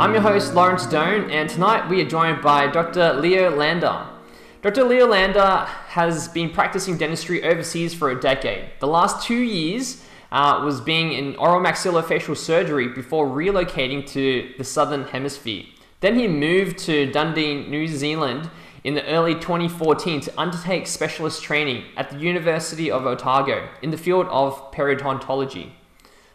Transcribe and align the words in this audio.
I'm 0.00 0.14
your 0.14 0.22
host, 0.22 0.54
Lawrence 0.54 0.86
Doan, 0.86 1.30
and 1.30 1.50
tonight 1.50 1.86
we 1.90 2.00
are 2.00 2.08
joined 2.08 2.40
by 2.40 2.68
Dr. 2.68 3.12
Leo 3.12 3.54
Lander. 3.54 4.06
Dr. 4.62 4.84
Leo 4.84 5.06
Lander 5.06 5.66
has 5.88 6.26
been 6.26 6.48
practicing 6.48 6.96
dentistry 6.96 7.44
overseas 7.44 7.92
for 7.92 8.10
a 8.10 8.18
decade. 8.18 8.70
The 8.78 8.86
last 8.86 9.26
two 9.26 9.36
years 9.36 10.02
uh, 10.32 10.62
was 10.64 10.80
being 10.80 11.12
in 11.12 11.36
oral 11.36 11.60
maxillofacial 11.60 12.34
surgery 12.34 12.88
before 12.88 13.26
relocating 13.26 14.06
to 14.12 14.54
the 14.56 14.64
southern 14.64 15.04
hemisphere. 15.04 15.64
Then 16.00 16.18
he 16.18 16.26
moved 16.26 16.78
to 16.86 17.12
Dunedin, 17.12 17.70
New 17.70 17.86
Zealand 17.86 18.48
in 18.82 18.94
the 18.94 19.04
early 19.04 19.34
2014 19.34 20.22
to 20.22 20.40
undertake 20.40 20.86
specialist 20.86 21.42
training 21.42 21.84
at 21.98 22.08
the 22.08 22.16
University 22.16 22.90
of 22.90 23.04
Otago 23.04 23.68
in 23.82 23.90
the 23.90 23.98
field 23.98 24.28
of 24.30 24.72
periodontology. 24.72 25.72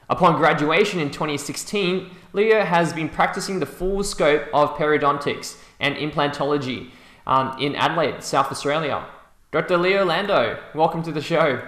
Upon 0.08 0.38
graduation 0.38 1.00
in 1.00 1.10
2016, 1.10 2.12
Leo 2.36 2.66
has 2.66 2.92
been 2.92 3.08
practicing 3.08 3.60
the 3.60 3.66
full 3.66 4.04
scope 4.04 4.46
of 4.54 4.76
periodontics 4.76 5.56
and 5.80 5.96
implantology 5.96 6.90
um, 7.26 7.56
in 7.62 7.76
Adelaide, 7.76 8.22
South 8.22 8.52
Australia. 8.52 9.06
Dr. 9.54 9.78
Leo 9.78 10.04
Lando, 10.04 10.62
welcome 10.74 11.02
to 11.04 11.14
the 11.14 11.22
show. 11.22 11.66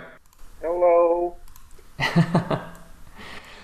Hello. 0.62 1.38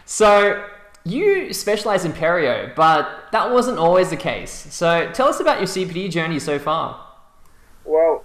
so, 0.05 0.65
you 1.03 1.51
specialize 1.51 2.05
in 2.05 2.13
perio, 2.13 2.73
but 2.73 3.27
that 3.33 3.51
wasn't 3.51 3.79
always 3.79 4.09
the 4.09 4.15
case. 4.15 4.51
So, 4.73 5.11
tell 5.11 5.27
us 5.27 5.41
about 5.41 5.57
your 5.57 5.67
CPD 5.67 6.09
journey 6.09 6.39
so 6.39 6.57
far. 6.57 7.05
Well, 7.83 8.23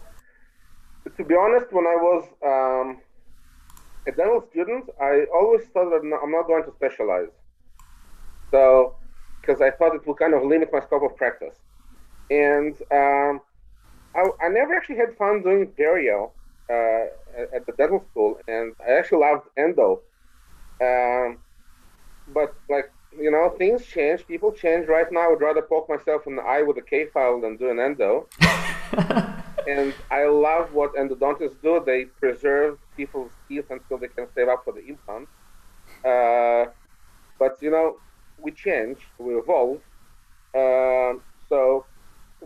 to 1.17 1.25
be 1.25 1.35
honest, 1.35 1.73
when 1.73 1.85
I 1.85 1.97
was 1.97 2.29
um, 2.47 3.01
a 4.07 4.13
dental 4.13 4.45
student, 4.53 4.89
I 5.01 5.25
always 5.35 5.67
thought 5.75 5.91
that 5.91 6.19
I'm 6.23 6.31
not 6.31 6.47
going 6.47 6.63
to 6.63 6.73
specialize. 6.77 7.31
So, 8.51 8.97
because 9.41 9.61
I 9.61 9.71
thought 9.71 9.95
it 9.95 10.07
would 10.07 10.19
kind 10.19 10.35
of 10.35 10.43
limit 10.45 10.71
my 10.73 10.81
scope 10.81 11.03
of 11.03 11.17
practice. 11.17 11.57
And 12.31 12.75
um, 12.91 13.41
I, 14.15 14.25
I, 14.43 14.49
never 14.49 14.75
actually 14.75 14.97
had 14.97 15.17
fun 15.17 15.43
doing 15.43 15.67
perio 15.79 16.31
uh, 16.69 17.07
at 17.55 17.65
the 17.67 17.73
dental 17.79 18.05
school, 18.11 18.39
and 18.47 18.75
I 18.87 18.93
actually 18.93 19.21
loved 19.21 19.49
endo. 19.57 20.01
Um, 20.81 21.39
but 22.29 22.55
like 22.69 22.93
you 23.17 23.31
know, 23.31 23.55
things 23.57 23.85
change, 23.87 24.27
people 24.27 24.53
change. 24.53 24.87
Right 24.87 25.11
now, 25.11 25.21
I 25.21 25.29
would 25.29 25.41
rather 25.41 25.63
poke 25.63 25.89
myself 25.89 26.27
in 26.27 26.37
the 26.37 26.43
eye 26.43 26.63
with 26.63 26.77
a 26.79 26.83
K 26.83 27.07
file 27.07 27.41
than 27.41 27.57
do 27.57 27.71
an 27.71 27.81
endo. 27.81 28.29
and 29.67 29.95
I 30.11 30.27
love 30.27 30.73
what 30.73 30.95
endodontists 30.95 31.61
do. 31.63 31.83
They 31.85 32.05
preserve 32.05 32.79
people's 32.97 33.33
teeth 33.49 33.67
until 33.71 33.99
they 33.99 34.09
can 34.09 34.27
save 34.35 34.49
up 34.49 34.65
for 34.65 34.73
the 34.73 34.87
implant. 34.87 35.29
Uh, 36.05 36.71
but 37.39 37.57
you 37.63 37.71
know, 37.71 37.97
we 38.41 38.51
change, 38.53 38.99
we 39.19 39.35
evolve. 39.35 39.81
Uh, 40.55 41.15
so 41.49 41.85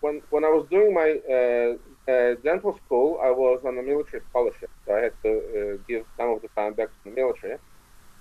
when 0.00 0.22
when 0.30 0.44
I 0.44 0.48
was 0.48 0.66
doing 0.70 0.94
my 0.94 1.08
uh, 1.30 2.12
uh, 2.12 2.34
dental 2.42 2.78
school, 2.84 3.18
I 3.22 3.30
was 3.30 3.60
on 3.64 3.78
a 3.78 3.82
military 3.82 4.22
scholarship. 4.30 4.70
So 4.86 4.94
I 4.94 5.00
had 5.00 5.12
to 5.24 5.30
uh, 5.30 5.82
give 5.88 6.04
some 6.16 6.30
of 6.30 6.42
the 6.42 6.48
time 6.56 6.74
back 6.74 6.88
to 6.88 6.98
the 7.04 7.10
military. 7.10 7.58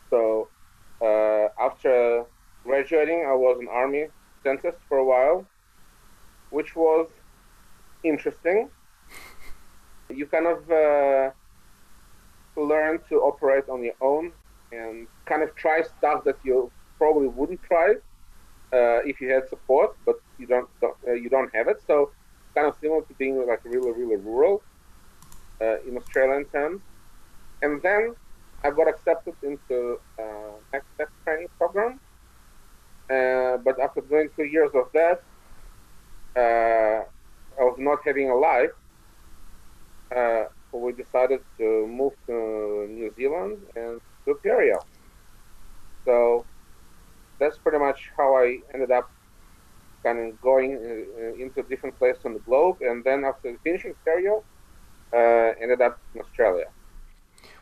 So 0.09 0.49
uh, 1.01 1.47
after 1.59 2.25
graduating, 2.63 3.25
I 3.27 3.33
was 3.33 3.57
an 3.59 3.67
army 3.69 4.07
dentist 4.43 4.79
for 4.87 4.97
a 4.97 5.05
while, 5.05 5.45
which 6.49 6.75
was 6.75 7.07
interesting 8.03 8.69
you 10.15 10.25
kind 10.25 10.47
of 10.47 10.69
uh, 10.69 11.31
learn 12.59 12.99
to 13.09 13.15
operate 13.21 13.67
on 13.69 13.83
your 13.83 13.93
own 14.01 14.31
and 14.71 15.07
kind 15.25 15.43
of 15.43 15.55
try 15.55 15.81
stuff 15.81 16.23
that 16.23 16.37
you 16.43 16.71
probably 17.01 17.29
wouldn't 17.37 17.61
try 17.71 17.89
uh, 18.77 18.99
if 19.11 19.15
you 19.21 19.27
had 19.35 19.43
support, 19.53 19.89
but 20.07 20.17
you 20.39 20.47
don't, 20.53 20.69
don't 20.81 20.97
uh, 21.07 21.13
you 21.23 21.29
don't 21.35 21.51
have 21.57 21.67
it. 21.73 21.79
So 21.89 21.95
kind 22.55 22.67
of 22.69 22.75
similar 22.81 23.01
to 23.09 23.13
being 23.21 23.35
like 23.51 23.61
really 23.73 23.91
really 24.01 24.19
rural 24.29 24.55
uh, 25.65 25.87
in 25.87 25.93
Australian 26.01 26.45
terms. 26.55 26.81
And 27.63 27.73
then 27.87 28.03
I 28.63 28.69
got 28.79 28.87
accepted 28.93 29.35
into 29.51 29.77
uh, 30.23 30.53
next 30.73 30.87
step 30.95 31.09
training 31.23 31.49
program. 31.57 31.99
Uh, 33.15 33.57
but 33.65 33.75
after 33.85 34.01
doing 34.01 34.29
two 34.37 34.47
years 34.55 34.71
of 34.81 34.85
that, 34.97 35.17
uh, 36.41 36.99
I 37.59 37.63
was 37.69 37.77
not 37.89 37.99
having 38.05 38.29
a 38.29 38.37
life 38.49 38.75
uh, 40.15 40.43
we 40.71 40.91
decided 40.93 41.41
to 41.57 41.87
move 41.87 42.13
to 42.27 42.87
New 42.89 43.11
Zealand 43.17 43.57
and 43.75 43.99
to 44.25 44.31
Perio. 44.43 44.79
So 46.05 46.45
that's 47.41 47.57
pretty 47.57 47.79
much 47.79 48.11
how 48.15 48.35
I 48.35 48.59
ended 48.73 48.91
up 48.91 49.11
kind 50.03 50.19
of 50.19 50.41
going 50.41 50.75
uh, 50.77 51.43
into 51.43 51.63
different 51.63 51.97
places 51.97 52.23
on 52.23 52.33
the 52.33 52.39
globe. 52.39 52.77
And 52.81 53.03
then 53.03 53.25
after 53.25 53.57
finishing 53.63 53.93
Perio, 54.05 54.43
uh, 55.13 55.53
ended 55.61 55.81
up 55.81 55.99
in 56.15 56.21
Australia. 56.21 56.67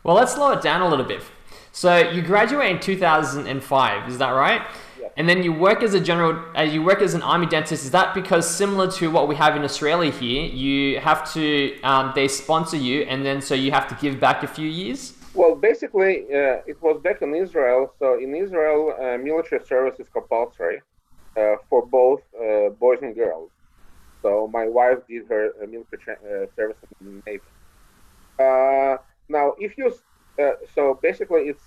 Well, 0.04 0.14
let's 0.14 0.34
slow 0.34 0.52
it 0.52 0.62
down 0.62 0.82
a 0.82 0.88
little 0.88 1.04
bit. 1.04 1.22
So 1.72 1.96
you 1.96 2.22
graduate 2.22 2.70
in 2.70 2.80
2005, 2.80 4.08
is 4.08 4.18
that 4.18 4.30
right? 4.30 4.62
And 5.16 5.28
then 5.28 5.42
you 5.42 5.52
work 5.52 5.82
as 5.82 5.94
a 5.94 6.00
general, 6.00 6.42
uh, 6.56 6.62
you 6.62 6.82
work 6.82 7.02
as 7.02 7.14
an 7.14 7.22
army 7.22 7.46
dentist. 7.46 7.84
Is 7.84 7.90
that 7.90 8.14
because 8.14 8.48
similar 8.48 8.90
to 8.92 9.10
what 9.10 9.28
we 9.28 9.34
have 9.34 9.56
in 9.56 9.62
Australia 9.62 10.10
here, 10.10 10.44
you 10.44 11.00
have 11.00 11.30
to, 11.34 11.80
um, 11.82 12.12
they 12.14 12.28
sponsor 12.28 12.76
you, 12.76 13.02
and 13.02 13.24
then 13.24 13.42
so 13.42 13.54
you 13.54 13.72
have 13.72 13.88
to 13.88 13.94
give 13.96 14.20
back 14.20 14.42
a 14.42 14.46
few 14.46 14.68
years? 14.68 15.14
Well, 15.32 15.54
basically, 15.54 16.24
uh, 16.24 16.58
it 16.66 16.76
was 16.82 17.00
back 17.02 17.22
in 17.22 17.34
Israel. 17.34 17.92
So 17.98 18.18
in 18.18 18.34
Israel, 18.34 18.94
uh, 18.98 19.16
military 19.18 19.64
service 19.64 20.00
is 20.00 20.08
compulsory 20.08 20.82
uh, 21.36 21.56
for 21.68 21.86
both 21.86 22.20
uh, 22.34 22.70
boys 22.70 22.98
and 23.02 23.14
girls. 23.14 23.50
So 24.22 24.48
my 24.52 24.66
wife 24.66 24.98
did 25.08 25.26
her 25.28 25.52
uh, 25.62 25.66
military 25.66 26.48
service 26.56 26.76
in 27.00 27.06
the 27.06 27.22
Navy. 27.30 27.42
now, 29.28 29.54
if 29.58 29.78
you, 29.78 29.94
so 30.74 30.98
basically, 31.00 31.42
it's 31.42 31.62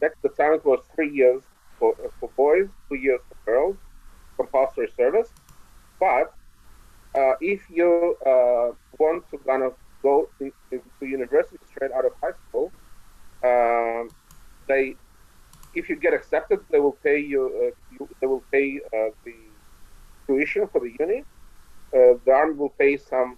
back 0.00 0.12
at 0.12 0.22
the 0.22 0.30
time 0.30 0.54
it 0.54 0.64
was 0.64 0.80
three 0.94 1.12
years 1.14 1.42
for, 1.78 1.94
for 2.18 2.28
boys, 2.36 2.68
two 2.88 2.96
years 2.96 3.20
for 3.28 3.36
girls, 3.50 3.76
compulsory 4.36 4.90
service. 4.96 5.30
But 6.00 6.34
uh, 7.14 7.34
if 7.40 7.60
you 7.70 8.16
uh, 8.26 8.72
want 8.98 9.30
to 9.30 9.38
kind 9.38 9.62
of 9.62 9.74
go 10.02 10.28
in, 10.40 10.52
into 10.70 11.06
university 11.06 11.58
straight 11.70 11.92
out 11.92 12.04
of 12.04 12.12
high 12.20 12.36
school, 12.48 12.72
um, 13.44 14.08
they, 14.68 14.96
if 15.74 15.88
you 15.88 15.96
get 15.96 16.14
accepted, 16.14 16.60
they 16.70 16.80
will 16.80 16.98
pay 17.08 17.18
you. 17.18 17.42
Uh, 17.46 17.76
you 17.92 18.08
they 18.20 18.26
will 18.26 18.44
pay 18.50 18.80
uh, 18.86 19.10
the 19.24 19.34
tuition 20.26 20.66
for 20.68 20.80
the 20.80 20.92
uni. 20.98 21.24
Uh, 21.92 22.18
the 22.24 22.32
army 22.32 22.54
will 22.54 22.70
pay 22.70 22.96
some 22.96 23.36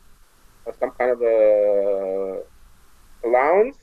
uh, 0.66 0.72
some 0.78 0.90
kind 0.92 1.10
of 1.10 1.20
a 1.22 2.42
allowance 3.24 3.76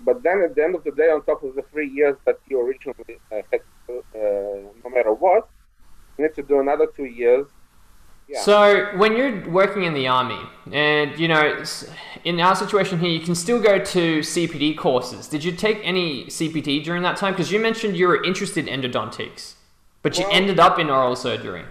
but 0.00 0.22
then 0.22 0.42
at 0.42 0.54
the 0.54 0.62
end 0.62 0.74
of 0.74 0.84
the 0.84 0.92
day, 0.92 1.10
on 1.10 1.24
top 1.24 1.42
of 1.42 1.54
the 1.54 1.62
three 1.62 1.88
years 1.88 2.16
that 2.24 2.38
you 2.48 2.60
originally 2.60 3.18
uh, 3.32 3.42
had, 3.50 3.60
uh, 3.90 3.98
no 4.14 4.90
matter 4.90 5.12
what, 5.12 5.48
you 6.16 6.24
need 6.24 6.34
to 6.34 6.42
do 6.42 6.60
another 6.60 6.86
two 6.86 7.04
years. 7.04 7.46
Yeah. 8.28 8.42
So 8.42 8.96
when 8.96 9.16
you're 9.16 9.48
working 9.48 9.84
in 9.84 9.94
the 9.94 10.06
army, 10.06 10.40
and 10.70 11.18
you 11.18 11.28
know, 11.28 11.64
in 12.24 12.40
our 12.40 12.54
situation 12.54 12.98
here, 12.98 13.08
you 13.08 13.20
can 13.20 13.34
still 13.34 13.60
go 13.60 13.78
to 13.78 14.18
CPD 14.20 14.76
courses. 14.76 15.28
Did 15.28 15.42
you 15.42 15.52
take 15.52 15.80
any 15.82 16.26
CPD 16.26 16.84
during 16.84 17.02
that 17.02 17.16
time? 17.16 17.32
Because 17.32 17.50
you 17.50 17.58
mentioned 17.58 17.96
you 17.96 18.06
were 18.06 18.22
interested 18.22 18.68
in 18.68 18.80
endodontics, 18.80 19.54
but 20.02 20.18
you 20.18 20.24
well, 20.24 20.36
ended 20.36 20.60
up 20.60 20.78
in 20.78 20.90
oral 20.90 21.16
surgery. 21.16 21.64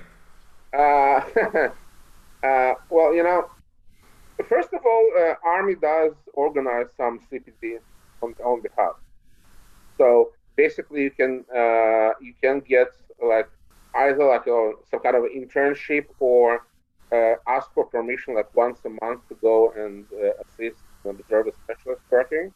Uh, 0.74 0.78
uh, 2.44 2.74
well, 2.90 3.14
you 3.14 3.24
know, 3.24 3.50
first 4.48 4.74
of 4.74 4.82
all, 4.84 5.12
uh, 5.20 5.36
Army 5.46 5.76
does 5.76 6.14
organize 6.34 6.88
some 6.98 7.20
CPD 7.32 7.78
on 8.24 8.34
own 8.44 8.62
behalf. 8.62 8.96
So 9.98 10.32
basically, 10.56 11.04
you 11.04 11.12
can 11.12 11.46
uh, 11.56 12.14
you 12.20 12.34
can 12.42 12.62
get 12.62 12.88
like 13.22 13.50
either 13.98 14.26
like 14.26 14.48
a, 14.48 14.72
some 14.90 15.00
kind 15.02 15.16
of 15.16 15.24
internship 15.24 16.06
or 16.20 16.62
uh, 17.12 17.36
ask 17.48 17.72
for 17.74 17.86
permission 17.86 18.36
like 18.36 18.54
once 18.56 18.80
a 18.86 18.90
month 19.06 19.28
to 19.30 19.36
go 19.42 19.72
and 19.78 20.06
uh, 20.14 20.32
assist 20.46 20.84
and 21.06 21.20
observe 21.20 21.48
a 21.48 21.54
specialist 21.54 22.02
working. 22.12 22.52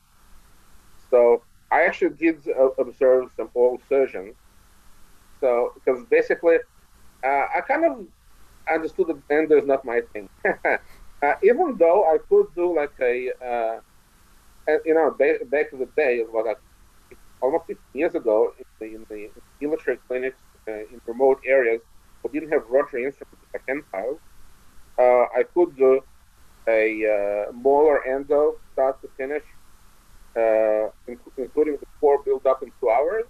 So 1.10 1.44
I 1.72 1.84
actually 1.84 2.16
did 2.16 2.48
uh, 2.48 2.70
observe 2.80 3.32
some 3.36 3.50
oral 3.54 3.80
surgeons. 3.90 4.36
So 5.40 5.72
because 5.76 6.06
basically, 6.10 6.58
uh, 7.24 7.46
I 7.56 7.62
kind 7.68 7.86
of 7.86 8.06
understood 8.72 9.08
that 9.08 9.22
endo 9.30 9.58
is 9.58 9.66
not 9.66 9.86
my 9.86 10.02
thing. 10.14 10.30
uh, 10.66 11.34
even 11.44 11.76
though 11.78 12.06
I 12.06 12.18
could 12.30 12.48
do 12.56 12.76
like 12.76 12.94
a, 13.02 13.32
uh, 13.46 13.80
you 14.86 14.94
know, 14.94 15.12
back 15.12 15.68
in 15.74 15.80
the 15.80 15.90
day, 15.98 16.24
was 16.32 16.56
almost 17.42 17.66
15 17.68 17.78
years 17.94 18.16
ago 18.16 18.54
in 18.60 18.66
the, 18.80 18.86
in 18.96 19.06
the 19.10 19.30
military 19.60 19.98
clinics 20.08 20.42
in 20.68 21.02
remote 21.06 21.42
areas 21.46 21.82
who 22.22 22.30
didn't 22.30 22.52
have 22.52 22.64
rotary 22.70 23.06
instruments 23.06 23.46
like 23.54 23.64
hand 23.68 23.84
files. 23.92 24.20
Uh, 24.98 25.26
I 25.40 25.44
could 25.54 25.76
do 25.76 26.02
a 26.68 27.48
uh, 27.48 27.52
molar 27.52 28.06
endo 28.06 28.58
start 28.74 29.02
to 29.02 29.10
finish, 29.18 29.44
uh, 30.36 30.90
including 31.38 31.78
the 31.78 31.88
core 32.00 32.22
build 32.24 32.46
up 32.46 32.62
in 32.64 32.72
two 32.80 32.90
hours. 32.90 33.26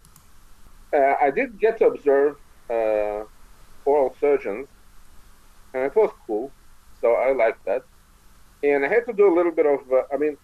Uh, 0.94 1.16
I 1.22 1.32
did 1.32 1.60
get 1.60 1.78
to 1.80 1.88
observe 1.88 2.36
uh, 2.70 3.24
oral 3.86 4.16
surgeons, 4.20 4.68
and 5.74 5.84
it 5.84 5.96
was 5.96 6.12
cool. 6.28 6.52
So 7.00 7.14
I 7.14 7.32
liked 7.32 7.66
that. 7.66 7.84
And 8.64 8.86
I 8.86 8.90
had 8.90 9.06
to 9.08 9.14
do 9.14 9.32
a 9.32 9.34
little 9.34 9.52
bit 9.52 9.66
of, 9.66 9.80
uh, 9.92 10.04
I 10.14 10.18
mean, 10.18 10.38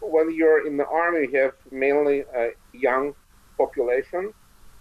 when 0.00 0.34
you're 0.34 0.66
in 0.66 0.76
the 0.76 0.86
army, 0.86 1.28
you 1.30 1.38
have 1.38 1.54
mainly 1.70 2.24
a 2.34 2.50
young 2.72 3.14
population, 3.56 4.32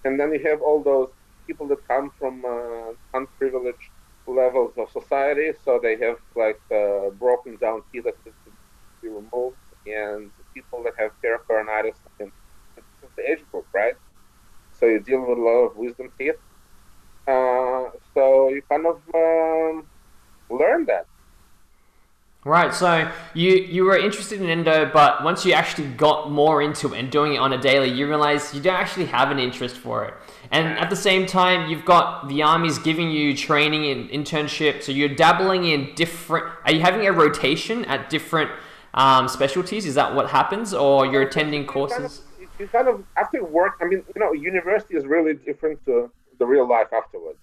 and 0.06 0.20
then 0.20 0.34
you 0.34 0.42
have 0.48 0.62
all 0.62 0.84
those 0.84 1.10
people 1.48 1.68
that 1.70 1.80
come 1.90 2.12
from 2.20 2.46
uh, 2.46 2.94
unprivileged 3.16 3.92
levels 4.28 4.74
of 4.78 4.90
society, 4.92 5.52
so 5.64 5.80
they 5.84 5.98
have 6.00 6.18
like 6.36 6.62
uh, 6.74 7.12
broken 7.20 7.58
down 7.62 7.84
teeth 7.94 8.06
that 8.06 8.16
need 8.26 8.36
to 8.46 8.52
be 9.04 9.10
removed, 9.10 9.58
and 9.88 10.32
people 10.56 10.84
that 10.86 10.94
have 11.00 11.12
pericoronitis, 11.26 11.98
and 12.20 12.32
the 13.18 13.32
age 13.32 13.44
group, 13.52 13.68
right? 13.76 13.96
So 14.74 14.88
you 14.88 15.02
deal 15.02 15.22
with 15.22 15.38
a 15.40 15.42
lot 15.42 15.60
of 15.68 15.78
wisdom 15.78 16.12
teeth. 16.20 16.36
Uh, 17.28 17.86
so 18.14 18.50
you 18.50 18.62
kind 18.72 18.88
of 18.88 19.02
um, 19.16 19.88
learn 20.50 20.86
that. 20.88 21.06
Right, 22.46 22.72
so 22.76 23.12
you 23.34 23.54
you 23.54 23.86
were 23.86 23.98
interested 23.98 24.40
in 24.40 24.48
endo, 24.48 24.92
but 24.94 25.24
once 25.24 25.48
you 25.48 25.54
actually 25.54 25.88
got 25.88 26.30
more 26.30 26.62
into 26.62 26.94
it 26.94 27.00
and 27.00 27.12
doing 27.12 27.34
it 27.34 27.38
on 27.38 27.54
a 27.54 27.58
daily, 27.58 27.90
you 27.90 28.08
realize 28.08 28.54
you 28.54 28.62
don't 28.62 28.76
actually 28.76 29.08
have 29.08 29.32
an 29.32 29.40
interest 29.40 29.78
for 29.78 30.06
it. 30.06 30.14
And 30.52 30.78
at 30.78 30.92
the 30.92 30.96
same 30.96 31.26
time, 31.26 31.68
you've 31.72 31.86
got 31.86 32.28
the 32.28 32.44
army's 32.44 32.78
giving 32.78 33.10
you 33.10 33.36
training 33.36 33.90
and 33.92 34.08
internship, 34.12 34.84
so 34.84 34.92
you're 34.92 35.16
dabbling 35.16 35.66
in 35.66 35.96
different. 35.96 36.46
Are 36.66 36.72
you 36.72 36.82
having 36.82 37.08
a 37.08 37.12
rotation 37.12 37.84
at 37.86 38.12
different 38.12 38.52
um, 38.94 39.28
specialties? 39.28 39.88
Is 39.88 39.96
that 39.96 40.14
what 40.14 40.30
happens, 40.30 40.72
or 40.72 41.08
you're 41.08 41.24
attending 41.24 41.66
courses? 41.66 42.22
You 42.40 42.46
kind, 42.46 42.54
of, 42.54 42.60
you 42.60 42.68
kind 42.68 42.88
of 42.90 43.04
after 43.18 43.44
work. 43.44 43.80
I 43.82 43.86
mean, 43.86 44.04
you 44.16 44.22
know, 44.22 44.34
university 44.34 44.96
is 44.96 45.08
really 45.08 45.34
different 45.34 45.84
to 45.86 46.12
the 46.38 46.46
real 46.46 46.70
life 46.70 46.94
afterwards. 46.94 47.40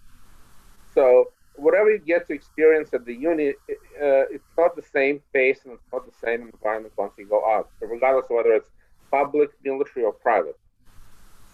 So 0.95 1.33
whatever 1.57 1.91
you 1.91 1.99
get 1.99 2.27
to 2.27 2.35
experience 2.35 2.93
at 2.95 3.05
the 3.05 3.15
uni, 3.15 3.51
uh, 3.51 4.25
it's 4.31 4.49
not 4.57 4.75
the 4.77 4.83
same 4.83 5.21
pace 5.33 5.61
and 5.65 5.75
it's 5.75 5.93
not 5.93 6.05
the 6.07 6.17
same 6.25 6.43
environment 6.53 6.93
once 6.97 7.15
you 7.19 7.27
go 7.27 7.45
out, 7.45 7.71
regardless 7.81 8.25
of 8.31 8.37
whether 8.37 8.53
it's 8.53 8.71
public, 9.11 9.51
military, 9.65 10.05
or 10.05 10.13
private. 10.13 10.59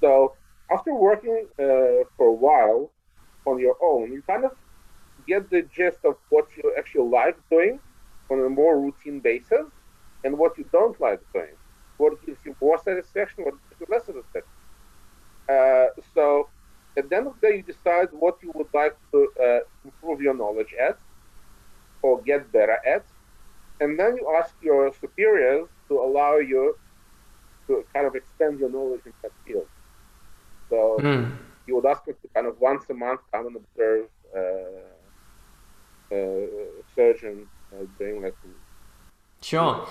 So 0.00 0.34
after 0.70 0.94
working 0.94 1.46
uh, 1.58 2.06
for 2.16 2.28
a 2.28 2.32
while 2.32 2.90
on 3.46 3.58
your 3.58 3.76
own, 3.82 4.12
you 4.12 4.22
kind 4.22 4.44
of 4.44 4.52
get 5.26 5.50
the 5.50 5.62
gist 5.62 5.98
of 6.04 6.16
what 6.30 6.46
you 6.56 6.74
actually 6.78 7.08
like 7.08 7.36
doing 7.50 7.80
on 8.30 8.44
a 8.44 8.48
more 8.48 8.78
routine 8.80 9.20
basis 9.20 9.66
and 10.24 10.38
what 10.38 10.56
you 10.58 10.64
don't 10.72 10.98
like 11.00 11.20
doing. 11.32 11.56
What 11.96 12.24
gives 12.24 12.38
you 12.44 12.54
more 12.60 12.78
satisfaction, 12.78 13.44
what 13.44 13.54
gives 13.68 13.80
you 13.80 13.86
less 13.90 14.06
satisfaction. 14.06 14.52
Uh, 15.48 15.86
so 16.14 16.48
at 16.98 17.08
the 17.08 17.16
end 17.16 17.26
of 17.28 17.34
the 17.40 17.48
day, 17.48 17.56
you 17.58 17.62
decide 17.62 18.08
what 18.10 18.38
you 18.42 18.50
would 18.54 18.72
like 18.74 18.96
to 19.12 19.18
uh, 19.40 19.60
improve 19.84 20.20
your 20.20 20.34
knowledge 20.34 20.74
at 20.88 20.98
or 22.02 22.20
get 22.22 22.50
better 22.52 22.78
at. 22.86 23.04
And 23.80 23.98
then 23.98 24.16
you 24.16 24.24
ask 24.40 24.54
your 24.60 24.92
superiors 25.00 25.68
to 25.88 25.94
allow 26.00 26.36
you 26.36 26.76
to 27.68 27.84
kind 27.94 28.06
of 28.06 28.14
expand 28.16 28.58
your 28.58 28.70
knowledge 28.70 29.02
in 29.06 29.12
that 29.22 29.32
field. 29.46 29.68
So 30.68 30.98
mm. 31.00 31.36
you 31.66 31.76
would 31.76 31.86
ask 31.86 32.04
them 32.04 32.16
to 32.22 32.28
kind 32.34 32.46
of 32.46 32.60
once 32.60 32.84
a 32.90 32.94
month 32.94 33.20
come 33.32 33.46
and 33.46 33.56
observe 33.56 34.06
uh, 34.36 34.94
uh, 36.14 36.46
surgeon 36.94 37.46
uh, 37.72 37.84
doing 37.98 38.22
like 38.22 38.34
sure 39.40 39.86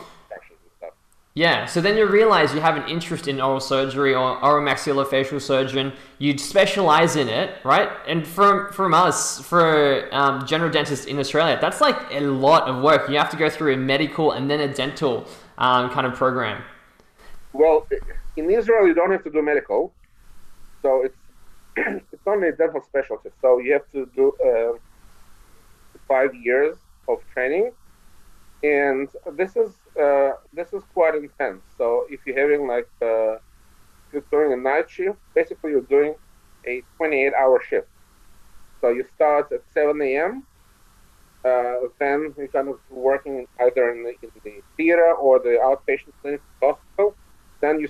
yeah, 1.38 1.68
so 1.68 1.82
then 1.82 1.98
you 1.98 2.08
realize 2.08 2.56
you 2.56 2.62
have 2.62 2.78
an 2.78 2.90
interest 2.90 3.28
in 3.28 3.40
oral 3.40 3.60
surgery 3.60 4.16
or 4.16 4.42
oromaxillofacial 4.42 5.40
surgeon. 5.40 5.94
You'd 6.18 6.40
specialize 6.40 7.16
in 7.16 7.30
it, 7.30 7.64
right? 7.64 7.90
And 8.08 8.26
from 8.26 8.74
from 8.74 8.96
us, 8.96 9.40
for 9.42 10.10
um, 10.12 10.48
general 10.48 10.72
dentists 10.72 11.06
in 11.06 11.20
Australia, 11.20 11.60
that's 11.62 11.80
like 11.80 11.96
a 12.10 12.22
lot 12.22 12.68
of 12.68 12.82
work. 12.82 13.08
You 13.08 13.20
have 13.20 13.30
to 13.30 13.38
go 13.38 13.52
through 13.52 13.76
a 13.76 13.78
medical 13.78 14.32
and 14.32 14.50
then 14.50 14.62
a 14.62 14.74
dental 14.74 15.28
um, 15.60 15.92
kind 15.92 16.08
of 16.08 16.16
program. 16.16 16.64
Well, 17.54 17.88
in 18.36 18.50
Israel, 18.50 18.88
you 18.88 18.96
don't 18.96 19.12
have 19.12 19.24
to 19.26 19.30
do 19.30 19.44
medical, 19.44 19.94
so 20.82 21.04
it's 21.06 21.22
it's 22.14 22.26
only 22.26 22.48
a 22.48 22.54
dental 22.54 22.82
specialty. 22.82 23.30
So 23.42 23.60
you 23.60 23.74
have 23.74 23.88
to 23.92 24.10
do 24.16 24.34
uh, 24.44 24.74
five 26.08 26.34
years 26.34 26.78
of 27.08 27.20
training, 27.32 27.74
and 28.64 29.08
this 29.34 29.56
is 29.56 29.76
uh, 30.00 30.34
this 30.54 30.74
is 30.74 30.84
quite 30.94 31.16
intense. 31.16 31.62
So 31.78 32.06
if 32.10 32.20
you're 32.26 32.40
having 32.40 32.68
like 32.68 32.90
uh, 33.02 33.38
you're 34.12 34.26
doing 34.32 34.54
a 34.54 34.58
night 34.58 34.90
shift, 34.90 35.18
basically 35.34 35.72
you're 35.72 35.82
doing 35.82 36.16
a 36.66 36.84
28-hour 37.00 37.62
shift. 37.70 37.88
So 38.82 38.90
you 38.90 39.06
start 39.16 39.52
at 39.52 39.62
7 39.74 40.00
a.m. 40.02 40.44
Uh, 41.44 41.88
then 42.00 42.34
you're 42.38 42.48
kind 42.48 42.68
of 42.68 42.80
working 42.90 43.48
either 43.60 43.92
in 43.92 44.04
the, 44.04 44.14
in 44.22 44.32
the 44.44 44.62
theater 44.76 45.14
or 45.14 45.40
the 45.40 45.58
outpatient 45.62 46.14
clinic 46.22 46.42
hospital. 46.62 47.16
Then 47.62 47.80
you 47.80 47.90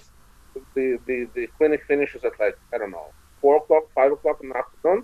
the, 0.73 0.97
the, 1.05 1.27
the 1.35 1.47
clinic 1.57 1.83
finishes 1.87 2.23
at 2.23 2.39
like 2.39 2.57
I 2.73 2.77
don't 2.77 2.91
know 2.91 3.11
four 3.41 3.57
o'clock, 3.57 3.83
five 3.93 4.11
o'clock 4.11 4.39
in 4.41 4.49
the 4.49 4.57
afternoon. 4.57 5.03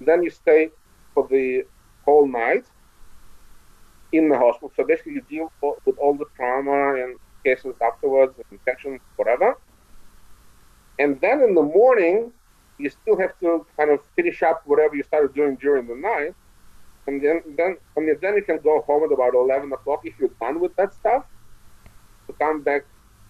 Then 0.00 0.22
you 0.22 0.30
stay 0.30 0.70
for 1.14 1.26
the 1.28 1.64
whole 2.04 2.26
night 2.26 2.66
in 4.12 4.28
the 4.28 4.38
hospital. 4.38 4.72
So 4.76 4.84
basically, 4.84 5.14
you 5.14 5.22
deal 5.28 5.52
with 5.84 5.98
all 5.98 6.14
the 6.14 6.26
trauma 6.36 6.94
and 7.02 7.18
cases 7.44 7.74
afterwards, 7.80 8.34
infections, 8.50 9.00
whatever. 9.16 9.58
And 10.98 11.20
then 11.20 11.42
in 11.42 11.54
the 11.54 11.62
morning, 11.62 12.32
you 12.78 12.90
still 12.90 13.18
have 13.18 13.38
to 13.40 13.66
kind 13.76 13.90
of 13.90 14.00
finish 14.16 14.42
up 14.42 14.62
whatever 14.66 14.96
you 14.96 15.02
started 15.02 15.34
doing 15.34 15.56
during 15.56 15.86
the 15.86 15.94
night. 15.94 16.34
And 17.06 17.22
then, 17.24 17.42
then, 17.56 17.76
and 17.96 18.20
then 18.20 18.34
you 18.34 18.42
can 18.42 18.58
go 18.58 18.82
home 18.82 19.04
at 19.04 19.12
about 19.12 19.34
11 19.34 19.72
o'clock 19.72 20.02
if 20.04 20.14
you're 20.18 20.30
done 20.40 20.60
with 20.60 20.76
that 20.76 20.92
stuff 20.94 21.24
to 22.26 22.32
come 22.34 22.62
back 22.62 22.82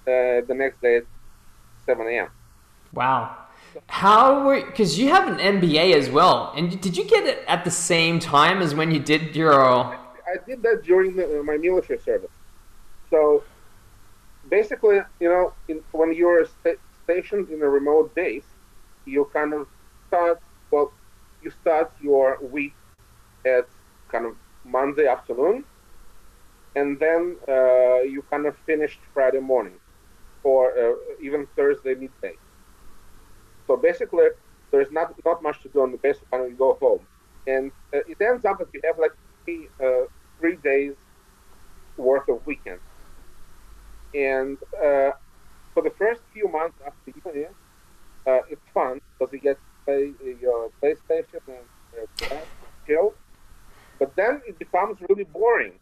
uh, 0.03 0.43
the 0.47 0.55
next 0.55 0.81
day 0.83 0.97
at 0.99 1.05
7 1.87 2.07
a.m. 2.07 2.29
Wow. 2.93 3.37
How 3.87 4.45
were 4.45 4.65
because 4.65 4.99
you 4.99 5.11
have 5.11 5.29
an 5.29 5.61
MBA 5.61 5.95
as 5.95 6.11
well, 6.11 6.53
and 6.57 6.81
did 6.81 6.97
you 6.97 7.05
get 7.05 7.25
it 7.25 7.45
at 7.47 7.65
the 7.65 7.71
same 7.71 8.19
time 8.19 8.61
as 8.61 8.75
when 8.75 8.91
you 8.91 8.99
did 8.99 9.37
your 9.37 9.97
I 10.31 10.37
did 10.47 10.63
that 10.63 10.83
during 10.85 11.17
the, 11.17 11.41
uh, 11.41 11.43
my 11.43 11.57
military 11.57 11.99
service. 11.99 12.37
So 13.11 13.45
basically, 14.49 15.01
you 15.21 15.29
know, 15.29 15.55
in, 15.69 15.83
when 15.93 16.13
you're 16.15 16.45
sta- 16.45 16.81
stationed 17.05 17.51
in 17.51 17.63
a 17.63 17.69
remote 17.69 18.15
base, 18.15 18.55
you 19.07 19.31
kind 19.33 19.55
of 19.55 19.67
start, 20.09 20.39
well, 20.71 20.93
you 21.43 21.51
start 21.51 21.93
your 22.01 22.39
week 22.43 22.77
at 23.47 23.69
kind 24.11 24.27
of 24.27 24.35
Monday 24.65 25.07
afternoon, 25.07 25.65
and 26.77 26.99
then 27.01 27.37
uh, 27.49 28.01
you 28.03 28.23
kind 28.31 28.47
of 28.47 28.57
finished 28.67 29.01
Friday 29.13 29.41
morning, 29.41 29.79
or 30.45 30.73
uh, 30.79 30.95
even 31.21 31.47
Thursday 31.57 31.95
midday. 31.95 32.37
So 33.67 33.77
basically, 33.77 34.29
there's 34.73 34.91
not 34.91 35.13
not 35.25 35.43
much 35.43 35.63
to 35.63 35.69
do 35.69 35.81
on 35.83 35.93
the 35.93 35.99
base 35.99 36.19
when 36.31 36.49
you 36.51 36.57
go 36.57 36.79
home, 36.81 37.07
and 37.47 37.73
uh, 37.95 38.01
it 38.07 38.19
ends 38.21 38.45
up 38.45 38.59
that 38.59 38.69
you 38.75 38.81
have 38.85 38.99
like 38.99 39.13
three, 39.45 39.69
uh, 39.83 40.05
three 40.41 40.57
days 40.57 40.95
worth 41.97 42.29
of 42.29 42.45
weekends. 42.47 42.83
And 44.15 44.59
uh, 44.75 45.13
for 45.75 45.83
the 45.83 45.93
first 45.99 46.23
few 46.33 46.49
months 46.49 46.77
after 46.85 47.13
uni, 47.25 47.47
uh, 48.27 48.41
it's 48.51 48.69
fun 48.75 49.01
because 49.19 49.33
you 49.33 49.39
get 49.39 49.57
to 49.57 49.85
play 49.85 50.13
your 50.41 50.71
PlayStation 50.83 51.41
and 51.49 52.33
uh. 52.33 53.11
But 54.01 54.17
then 54.17 54.41
it 54.49 54.59
becomes 54.59 54.99
really 55.09 55.25
boring 55.25 55.75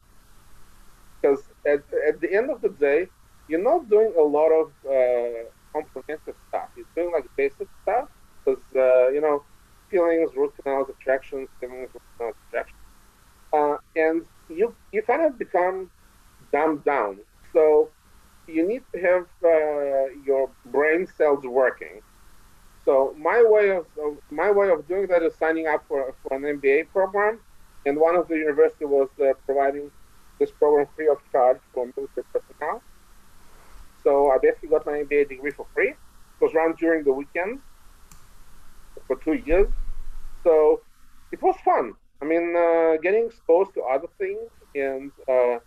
because 1.21 1.43
at, 1.67 1.83
at 2.07 2.21
the 2.21 2.33
end 2.33 2.51
of 2.51 2.61
the 2.61 2.69
day, 2.69 3.07
you're 3.49 3.63
not 3.63 3.89
doing 3.89 4.13
a 4.19 4.23
lot 4.23 4.51
of 4.51 4.73
uh, 4.87 5.49
comprehensive 5.73 6.35
stuff. 6.49 6.69
You're 6.77 6.87
doing 6.95 7.13
like 7.13 7.25
basic 7.37 7.69
stuff 7.83 8.09
because, 8.45 8.63
uh, 8.77 9.09
you 9.09 9.21
know, 9.21 9.43
fillings, 9.91 10.31
root 10.37 10.53
canals, 10.63 10.89
extractions, 10.91 11.49
fillings, 11.61 11.89
root 11.95 12.03
canals, 12.17 12.37
extractions. 12.45 12.81
Uh, 13.53 13.77
and 13.97 14.25
you 14.49 14.75
you 14.93 15.03
kind 15.03 15.23
of 15.23 15.39
become 15.39 15.91
dumbed 16.53 16.85
down. 16.85 17.19
So 17.53 17.91
you 18.47 18.67
need 18.67 18.83
to 18.95 19.01
have 19.01 19.27
uh, 19.45 20.13
your 20.25 20.51
brain 20.67 21.07
cells 21.17 21.45
working. 21.45 22.01
So 22.85 23.15
my 23.19 23.45
way 23.47 23.71
of, 23.71 23.87
my 24.31 24.51
way 24.51 24.71
of 24.71 24.89
doing 24.89 25.07
that 25.09 25.23
is 25.23 25.35
signing 25.35 25.67
up 25.67 25.85
for 25.89 26.15
for 26.23 26.37
an 26.37 26.43
MBA 26.43 26.89
program, 26.89 27.41
and 27.85 27.99
one 27.99 28.17
of 28.17 28.29
the 28.29 28.37
university 28.37 28.85
was 28.85 29.09
uh, 29.21 29.35
providing 29.45 29.91
this 30.39 30.51
program 30.51 30.87
free 30.97 31.09
of 31.09 31.19
charge 31.33 31.59
for 31.75 31.87
military 31.97 32.25
personnel. 32.33 32.83
So 34.03 34.31
I 34.31 34.39
basically 34.39 34.71
got 34.71 34.87
my 34.87 34.93
MBA 34.93 35.29
degree 35.29 35.51
for 35.51 35.67
free. 35.75 35.91
It 35.91 36.41
was 36.41 36.55
run 36.55 36.75
during 36.79 37.05
the 37.05 37.13
weekend 37.13 37.61
for 39.07 39.17
two 39.17 39.35
years. 39.35 39.69
So 40.45 40.81
it 41.33 41.43
was 41.43 41.57
fun. 41.65 41.95
I 42.21 42.25
mean, 42.25 42.55
uh, 42.57 42.97
getting 43.03 43.27
exposed 43.27 43.75
to 43.75 43.83
other 43.83 44.09
things 44.19 44.51
and 44.75 45.13
uh, 45.29 45.59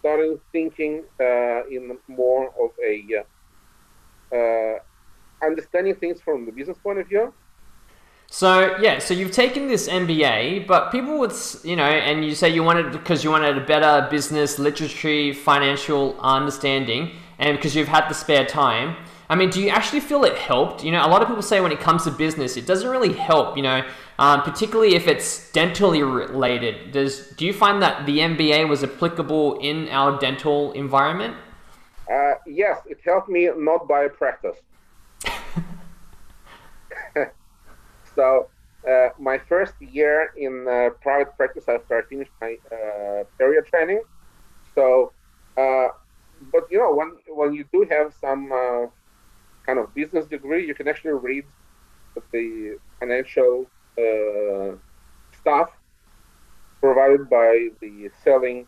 starting 0.00 0.40
thinking 0.50 1.04
uh, 1.20 1.66
in 1.68 1.96
more 2.08 2.48
of 2.60 2.70
a 2.84 3.04
uh, 4.32 4.36
uh, 4.36 4.78
understanding 5.46 5.94
things 5.94 6.20
from 6.20 6.46
the 6.46 6.52
business 6.52 6.78
point 6.78 6.98
of 6.98 7.06
view. 7.08 7.32
So 8.26 8.78
yeah, 8.80 8.98
so 8.98 9.12
you've 9.12 9.30
taken 9.30 9.68
this 9.68 9.88
MBA, 9.88 10.66
but 10.66 10.90
people 10.90 11.18
would, 11.18 11.34
you 11.64 11.76
know, 11.76 11.84
and 11.84 12.24
you 12.24 12.34
say 12.34 12.48
you 12.48 12.62
wanted 12.62 12.90
because 12.90 13.22
you 13.22 13.30
wanted 13.30 13.58
a 13.58 13.64
better 13.64 14.08
business 14.10 14.58
literacy, 14.58 15.34
financial 15.34 16.18
understanding, 16.18 17.10
and 17.38 17.58
because 17.58 17.76
you've 17.76 17.88
had 17.88 18.08
the 18.08 18.14
spare 18.14 18.46
time. 18.46 18.96
I 19.28 19.34
mean, 19.34 19.50
do 19.50 19.60
you 19.60 19.68
actually 19.68 20.00
feel 20.00 20.24
it 20.24 20.36
helped? 20.36 20.82
You 20.82 20.92
know, 20.92 21.06
a 21.06 21.08
lot 21.08 21.22
of 21.22 21.28
people 21.28 21.42
say 21.42 21.60
when 21.60 21.72
it 21.72 21.80
comes 21.80 22.04
to 22.04 22.10
business, 22.10 22.56
it 22.56 22.66
doesn't 22.66 22.88
really 22.88 23.12
help. 23.12 23.56
You 23.56 23.62
know, 23.64 23.84
um, 24.18 24.42
particularly 24.42 24.94
if 24.94 25.06
it's 25.06 25.50
dentally 25.52 26.02
related. 26.02 26.92
Does 26.92 27.28
do 27.36 27.46
you 27.46 27.52
find 27.52 27.82
that 27.82 28.06
the 28.06 28.18
MBA 28.18 28.68
was 28.68 28.82
applicable 28.84 29.58
in 29.60 29.88
our 29.88 30.18
dental 30.18 30.72
environment? 30.72 31.36
Uh, 32.10 32.34
yes, 32.46 32.78
it 32.86 32.98
helped 33.04 33.28
me 33.28 33.50
not 33.56 33.88
buy 33.88 34.04
a 34.04 34.08
practice. 34.08 34.56
So 38.14 38.48
uh, 38.88 39.08
my 39.18 39.38
first 39.38 39.74
year 39.80 40.32
in 40.36 40.66
uh, 40.68 40.90
private 41.00 41.36
practice 41.36 41.64
after 41.68 41.98
I 41.98 42.02
finished 42.02 42.30
my 42.40 42.56
uh, 42.70 43.24
perio 43.40 43.64
training. 43.64 44.02
So, 44.74 45.12
uh, 45.56 45.88
but 46.52 46.64
you 46.70 46.78
know, 46.78 46.94
when 46.94 47.16
when 47.28 47.54
you 47.54 47.64
do 47.72 47.86
have 47.90 48.14
some 48.20 48.50
uh, 48.52 48.86
kind 49.66 49.78
of 49.78 49.94
business 49.94 50.26
degree, 50.26 50.66
you 50.66 50.74
can 50.74 50.88
actually 50.88 51.12
read 51.12 51.44
the 52.32 52.78
financial 53.00 53.66
uh, 53.98 54.76
stuff 55.40 55.70
provided 56.80 57.28
by 57.30 57.68
the 57.80 58.10
selling 58.22 58.66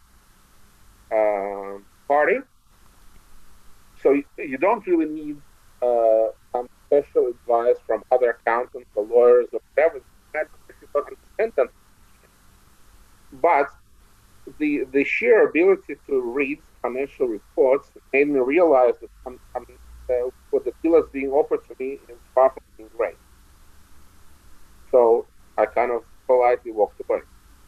party. 2.08 2.38
So 4.02 4.12
you, 4.12 4.24
you 4.38 4.58
don't 4.58 4.86
really 4.86 5.06
need 5.06 5.36
some 6.52 6.68
special 6.86 7.28
advice 7.28 7.76
from 7.86 8.02
other 8.12 8.30
accountants 8.30 8.88
or 8.94 9.04
lawyers 9.04 9.46
or 9.52 9.60
whatever. 9.74 10.00
But 13.42 13.66
the 14.58 14.84
the 14.92 15.04
sheer 15.04 15.48
ability 15.48 15.96
to 16.06 16.20
read 16.20 16.58
financial 16.82 17.26
reports 17.26 17.88
made 18.12 18.28
me 18.28 18.40
realize 18.40 18.94
that 19.00 19.10
I'm, 19.26 19.38
I'm, 19.54 19.64
uh, 20.10 20.30
what 20.50 20.64
the 20.64 20.72
deal 20.82 20.96
is 20.96 21.04
being 21.12 21.30
offered 21.30 21.60
to 21.68 21.74
me 21.78 21.98
is 22.08 22.18
far 22.34 22.50
from 22.50 22.62
being 22.76 22.90
great. 22.96 23.16
So 24.94 25.26
I 25.58 25.66
kind 25.66 25.90
of 25.90 26.02
politely 26.28 26.70
walked 26.70 27.00
away. 27.04 27.22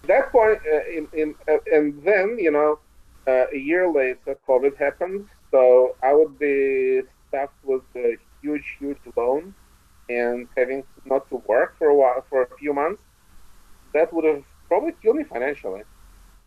At 0.04 0.08
that 0.08 0.30
point, 0.30 0.60
uh, 0.72 0.84
in, 0.96 1.08
in 1.12 1.34
uh, 1.48 1.58
and 1.76 2.00
then 2.04 2.38
you 2.38 2.52
know, 2.52 2.78
uh, 3.26 3.46
a 3.52 3.58
year 3.58 3.84
later, 3.92 4.38
COVID 4.48 4.76
happened. 4.76 5.26
So 5.50 5.96
I 6.04 6.12
would 6.14 6.38
be 6.38 7.02
stuffed 7.26 7.60
with 7.64 7.82
a 7.96 8.16
huge, 8.40 8.76
huge 8.78 9.02
loan 9.16 9.54
and 10.08 10.46
having 10.56 10.84
not 11.04 11.28
to 11.30 11.42
work 11.48 11.76
for 11.78 11.88
a 11.88 11.94
while, 11.94 12.24
for 12.30 12.42
a 12.42 12.56
few 12.60 12.72
months, 12.72 13.02
that 13.92 14.12
would 14.12 14.24
have 14.24 14.44
probably 14.68 14.94
killed 15.02 15.16
me 15.16 15.24
financially. 15.24 15.82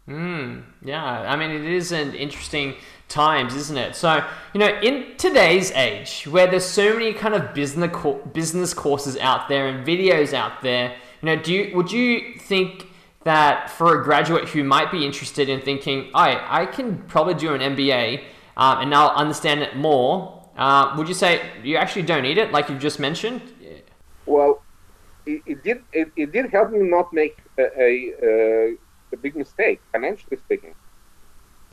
Hmm. 0.09 0.61
yeah, 0.83 1.03
I 1.03 1.35
mean, 1.35 1.51
it 1.51 1.65
is 1.65 1.91
an 1.91 2.15
interesting 2.15 2.75
times, 3.07 3.55
isn't 3.55 3.77
it? 3.77 3.95
So, 3.95 4.25
you 4.53 4.59
know, 4.59 4.79
in 4.81 5.15
today's 5.17 5.71
age, 5.71 6.23
where 6.23 6.47
there's 6.47 6.65
so 6.65 6.93
many 6.93 7.13
kind 7.13 7.35
of 7.35 7.53
business 7.53 7.91
business 8.33 8.73
courses 8.73 9.17
out 9.17 9.49
there 9.49 9.67
and 9.67 9.85
videos 9.85 10.33
out 10.33 10.61
there, 10.61 10.95
you 11.21 11.25
know, 11.25 11.35
do 11.35 11.53
you 11.53 11.75
would 11.75 11.91
you 11.91 12.39
think 12.39 12.87
that 13.23 13.69
for 13.69 13.99
a 13.99 14.03
graduate 14.03 14.49
who 14.49 14.63
might 14.63 14.91
be 14.91 15.05
interested 15.05 15.47
in 15.47 15.61
thinking, 15.61 16.09
I 16.15 16.61
I 16.61 16.65
can 16.65 17.03
probably 17.03 17.35
do 17.35 17.53
an 17.53 17.61
MBA 17.61 18.23
um, 18.57 18.79
and 18.79 18.89
now 18.89 19.13
understand 19.13 19.61
it 19.61 19.75
more 19.75 20.39
uh, 20.59 20.93
would 20.97 21.07
you 21.07 21.13
say 21.13 21.41
you 21.63 21.77
actually 21.77 22.01
don't 22.01 22.23
need 22.23 22.37
it, 22.37 22.51
like 22.51 22.67
you've 22.67 22.81
just 22.81 22.99
mentioned? 22.99 23.41
Well, 24.25 24.61
it, 25.25 25.41
it 25.45 25.63
did. 25.63 25.81
It, 25.93 26.11
it, 26.17 26.31
did 26.33 26.51
help 26.51 26.71
me 26.71 26.79
not 26.79 27.13
make 27.13 27.37
a, 27.57 27.63
a, 27.63 28.13
a, 28.21 28.75
big 29.17 29.35
mistake, 29.35 29.81
financially 29.91 30.37
speaking. 30.37 30.75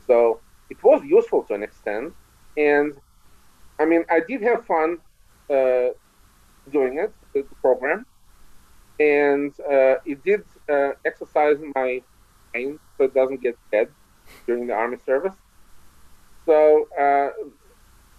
So 0.05 0.39
it 0.69 0.81
was 0.83 1.03
useful 1.03 1.43
to 1.43 1.53
an 1.53 1.63
extent, 1.63 2.13
and 2.57 2.93
I 3.79 3.85
mean, 3.85 4.05
I 4.09 4.21
did 4.27 4.41
have 4.41 4.65
fun 4.65 4.99
uh, 5.49 5.89
doing 6.71 6.97
it, 6.97 7.13
the 7.33 7.43
program, 7.61 8.05
and 8.99 9.53
uh, 9.61 9.95
it 10.05 10.23
did 10.23 10.43
uh, 10.69 10.91
exercise 11.05 11.57
my 11.75 12.01
brain 12.51 12.79
so 12.97 13.05
it 13.05 13.13
doesn't 13.13 13.41
get 13.41 13.57
dead 13.71 13.89
during 14.45 14.67
the 14.67 14.73
army 14.73 14.97
service. 15.05 15.35
So 16.45 16.87
uh, 16.99 17.29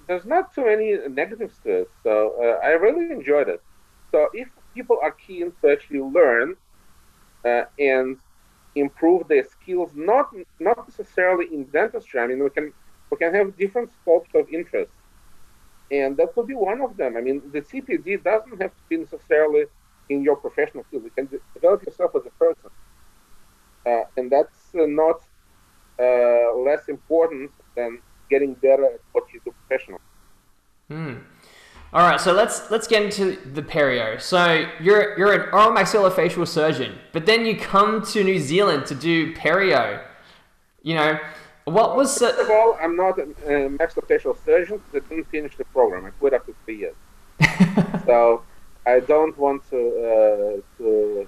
there's 0.06 0.26
not 0.26 0.54
too 0.54 0.64
many 0.66 0.96
negatives 1.08 1.58
to 1.64 1.82
it. 1.82 1.90
So 2.02 2.34
uh, 2.42 2.66
I 2.66 2.70
really 2.70 3.06
enjoyed 3.06 3.42
it. 3.42 3.54
So 4.04 4.22
if 4.26 4.42
people 4.74 4.92
are 5.02 5.06
keen 5.12 5.52
to 5.60 5.70
actually 5.70 6.00
learn 6.00 6.56
uh, 7.44 7.64
and 7.78 8.16
improve 8.80 9.28
their 9.28 9.44
skills, 9.44 9.90
not 9.94 10.30
not 10.60 10.88
necessarily 10.88 11.46
in 11.52 11.64
dentistry. 11.64 12.20
I 12.20 12.26
mean, 12.26 12.42
we 12.42 12.50
can 12.50 12.72
we 13.10 13.16
can 13.16 13.34
have 13.34 13.56
different 13.56 13.90
scopes 13.92 14.30
of 14.34 14.48
interest, 14.52 14.92
and 15.90 16.16
that 16.16 16.34
could 16.34 16.46
be 16.46 16.54
one 16.54 16.80
of 16.80 16.96
them. 16.96 17.16
I 17.16 17.20
mean, 17.20 17.42
the 17.52 17.60
CPD 17.60 18.22
doesn't 18.22 18.60
have 18.60 18.70
to 18.70 18.82
be 18.88 18.96
necessarily 18.98 19.64
in 20.08 20.22
your 20.22 20.36
professional 20.36 20.84
field. 20.90 21.04
You 21.04 21.10
can 21.10 21.28
develop 21.54 21.84
yourself 21.84 22.12
as 22.16 22.22
a 22.26 22.30
person, 22.30 22.70
uh, 23.86 24.04
and 24.16 24.30
that's 24.30 24.74
uh, 24.74 24.86
not 24.86 25.20
uh, 25.98 26.54
less 26.56 26.88
important 26.88 27.50
than 27.76 28.00
getting 28.30 28.54
better 28.54 28.84
at 28.84 29.00
what 29.12 29.24
you 29.32 29.40
do 29.44 29.54
professionally. 29.60 30.00
Hmm. 30.88 31.16
All 31.90 32.06
right, 32.06 32.20
so 32.20 32.34
let's 32.34 32.70
let's 32.70 32.86
get 32.86 33.02
into 33.02 33.36
the 33.50 33.62
perio. 33.62 34.20
So 34.20 34.66
you're 34.78 35.18
you're 35.18 35.32
an 35.32 35.48
oral 35.54 35.70
maxillofacial 35.70 36.46
surgeon, 36.46 36.98
but 37.12 37.24
then 37.24 37.46
you 37.46 37.56
come 37.56 38.04
to 38.12 38.22
New 38.22 38.38
Zealand 38.38 38.84
to 38.86 38.94
do 38.94 39.34
perio. 39.34 40.04
You 40.82 40.96
know, 40.96 41.18
what 41.64 41.96
was 41.96 42.18
first 42.18 42.38
of 42.38 42.50
all, 42.50 42.76
I'm 42.78 42.94
not 42.94 43.18
a, 43.18 43.22
a 43.22 43.70
maxillofacial 43.70 44.36
surgeon. 44.44 44.82
I 44.92 44.98
didn't 44.98 45.28
finish 45.30 45.56
the 45.56 45.64
program. 45.64 46.04
I 46.04 46.10
quit 46.10 46.34
after 46.34 46.52
three 46.66 46.76
years. 46.76 46.96
so 48.04 48.42
I 48.86 49.00
don't 49.00 49.36
want 49.38 49.66
to 49.70 49.78
uh, 49.78 50.60
to 50.76 51.26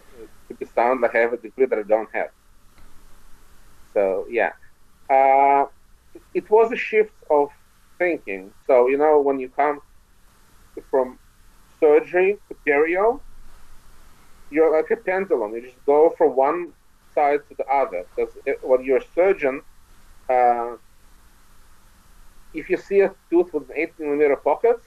to 0.49 0.55
be 0.55 0.67
sound 0.67 1.01
like 1.01 1.15
I 1.15 1.21
have 1.21 1.33
a 1.33 1.39
degree 1.39 1.65
that 1.65 1.79
I 1.79 1.85
don't 1.85 2.11
have. 2.13 2.33
So 3.95 4.27
yeah. 4.29 4.53
Uh, 5.09 5.65
it 6.35 6.51
was 6.51 6.71
a 6.71 6.77
shift 6.77 7.15
of 7.31 7.49
thinking. 7.99 8.53
So 8.67 8.89
you 8.89 8.99
know, 8.99 9.23
when 9.23 9.41
you 9.41 9.49
come 9.49 9.81
from 10.91 11.19
surgery 11.79 12.39
to 12.49 12.57
perio, 12.67 13.21
you're 14.51 14.73
like 14.77 14.91
a 14.91 14.97
pendulum. 14.97 15.55
You 15.55 15.63
just 15.63 15.85
go 15.87 16.15
from 16.17 16.37
one 16.37 16.73
side 17.15 17.41
to 17.49 17.55
the 17.57 17.67
other. 17.67 18.05
Because 18.15 18.35
when 18.63 18.85
you're 18.85 18.99
a 18.99 19.07
surgeon, 19.15 19.63
uh, 20.29 20.77
if 22.53 22.69
you 22.69 22.77
see 22.77 23.01
a 23.01 23.15
tooth 23.31 23.53
with 23.55 23.71
an 23.71 23.77
8 23.77 24.01
millimeter 24.01 24.37
pocket 24.37 24.81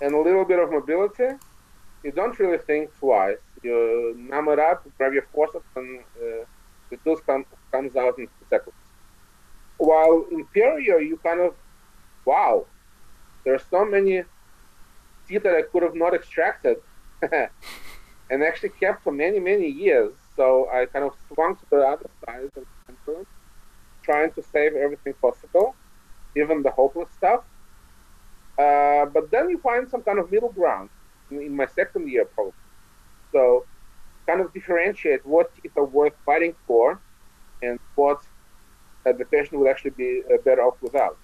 and 0.00 0.14
a 0.14 0.20
little 0.20 0.44
bit 0.44 0.58
of 0.58 0.70
mobility, 0.70 1.30
you 2.04 2.12
don't 2.12 2.38
really 2.38 2.58
think 2.58 2.96
twice. 2.98 3.38
You 3.62 4.14
numb 4.16 4.48
it 4.48 4.58
up, 4.58 4.86
grab 4.96 5.12
your 5.12 5.26
forceps, 5.34 5.66
and 5.74 6.00
uh, 6.00 6.44
the 6.90 6.96
tooth 7.04 7.24
come, 7.26 7.44
comes 7.72 7.96
out 7.96 8.18
in 8.18 8.28
seconds. 8.48 8.76
While 9.78 10.26
in 10.30 10.44
perio, 10.46 11.04
you 11.04 11.18
kind 11.22 11.40
of, 11.40 11.54
wow, 12.24 12.66
there 13.44 13.54
are 13.54 13.62
so 13.70 13.84
many 13.84 14.22
teeth 15.28 15.42
that 15.42 15.54
I 15.54 15.62
could 15.62 15.82
have 15.82 15.94
not 15.94 16.14
extracted 16.14 16.78
and 18.30 18.42
actually 18.42 18.70
kept 18.70 19.04
for 19.04 19.12
many, 19.12 19.38
many 19.38 19.68
years. 19.68 20.12
So 20.36 20.68
I 20.72 20.86
kind 20.86 21.04
of 21.04 21.14
swung 21.32 21.56
to 21.56 21.64
the 21.70 21.78
other 21.78 22.10
side 22.24 22.50
and 22.56 23.26
trying 24.02 24.32
to 24.32 24.42
save 24.42 24.74
everything 24.74 25.14
possible, 25.20 25.74
even 26.36 26.62
the 26.62 26.70
hopeless 26.70 27.10
stuff. 27.16 27.42
Uh, 28.58 29.04
but 29.06 29.30
then 29.30 29.50
you 29.50 29.58
find 29.58 29.88
some 29.88 30.02
kind 30.02 30.18
of 30.18 30.32
middle 30.32 30.50
ground 30.50 30.88
in, 31.30 31.40
in 31.42 31.54
my 31.54 31.66
second 31.66 32.08
year, 32.08 32.24
probably. 32.24 32.52
So 33.32 33.66
kind 34.26 34.40
of 34.40 34.52
differentiate 34.52 35.24
what 35.24 35.54
teeth 35.56 35.76
are 35.76 35.84
worth 35.84 36.14
fighting 36.24 36.54
for 36.66 37.00
and 37.62 37.78
what 37.94 38.20
that 39.04 39.18
the 39.18 39.24
patient 39.24 39.58
would 39.58 39.68
actually 39.68 39.90
be 39.90 40.22
uh, 40.32 40.36
better 40.44 40.62
off 40.62 40.76
without. 40.82 41.16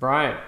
Right. 0.00 0.38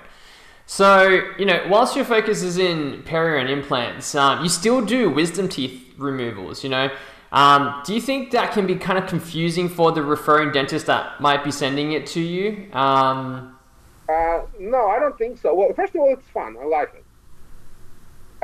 So, 0.67 1.23
you 1.39 1.45
know, 1.45 1.65
whilst 1.69 1.95
your 1.95 2.05
focus 2.05 2.43
is 2.43 2.57
in 2.57 3.03
perio 3.03 3.41
and 3.41 3.51
implants, 3.51 4.15
um, 4.15 4.43
you 4.43 4.49
still 4.49 4.85
do 4.85 5.11
wisdom 5.11 5.49
teeth 5.49 5.95
removals, 5.99 6.65
you 6.65 6.71
know. 6.71 6.91
Um, 7.33 7.83
do 7.85 7.95
you 7.95 8.01
think 8.01 8.31
that 8.31 8.53
can 8.53 8.67
be 8.67 8.77
kind 8.77 8.99
of 8.99 9.09
confusing 9.09 9.69
for 9.69 9.93
the 9.93 10.03
referring 10.03 10.53
dentist 10.53 10.87
that 10.87 11.21
might 11.21 11.43
be 11.43 11.51
sending 11.51 11.93
it 11.93 12.07
to 12.09 12.21
you? 12.21 12.73
Um, 12.73 13.59
uh, 14.09 14.43
no, 14.59 14.87
I 14.89 14.99
don't 14.99 15.19
think 15.19 15.39
so. 15.39 15.55
Well, 15.55 15.73
first 15.75 15.95
of 15.95 16.01
all, 16.01 16.13
it's 16.13 16.29
fun. 16.29 16.57
I 16.61 16.65
like 16.65 16.95
it. 16.95 17.05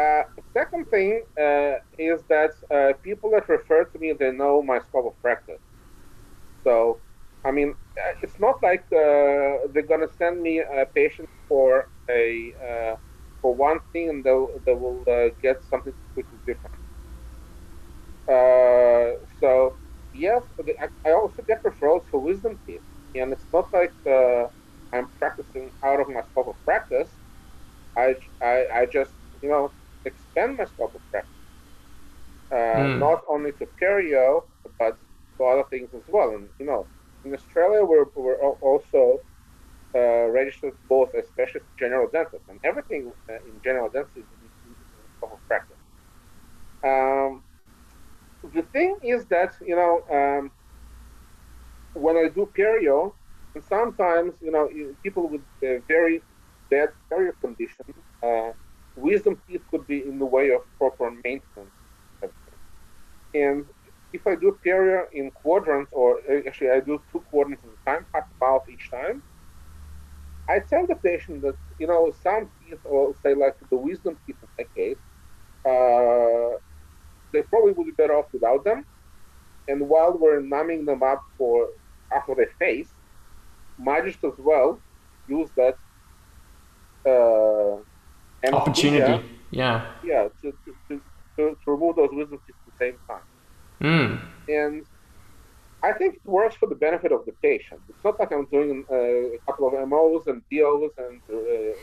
Uh, 0.00 0.22
second 0.52 0.90
thing 0.90 1.22
uh, 1.38 1.74
is 1.98 2.22
that 2.28 2.52
uh, 2.70 2.94
people 3.02 3.30
that 3.30 3.48
refer 3.48 3.84
to 3.84 3.98
me, 3.98 4.12
they 4.12 4.32
know 4.32 4.62
my 4.62 4.78
scope 4.80 5.06
of 5.06 5.22
practice. 5.22 5.60
So, 6.64 6.98
I 7.44 7.50
mean, 7.50 7.74
uh, 7.96 8.14
it's 8.22 8.38
not 8.40 8.62
like 8.62 8.84
uh, 8.92 9.68
they're 9.72 9.86
gonna 9.88 10.08
send 10.18 10.42
me 10.42 10.60
a 10.60 10.86
patient 10.86 11.28
for 11.48 11.88
a 12.10 12.54
uh, 12.68 12.96
for 13.40 13.54
one 13.54 13.80
thing 13.92 14.10
and 14.10 14.24
they 14.24 14.36
they 14.66 14.74
will 14.74 15.04
get 15.42 15.62
something 15.64 15.92
completely 16.04 16.38
different. 16.46 16.76
so, 19.40 19.76
yes, 20.12 20.42
I, 21.06 21.12
also 21.12 21.42
get 21.46 21.64
referrals 21.64 22.04
for 22.10 22.20
wisdom 22.20 22.58
teeth, 22.66 22.82
and 23.14 23.32
it's 23.32 23.46
not 23.52 23.66
like 23.72 23.94
I'm 24.92 25.08
practicing 25.18 25.70
out 25.84 26.00
of 26.00 26.08
my 26.08 26.22
scope 26.22 26.48
of 26.48 26.56
practice. 26.64 27.10
I, 27.96 28.14
I, 28.42 28.64
I 28.74 28.86
just, 28.92 29.14
you 29.42 29.48
know, 29.48 29.72
expand 30.04 30.56
my 30.58 30.64
scope 30.64 30.94
of 30.94 31.00
practice. 31.10 31.30
Uh, 32.52 32.56
mm. 32.56 32.98
Not 32.98 33.20
only 33.28 33.52
to 33.52 33.66
perio, 33.82 34.42
but 34.78 34.98
to 35.38 35.44
other 35.44 35.64
things 35.70 35.90
as 35.94 36.02
well. 36.08 36.30
And, 36.30 36.48
you 36.58 36.66
know, 36.66 36.88
in 37.24 37.34
Australia, 37.34 37.84
we're, 37.84 38.06
we're 38.16 38.36
also 38.36 39.18
uh, 39.18 39.29
registered 39.98 40.38
both 40.64 40.92
as 40.94 41.26
specialist 41.26 41.54
general 41.78 41.90
dentist, 42.12 42.44
and 42.48 42.58
everything 42.62 43.12
uh, 43.28 43.34
in 43.46 43.60
general 43.62 43.88
dentistry 43.90 44.24
is 44.30 44.52
of 45.22 45.38
practice. 45.48 45.76
Um, 46.84 47.42
the 48.52 48.62
thing 48.72 48.96
is 49.02 49.26
that, 49.26 49.54
you 49.60 49.76
know, 49.76 50.02
um, 50.10 50.50
when 51.94 52.16
I 52.16 52.28
do 52.28 52.50
perio, 52.58 53.12
and 53.54 53.62
sometimes, 53.64 54.34
you 54.40 54.50
know, 54.50 54.68
people 55.02 55.28
with 55.28 55.42
uh, 55.64 55.80
very 55.88 56.22
bad 56.70 56.90
caries 57.08 57.34
condition, 57.40 57.84
uh, 58.22 58.52
wisdom 58.94 59.40
teeth 59.46 59.62
could 59.70 59.86
be 59.86 60.04
in 60.06 60.18
the 60.18 60.26
way 60.26 60.50
of 60.50 60.60
proper 60.78 61.10
maintenance. 61.24 61.72
And 63.34 63.66
if 64.12 64.26
I 64.26 64.34
do 64.36 64.58
perio 64.64 65.04
in 65.12 65.30
quadrants, 65.30 65.90
or 65.92 66.18
uh, 66.30 66.40
actually 66.46 66.70
I 66.70 66.80
do 66.80 67.02
two 67.10 67.20
quadrants 67.20 67.62
at 67.64 67.70
a 67.70 67.90
time, 67.90 68.06
half 68.14 68.24
mouth 68.40 68.62
each 68.68 68.90
time, 68.90 69.22
I 70.50 70.58
tell 70.58 70.84
the 70.86 70.96
patient 70.96 71.42
that, 71.42 71.56
you 71.78 71.86
know, 71.86 72.12
some 72.22 72.50
teeth, 72.58 72.80
or 72.84 73.14
say 73.22 73.34
like 73.34 73.56
the 73.70 73.76
wisdom 73.76 74.18
teeth 74.26 74.36
in 74.42 74.48
that 74.58 74.74
case, 74.74 75.02
uh, 75.64 76.58
they 77.32 77.42
probably 77.42 77.72
would 77.72 77.86
be 77.86 77.92
better 77.92 78.16
off 78.16 78.32
without 78.32 78.64
them. 78.64 78.84
And 79.68 79.88
while 79.88 80.12
we're 80.18 80.40
numbing 80.40 80.84
them 80.84 81.02
up 81.02 81.22
for 81.38 81.68
of 82.12 82.36
their 82.36 82.50
face, 82.58 82.88
might 83.78 84.04
just 84.04 84.22
as 84.24 84.32
well 84.38 84.80
use 85.28 85.48
that 85.56 85.76
uh, 87.06 87.76
opportunity. 88.52 89.24
Yeah. 89.52 89.86
Yeah, 90.02 90.28
to, 90.42 90.52
to, 90.52 90.74
to, 90.88 91.00
to, 91.36 91.56
remove 91.66 91.96
those 91.96 92.10
wisdom 92.12 92.40
teeth 92.46 92.56
at 92.66 92.78
the 92.78 92.84
same 92.84 92.98
time. 93.08 93.26
Mm. 93.80 94.20
And 94.48 94.86
I 95.82 95.92
think 95.92 96.16
it 96.16 96.26
works 96.28 96.56
for 96.56 96.66
the 96.68 96.74
benefit 96.74 97.10
of 97.12 97.24
the 97.24 97.32
patient. 97.42 97.80
It's 97.88 98.04
not 98.04 98.18
like 98.20 98.32
I'm 98.32 98.46
doing 98.46 98.84
uh, 98.90 98.94
a 98.94 99.38
couple 99.46 99.66
of 99.68 99.88
MOs 99.88 100.26
and 100.26 100.42
DOs 100.52 100.90
and 100.98 101.20
uh, 101.30 101.76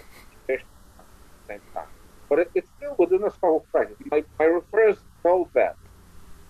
patient 0.48 0.70
at 1.00 1.06
the 1.48 1.54
same 1.54 1.62
time. 1.74 1.88
But 2.30 2.39
it, 2.39 2.51
it's 2.54 2.70
still 2.77 2.96
within 3.00 3.22
the 3.22 3.32
scope 3.32 3.63
of 3.63 3.72
practice. 3.72 3.98
My, 4.12 4.24
my 4.38 4.46
referrers 4.46 4.98
know 5.25 5.50
that. 5.53 5.75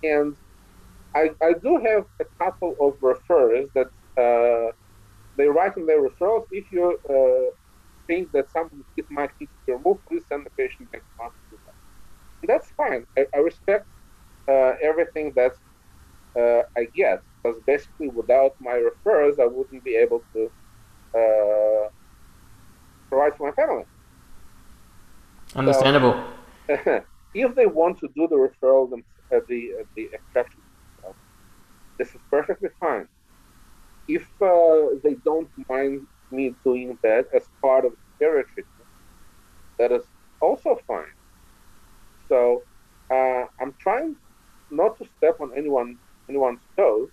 And 0.03 0.35
I, 1.15 1.31
I 1.41 1.53
do 1.53 1.77
have 1.77 2.05
a 2.19 2.25
couple 2.37 2.75
of 2.81 2.99
referrers 2.99 3.69
that 3.73 3.87
uh, 4.21 4.73
they 5.37 5.47
write 5.47 5.77
in 5.77 5.85
their 5.85 6.01
referrals 6.01 6.47
if 6.51 6.65
you 6.71 6.99
uh, 7.09 7.55
think 8.07 8.31
that 8.33 8.51
some 8.51 8.83
it 8.97 9.09
might 9.09 9.31
need 9.39 9.47
to 9.47 9.65
be 9.65 9.73
removed, 9.73 10.01
please 10.07 10.23
send 10.27 10.45
the 10.45 10.49
patient 10.51 10.91
back 10.91 11.03
to. 11.19 11.57
And 12.41 12.49
that's 12.49 12.69
fine. 12.71 13.05
I, 13.17 13.25
I 13.33 13.37
respect 13.37 13.87
uh, 14.47 14.73
everything 14.81 15.33
that 15.35 15.53
uh, 16.35 16.63
I 16.77 16.85
get 16.95 17.21
because 17.43 17.59
basically 17.65 18.09
without 18.09 18.55
my 18.59 18.81
referrals, 18.89 19.39
I 19.39 19.45
wouldn't 19.45 19.83
be 19.83 19.95
able 19.95 20.23
to 20.33 20.51
uh, 21.15 21.89
provide 23.09 23.37
for 23.37 23.47
my 23.49 23.55
family. 23.55 23.85
Understandable. 25.55 26.23
So, 26.67 27.03
if 27.33 27.55
they 27.55 27.65
want 27.65 27.99
to 27.99 28.07
do 28.15 28.27
the 28.27 28.35
referral, 28.35 28.89
them, 28.89 29.03
uh, 29.31 29.39
the 29.47 29.71
uh, 29.79 29.83
the 29.95 30.09
extraction, 30.13 30.59
this 31.97 32.09
is 32.09 32.21
perfectly 32.29 32.69
fine 32.79 33.07
if 34.07 34.25
uh, 34.41 34.95
they 35.03 35.15
don't 35.25 35.49
mind 35.69 36.07
me 36.31 36.53
doing 36.63 36.97
that 37.03 37.27
as 37.33 37.43
part 37.61 37.85
of 37.85 37.91
the 37.91 38.25
perio 38.25 38.43
treatment, 38.53 38.89
that 39.77 39.91
is 39.91 40.03
also 40.41 40.79
fine. 40.87 41.13
So 42.29 42.63
uh, 43.11 43.45
I'm 43.59 43.73
trying 43.79 44.15
not 44.71 44.97
to 44.99 45.05
step 45.17 45.39
on 45.39 45.51
anyone 45.55 45.97
anyone's 46.29 46.59
toes 46.75 47.09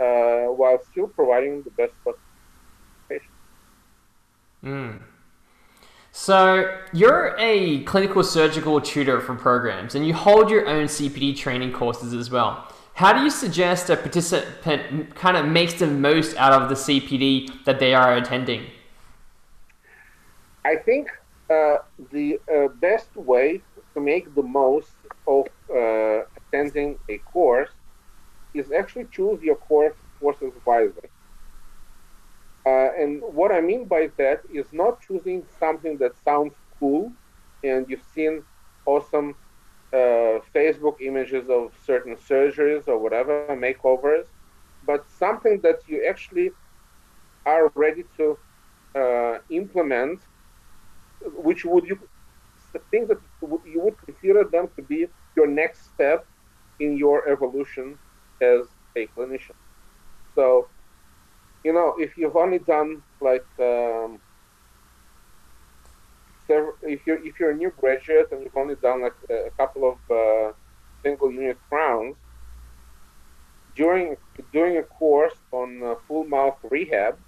uh, 0.00 0.46
while 0.46 0.78
still 0.90 1.08
providing 1.08 1.62
the 1.62 1.70
best 1.70 1.92
possible 2.04 2.22
patient. 3.08 3.30
Mm. 4.64 5.02
So 6.12 6.76
you're 6.92 7.36
a 7.38 7.84
clinical 7.84 8.24
surgical 8.24 8.80
tutor 8.80 9.20
for 9.20 9.34
programs, 9.34 9.94
and 9.94 10.06
you 10.06 10.14
hold 10.14 10.50
your 10.50 10.66
own 10.66 10.86
CPD 10.86 11.36
training 11.36 11.72
courses 11.72 12.12
as 12.12 12.30
well. 12.30 12.72
How 12.94 13.12
do 13.12 13.22
you 13.22 13.30
suggest 13.30 13.90
a 13.90 13.96
participant 13.96 15.14
kind 15.14 15.36
of 15.36 15.46
makes 15.46 15.74
the 15.74 15.86
most 15.86 16.36
out 16.36 16.52
of 16.52 16.68
the 16.68 16.74
CPD 16.74 17.64
that 17.64 17.78
they 17.78 17.94
are 17.94 18.16
attending? 18.16 18.66
I 20.64 20.74
think 20.76 21.08
uh, 21.48 21.76
the 22.10 22.40
uh, 22.52 22.68
best 22.80 23.14
way 23.14 23.62
to 23.94 24.00
make 24.00 24.34
the 24.34 24.42
most 24.42 24.90
of 25.26 25.46
uh, 25.70 26.22
attending 26.36 26.98
a 27.08 27.18
course 27.18 27.70
is 28.54 28.70
actually 28.72 29.06
choose 29.10 29.42
your 29.42 29.56
course 29.56 29.96
courses 30.18 30.52
wisely. 30.66 31.10
Uh, 32.66 32.90
and 32.98 33.20
what 33.22 33.52
I 33.52 33.60
mean 33.60 33.86
by 33.88 34.08
that 34.18 34.40
is 34.48 34.72
not 34.72 35.00
choosing 35.00 35.46
something 35.58 35.98
that 35.98 36.16
sounds 36.16 36.60
cool 36.78 37.14
and 37.62 37.86
you've 37.88 38.02
seen 38.02 38.44
awesome 38.86 39.36
uh, 39.92 40.38
Facebook 40.54 40.96
images 41.00 41.48
of 41.50 41.74
certain 41.76 42.14
surgeries 42.16 42.88
or 42.88 42.98
whatever 42.98 43.38
makeovers, 43.40 44.26
but 44.82 45.08
something 45.08 45.60
that 45.62 45.80
you 45.86 46.04
actually 46.08 46.50
are 47.46 47.68
ready 47.74 48.02
to 48.16 48.38
uh, 48.94 49.38
implement, 49.50 50.26
which 51.22 51.64
would 51.64 51.86
you 51.86 51.96
think 52.90 53.08
that 53.08 53.18
you 53.64 53.80
would 53.80 53.96
consider 53.98 54.44
them 54.44 54.68
to 54.76 54.82
be 54.82 55.06
your 55.36 55.46
next 55.46 55.88
step 55.90 56.26
in 56.78 56.96
your 56.96 57.28
evolution 57.28 57.98
as 58.40 58.66
a 58.96 59.06
clinician. 59.16 59.56
So, 60.34 60.68
you 61.64 61.72
know, 61.72 61.94
if 61.98 62.16
you've 62.16 62.36
only 62.36 62.58
done 62.58 63.02
like 63.20 63.46
um, 63.58 64.20
if 66.82 67.06
you're 67.06 67.24
if 67.24 67.38
you're 67.38 67.50
a 67.50 67.56
new 67.56 67.72
graduate 67.78 68.28
and 68.32 68.42
you've 68.42 68.56
only 68.56 68.76
done 68.76 69.02
like 69.02 69.14
a, 69.30 69.50
couple 69.56 69.90
of 69.92 69.98
uh, 70.10 70.52
single 71.02 71.30
unit 71.30 71.58
crowns 71.68 72.16
during 73.74 74.16
during 74.52 74.78
a 74.78 74.82
course 74.82 75.34
on 75.52 75.82
uh, 75.82 75.94
full 76.06 76.24
mouth 76.24 76.56
rehab 76.70 77.18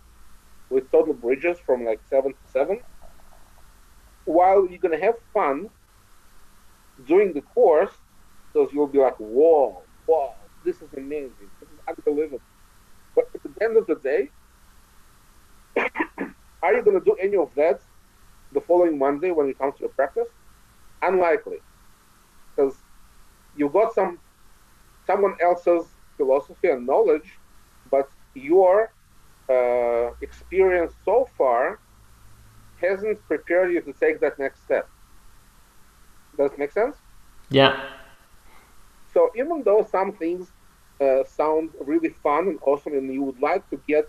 with 0.70 0.90
total 0.90 1.14
bridges 1.14 1.58
from 1.66 1.84
like 1.84 2.00
seven 2.08 2.32
to 2.32 2.52
seven, 2.52 2.80
while 4.24 4.66
you're 4.68 4.78
gonna 4.78 5.00
have 5.00 5.16
fun 5.34 5.68
doing 7.06 7.32
the 7.32 7.40
course, 7.40 7.92
because 8.52 8.72
you'll 8.72 8.86
be 8.86 8.98
like, 8.98 9.16
whoa, 9.16 9.82
whoa, 10.06 10.32
this 10.64 10.76
is 10.82 10.92
amazing, 10.96 11.50
this 11.60 11.68
is 11.68 11.78
unbelievable. 11.88 12.40
But 13.14 13.28
at 13.34 13.42
the 13.42 13.64
end 13.64 13.76
of 13.76 13.86
the 13.86 13.96
day, 13.96 14.30
are 16.62 16.74
you 16.74 16.82
gonna 16.82 17.00
do 17.00 17.16
any 17.20 17.36
of 17.36 17.54
that 17.56 17.80
the 18.52 18.60
following 18.60 18.98
Monday 18.98 19.30
when 19.30 19.48
it 19.48 19.58
comes 19.58 19.74
to 19.76 19.80
your 19.80 19.90
practice? 19.90 20.28
Unlikely, 21.02 21.58
because 22.54 22.74
you've 23.56 23.72
got 23.72 23.94
some 23.94 24.18
someone 25.06 25.34
else's 25.40 25.86
philosophy 26.16 26.68
and 26.68 26.86
knowledge, 26.86 27.38
but 27.90 28.08
your 28.34 28.92
uh, 29.48 30.10
experience 30.20 30.92
so 31.04 31.26
far 31.36 31.80
hasn't 32.80 33.18
prepared 33.26 33.72
you 33.72 33.80
to 33.80 33.92
take 33.92 34.20
that 34.20 34.38
next 34.38 34.62
step. 34.62 34.88
Does 36.38 36.52
it 36.52 36.58
make 36.58 36.72
sense? 36.72 36.96
Yeah. 37.50 37.76
So 39.12 39.30
even 39.36 39.62
though 39.64 39.82
some 39.90 40.12
things 40.16 40.52
uh, 41.00 41.24
sound 41.24 41.70
really 41.80 42.10
fun 42.22 42.48
and 42.48 42.58
awesome, 42.62 42.94
and 42.94 43.12
you 43.12 43.22
would 43.22 43.40
like 43.40 43.68
to 43.70 43.78
get 43.88 44.04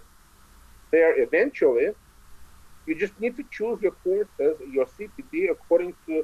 there 0.92 1.14
eventually, 1.22 1.90
You 2.88 2.96
just 2.96 3.20
need 3.20 3.36
to 3.38 3.44
choose 3.58 3.80
your 3.82 3.96
courses, 4.04 4.56
your 4.78 4.86
CPD, 4.88 5.48
according 5.56 5.94
to 6.08 6.24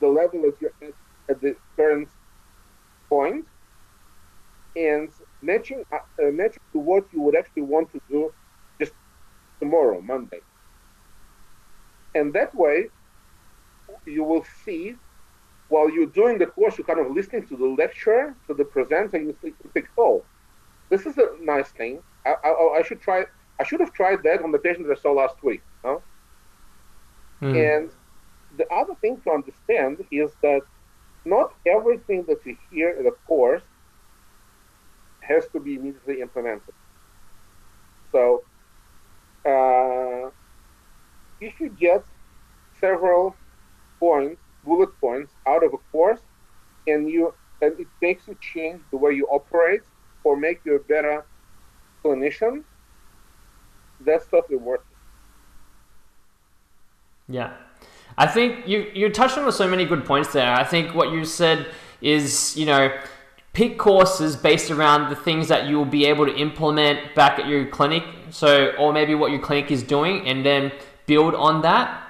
the 0.00 0.08
level 0.08 0.42
that 0.42 0.56
you're 0.60 0.76
at 0.88 0.94
at 1.30 1.40
the 1.40 1.52
current 1.76 2.10
point, 3.08 3.46
and 4.76 5.12
matching 5.42 5.82
uh, 5.92 5.96
uh, 6.22 6.30
matching 6.30 6.62
to 6.72 6.78
what 6.78 7.04
you 7.12 7.20
would 7.22 7.36
actually 7.36 7.62
want 7.62 7.90
to 7.92 8.00
do 8.08 8.30
just 8.80 8.94
tomorrow, 9.60 10.00
Monday. 10.00 10.40
And 12.14 12.34
that 12.34 12.54
way, 12.54 12.90
you 14.06 14.24
will 14.24 14.44
see 14.64 14.96
while 15.68 15.90
you're 15.90 16.06
doing 16.06 16.38
the 16.38 16.46
course, 16.46 16.78
you're 16.78 16.86
kind 16.86 17.00
of 17.00 17.10
listening 17.12 17.46
to 17.48 17.56
the 17.56 17.66
lecture, 17.66 18.34
to 18.46 18.54
the 18.54 18.64
presenter, 18.64 19.16
and 19.16 19.26
you 19.26 19.54
think, 19.72 19.88
oh, 19.98 20.24
this 20.88 21.04
is 21.04 21.18
a 21.18 21.28
nice 21.40 21.68
thing. 21.68 22.02
I, 22.24 22.34
I, 22.42 22.78
I, 22.78 22.82
should 22.82 23.00
try. 23.00 23.24
I 23.60 23.64
should 23.64 23.80
have 23.80 23.92
tried 23.92 24.22
that 24.22 24.42
on 24.42 24.50
the 24.52 24.58
patient 24.58 24.86
that 24.88 24.98
I 24.98 25.00
saw 25.00 25.12
last 25.12 25.42
week. 25.42 25.62
No? 25.84 26.02
Mm. 27.42 27.76
And 27.76 27.90
the 28.56 28.66
other 28.72 28.94
thing 28.94 29.20
to 29.22 29.30
understand 29.30 30.04
is 30.10 30.30
that 30.42 30.62
not 31.24 31.54
everything 31.66 32.24
that 32.24 32.44
you 32.46 32.56
hear 32.70 32.90
in 32.90 33.06
a 33.06 33.12
course 33.26 33.62
has 35.20 35.46
to 35.48 35.60
be 35.60 35.74
immediately 35.74 36.22
implemented. 36.22 36.74
So, 38.10 38.42
uh, 39.44 40.30
if 41.40 41.60
you 41.60 41.68
get 41.68 42.02
several 42.80 43.36
points, 44.00 44.40
bullet 44.64 44.90
points 45.00 45.32
out 45.46 45.64
of 45.64 45.72
a 45.74 45.78
course, 45.92 46.20
and 46.86 47.08
you 47.08 47.34
and 47.60 47.78
it 47.80 47.88
makes 48.00 48.28
you 48.28 48.36
change 48.40 48.80
the 48.90 48.96
way 48.96 49.12
you 49.12 49.26
operate 49.26 49.82
or 50.24 50.36
make 50.36 50.60
you 50.64 50.76
a 50.76 50.78
better 50.78 51.24
clinician, 52.04 52.62
that's 54.00 54.26
totally 54.26 54.58
worth 54.58 54.80
it. 54.80 54.96
Yeah. 57.32 57.52
I 58.16 58.26
think 58.26 58.66
you 58.66 58.90
you 58.94 59.10
touched 59.10 59.38
on 59.38 59.50
so 59.52 59.68
many 59.68 59.84
good 59.84 60.04
points 60.04 60.32
there. 60.32 60.52
I 60.52 60.64
think 60.64 60.94
what 60.94 61.12
you 61.12 61.24
said 61.24 61.66
is, 62.00 62.56
you 62.56 62.66
know, 62.66 62.90
pick 63.52 63.78
courses 63.78 64.36
based 64.36 64.70
around 64.70 65.10
the 65.10 65.16
things 65.16 65.48
that 65.48 65.66
you'll 65.68 65.84
be 65.84 66.06
able 66.06 66.26
to 66.26 66.34
implement 66.36 67.14
back 67.14 67.38
at 67.38 67.46
your 67.46 67.66
clinic. 67.66 68.02
So, 68.30 68.72
or 68.78 68.92
maybe 68.92 69.14
what 69.14 69.30
your 69.30 69.40
clinic 69.40 69.70
is 69.70 69.82
doing, 69.82 70.26
and 70.26 70.44
then 70.44 70.72
build 71.06 71.34
on 71.34 71.62
that. 71.62 72.07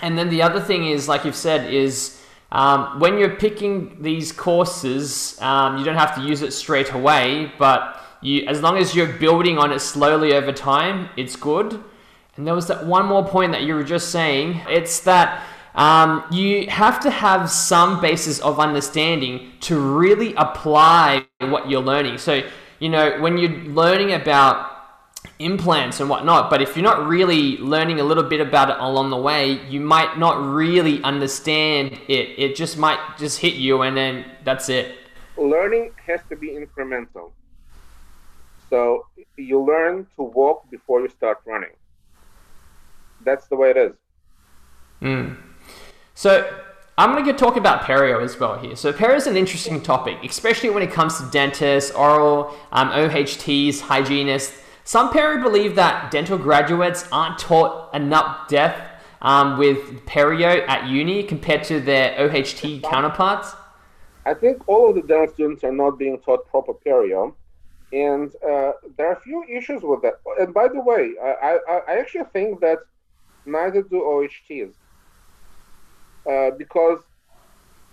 And 0.00 0.18
then 0.18 0.28
the 0.28 0.42
other 0.42 0.60
thing 0.60 0.86
is, 0.86 1.08
like 1.08 1.24
you've 1.24 1.36
said, 1.36 1.72
is 1.72 2.20
um, 2.52 3.00
when 3.00 3.18
you're 3.18 3.36
picking 3.36 4.02
these 4.02 4.32
courses, 4.32 5.40
um, 5.40 5.78
you 5.78 5.84
don't 5.84 5.96
have 5.96 6.14
to 6.16 6.22
use 6.22 6.42
it 6.42 6.52
straight 6.52 6.92
away, 6.92 7.52
but 7.58 8.00
you, 8.20 8.44
as 8.46 8.60
long 8.60 8.76
as 8.76 8.94
you're 8.94 9.12
building 9.12 9.58
on 9.58 9.72
it 9.72 9.80
slowly 9.80 10.34
over 10.34 10.52
time, 10.52 11.08
it's 11.16 11.36
good. 11.36 11.82
And 12.36 12.46
there 12.46 12.54
was 12.54 12.66
that 12.66 12.86
one 12.86 13.06
more 13.06 13.24
point 13.24 13.52
that 13.52 13.62
you 13.62 13.74
were 13.74 13.84
just 13.84 14.10
saying. 14.10 14.60
It's 14.68 15.00
that 15.00 15.44
um, 15.74 16.24
you 16.30 16.68
have 16.68 17.00
to 17.00 17.10
have 17.10 17.50
some 17.50 18.00
basis 18.00 18.40
of 18.40 18.58
understanding 18.58 19.52
to 19.60 19.78
really 19.78 20.34
apply 20.34 21.26
what 21.40 21.68
you're 21.68 21.82
learning. 21.82 22.18
So, 22.18 22.42
you 22.78 22.88
know, 22.88 23.20
when 23.20 23.38
you're 23.38 23.50
learning 23.50 24.12
about 24.12 24.73
implants 25.38 26.00
and 26.00 26.08
whatnot, 26.08 26.50
but 26.50 26.62
if 26.62 26.76
you're 26.76 26.84
not 26.84 27.06
really 27.06 27.56
learning 27.58 28.00
a 28.00 28.04
little 28.04 28.22
bit 28.22 28.40
about 28.40 28.70
it 28.70 28.76
along 28.78 29.10
the 29.10 29.16
way, 29.16 29.60
you 29.68 29.80
might 29.80 30.18
not 30.18 30.40
really 30.40 31.02
understand 31.02 31.98
it. 32.08 32.38
It 32.38 32.56
just 32.56 32.78
might 32.78 32.98
just 33.18 33.38
hit 33.38 33.54
you 33.54 33.82
and 33.82 33.96
then 33.96 34.24
that's 34.44 34.68
it. 34.68 34.96
Learning 35.36 35.90
has 36.06 36.20
to 36.28 36.36
be 36.36 36.48
incremental. 36.50 37.32
So 38.70 39.06
you 39.36 39.60
learn 39.60 40.06
to 40.16 40.22
walk 40.22 40.70
before 40.70 41.00
you 41.00 41.08
start 41.08 41.40
running 41.44 41.70
that's 43.24 43.46
the 43.48 43.56
way 43.56 43.70
it 43.70 43.76
is. 43.76 43.92
Mm. 45.02 45.36
So 46.14 46.48
I'm 46.96 47.12
going 47.12 47.24
to 47.24 47.32
talk 47.32 47.56
about 47.56 47.82
perio 47.82 48.22
as 48.22 48.38
well 48.38 48.58
here. 48.58 48.76
So 48.76 48.92
perio 48.92 49.16
is 49.16 49.26
an 49.26 49.36
interesting 49.36 49.80
topic, 49.80 50.18
especially 50.22 50.70
when 50.70 50.82
it 50.82 50.92
comes 50.92 51.18
to 51.18 51.28
dentists, 51.30 51.90
oral, 51.90 52.54
um, 52.72 52.90
OHTs, 52.90 53.80
hygienists. 53.80 54.60
Some 54.86 55.10
perio 55.10 55.42
believe 55.42 55.76
that 55.76 56.10
dental 56.10 56.36
graduates 56.36 57.08
aren't 57.10 57.38
taught 57.38 57.94
enough 57.94 58.48
depth 58.48 58.82
um, 59.22 59.56
with 59.56 60.04
perio 60.04 60.62
at 60.68 60.86
uni 60.88 61.22
compared 61.22 61.64
to 61.64 61.80
their 61.80 62.14
OHT 62.18 62.82
counterparts. 62.82 63.54
I 64.26 64.34
think 64.34 64.68
all 64.68 64.90
of 64.90 64.96
the 64.96 65.02
dental 65.02 65.32
students 65.32 65.64
are 65.64 65.72
not 65.72 65.98
being 65.98 66.18
taught 66.20 66.46
proper 66.48 66.74
perio. 66.74 67.34
And 67.94 68.34
uh, 68.46 68.72
there 68.96 69.08
are 69.08 69.12
a 69.12 69.20
few 69.20 69.44
issues 69.44 69.82
with 69.82 70.02
that. 70.02 70.14
And 70.38 70.52
by 70.52 70.68
the 70.68 70.80
way, 70.80 71.14
I, 71.22 71.58
I, 71.66 71.80
I 71.88 71.98
actually 71.98 72.24
think 72.34 72.60
that 72.60 72.78
neither 73.46 73.82
do 73.82 74.02
OHTs. 74.02 74.74
Uh, 76.28 76.50
because 76.58 77.00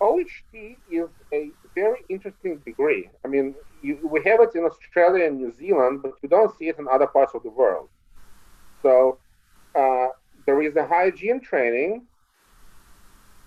OHT 0.01 0.77
is 0.89 1.07
a 1.31 1.51
very 1.73 2.03
interesting 2.09 2.57
degree. 2.65 3.09
I 3.23 3.27
mean, 3.29 3.55
you, 3.81 4.07
we 4.07 4.21
have 4.23 4.39
it 4.41 4.55
in 4.55 4.63
Australia 4.63 5.25
and 5.25 5.37
New 5.37 5.51
Zealand, 5.51 6.01
but 6.01 6.13
you 6.21 6.29
don't 6.29 6.55
see 6.57 6.67
it 6.67 6.77
in 6.79 6.87
other 6.87 7.07
parts 7.07 7.33
of 7.33 7.43
the 7.43 7.49
world. 7.49 7.89
So 8.81 9.17
uh, 9.75 10.07
there 10.45 10.61
is 10.61 10.75
a 10.75 10.85
hygiene 10.85 11.39
training, 11.39 12.03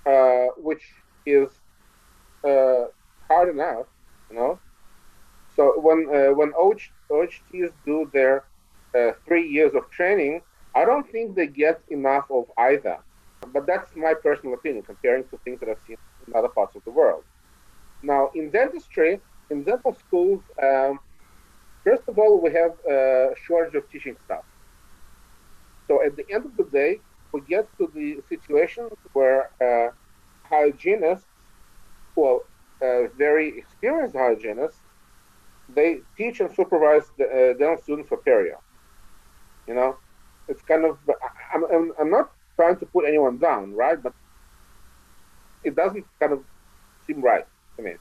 uh, 0.07 0.47
which 0.57 0.85
is 1.27 1.49
uh, 2.45 2.87
hard 3.29 3.49
enough, 3.49 3.87
you 4.31 4.37
know. 4.37 4.59
So 5.57 5.81
when 5.81 6.09
uh, 6.13 6.35
when 6.35 6.53
OH, 6.57 6.83
OHTs 7.11 7.73
do 7.87 8.11
their 8.13 8.45
uh, 8.95 9.13
three 9.27 9.49
years 9.49 9.75
of 9.75 9.89
training, 9.91 10.43
I 10.75 10.85
don't 10.85 11.09
think 11.11 11.35
they 11.35 11.47
get 11.47 11.81
enough 11.89 12.27
of 12.31 12.47
either. 12.59 12.99
But 13.53 13.67
that's 13.67 13.95
my 13.95 14.15
personal 14.15 14.55
opinion, 14.55 14.83
comparing 14.85 15.25
to 15.25 15.39
things 15.45 15.61
that 15.61 15.69
I've 15.69 15.79
seen 15.87 15.97
in 16.27 16.35
other 16.35 16.49
parts 16.49 16.75
of 16.75 16.83
the 16.85 16.91
world. 16.91 17.23
Now, 18.03 18.31
in 18.35 18.51
dentistry, 18.51 19.21
in 19.51 19.65
dental 19.65 19.95
schools, 19.95 20.43
um, 20.63 21.01
first 21.85 22.03
of 22.09 22.19
all, 22.19 22.41
we 22.41 22.53
have 22.53 22.73
a 22.89 23.35
shortage 23.47 23.75
of 23.75 23.89
teaching 23.91 24.17
staff. 24.25 24.45
So 25.87 26.05
at 26.05 26.17
the 26.17 26.25
end 26.31 26.47
of 26.47 26.57
the 26.57 26.65
day, 26.65 27.01
we 27.33 27.41
get 27.43 27.69
to 27.79 27.91
the 27.95 28.21
situation 28.29 28.89
where 29.13 29.51
uh, 29.61 29.93
hygienists, 30.49 31.27
well, 32.17 32.43
uh, 32.83 33.09
very 33.19 33.59
experienced 33.59 34.17
hygienists, 34.17 34.81
they 35.75 36.01
teach 36.17 36.41
and 36.41 36.53
supervise 36.55 37.11
the 37.19 37.25
uh, 37.25 37.59
dental 37.59 37.79
students 37.83 38.09
for 38.09 38.19
period. 38.19 38.57
You 39.67 39.75
know, 39.75 39.97
it's 40.49 40.63
kind 40.63 40.85
of 40.85 40.99
I'm, 41.55 41.65
I'm, 41.65 41.93
I'm 41.99 42.11
not 42.11 42.31
trying 42.57 42.77
to 42.79 42.87
put 42.87 43.07
anyone 43.07 43.39
down, 43.39 43.75
right? 43.75 44.01
But 44.03 44.15
it 45.65 45.75
doesn't 45.75 46.07
kind 46.21 46.33
of 46.33 46.45
seem 47.07 47.23
right 47.23 47.47
to 47.77 47.83
me. 47.83 47.95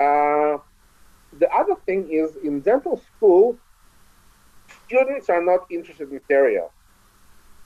Uh, 0.00 0.58
the 1.38 1.48
other 1.52 1.74
thing 1.86 2.08
is 2.10 2.36
in 2.42 2.60
dental 2.60 2.96
school, 2.96 3.58
students 4.86 5.28
are 5.28 5.42
not 5.44 5.60
interested 5.70 6.10
in 6.10 6.20
perio, 6.30 6.70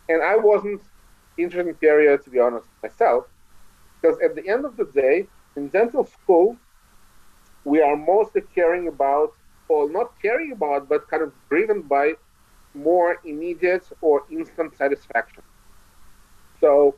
and 0.09 0.23
I 0.23 0.37
wasn't 0.37 0.83
interested 1.39 1.69
in 1.69 1.75
perio 1.75 2.23
to 2.23 2.31
be 2.31 2.39
honest 2.39 2.67
myself, 2.83 3.25
because 4.01 4.19
at 4.25 4.35
the 4.35 4.49
end 4.49 4.65
of 4.65 4.77
the 4.77 4.87
day, 4.87 5.27
in 5.57 5.69
dental 5.69 6.05
school, 6.05 6.57
we 7.65 7.81
are 7.81 7.97
mostly 7.97 8.43
caring 8.55 8.89
about, 8.89 9.31
or 9.69 9.91
not 9.91 10.13
caring 10.21 10.53
about, 10.53 10.89
but 10.89 11.09
kind 11.09 11.23
of 11.23 11.33
driven 11.49 11.83
by 11.83 12.13
more 12.75 13.19
immediate 13.25 13.87
or 14.01 14.23
instant 14.31 14.75
satisfaction. 14.77 15.43
So 16.61 16.97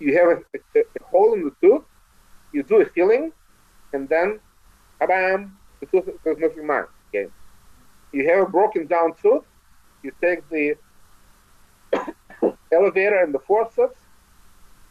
you 0.00 0.16
have 0.18 0.28
a, 0.28 0.58
a, 0.78 0.80
a 0.80 1.04
hole 1.04 1.34
in 1.34 1.44
the 1.44 1.52
tooth, 1.62 1.84
you 2.52 2.62
do 2.62 2.80
a 2.80 2.86
filling, 2.86 3.32
and 3.92 4.08
then, 4.08 4.40
bam, 5.00 5.56
the 5.80 5.86
tooth 5.86 6.08
is 6.08 6.38
nothing 6.38 6.66
more. 6.66 6.88
Okay. 7.08 7.30
You 8.12 8.28
have 8.28 8.48
a 8.48 8.50
broken 8.50 8.86
down 8.86 9.14
tooth, 9.20 9.44
you 10.02 10.12
take 10.20 10.48
the 10.48 10.76
elevator 12.72 13.22
and 13.22 13.34
the 13.34 13.38
forceps, 13.38 14.00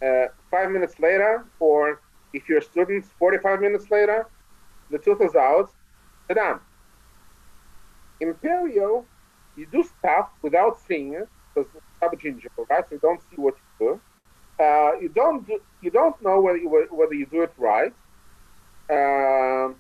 uh, 0.06 0.28
five 0.50 0.72
minutes 0.72 1.00
later, 1.00 1.46
or 1.60 2.02
if 2.34 2.48
you're 2.48 2.60
a 2.60 2.64
student, 2.64 3.06
45 3.18 3.62
minutes 3.62 3.90
later, 3.92 4.28
the 4.92 4.98
tooth 4.98 5.22
is 5.22 5.36
out. 5.36 5.72
In 8.22 8.34
perio, 8.36 9.06
you 9.56 9.66
do 9.72 9.84
stuff 9.84 10.30
without 10.42 10.80
seeing 10.88 11.14
it 11.14 11.28
because 11.54 11.70
subgingival, 12.02 12.70
right? 12.70 12.84
You 12.92 13.00
don't 13.00 13.22
see 13.30 13.38
what 13.38 13.56
you 13.80 13.88
do. 13.88 14.64
Uh, 14.64 14.92
you 15.00 15.10
don't 15.10 15.46
do, 15.48 15.60
you 15.82 15.90
don't 15.90 16.22
know 16.22 16.40
whether 16.42 16.58
you, 16.58 16.88
whether 16.92 17.14
you 17.14 17.26
do 17.26 17.42
it 17.42 17.54
right. 17.58 17.94
Um, 18.90 19.76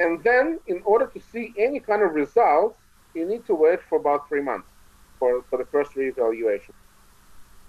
and 0.00 0.22
then, 0.22 0.60
in 0.66 0.82
order 0.84 1.06
to 1.06 1.20
see 1.20 1.52
any 1.58 1.80
kind 1.80 2.02
of 2.02 2.12
results, 2.12 2.78
you 3.14 3.26
need 3.26 3.44
to 3.46 3.54
wait 3.54 3.80
for 3.88 3.98
about 3.98 4.28
three 4.28 4.42
months 4.42 4.70
for, 5.18 5.42
for 5.50 5.58
the 5.58 5.66
first 5.66 5.92
reevaluation. 5.92 6.72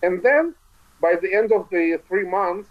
And 0.04 0.22
then, 0.24 0.56
by 1.02 1.16
the 1.22 1.34
end 1.34 1.52
of 1.52 1.70
the 1.70 2.00
three 2.08 2.26
months, 2.26 2.70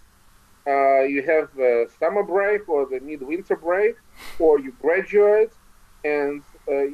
uh, 0.66 1.02
you 1.02 1.22
have 1.22 1.48
the 1.56 1.90
summer 1.98 2.22
break 2.22 2.68
or 2.68 2.86
the 2.86 3.00
midwinter 3.00 3.56
break, 3.56 3.96
or 4.38 4.60
you 4.60 4.72
graduate, 4.80 5.52
and 6.04 6.42
uh, 6.68 6.84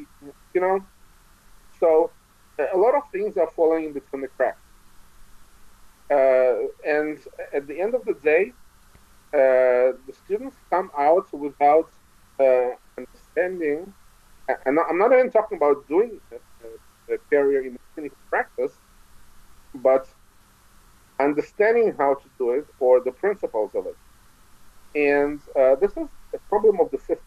you 0.54 0.60
know 0.60 0.84
so 1.80 2.10
a 2.58 2.76
lot 2.76 2.94
of 2.94 3.02
things 3.12 3.36
are 3.36 3.50
falling 3.50 3.86
in 3.86 3.92
between 3.92 4.22
the 4.22 4.28
cracks. 4.28 4.58
Uh, 6.10 6.68
and 6.86 7.18
at 7.52 7.66
the 7.66 7.80
end 7.80 7.94
of 7.94 8.04
the 8.04 8.14
day, 8.14 8.52
uh, 8.52 8.63
the 9.36 10.14
students 10.24 10.56
come 10.70 10.90
out 10.98 11.32
without 11.32 11.90
uh, 12.40 12.70
understanding, 12.96 13.92
and 14.66 14.78
I'm 14.88 14.98
not 14.98 15.12
even 15.12 15.30
talking 15.30 15.56
about 15.56 15.88
doing 15.88 16.20
a 17.10 17.18
career 17.30 17.66
in 17.66 17.78
clinical 17.94 18.18
practice, 18.30 18.72
but 19.74 20.08
understanding 21.20 21.94
how 21.96 22.14
to 22.14 22.28
do 22.38 22.50
it 22.50 22.66
or 22.80 23.00
the 23.00 23.12
principles 23.12 23.74
of 23.74 23.86
it. 23.86 23.96
And 24.94 25.40
uh, 25.56 25.74
this 25.76 25.92
is 25.92 26.08
a 26.34 26.38
problem 26.48 26.80
of 26.80 26.90
the 26.90 26.98
system. 26.98 27.18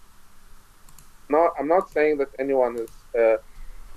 Not, 1.30 1.52
I'm 1.60 1.67
not 1.67 1.89
saying 1.89 2.17
that 2.20 2.30
anyone 2.39 2.78
is 2.78 2.89
uh, 3.17 3.38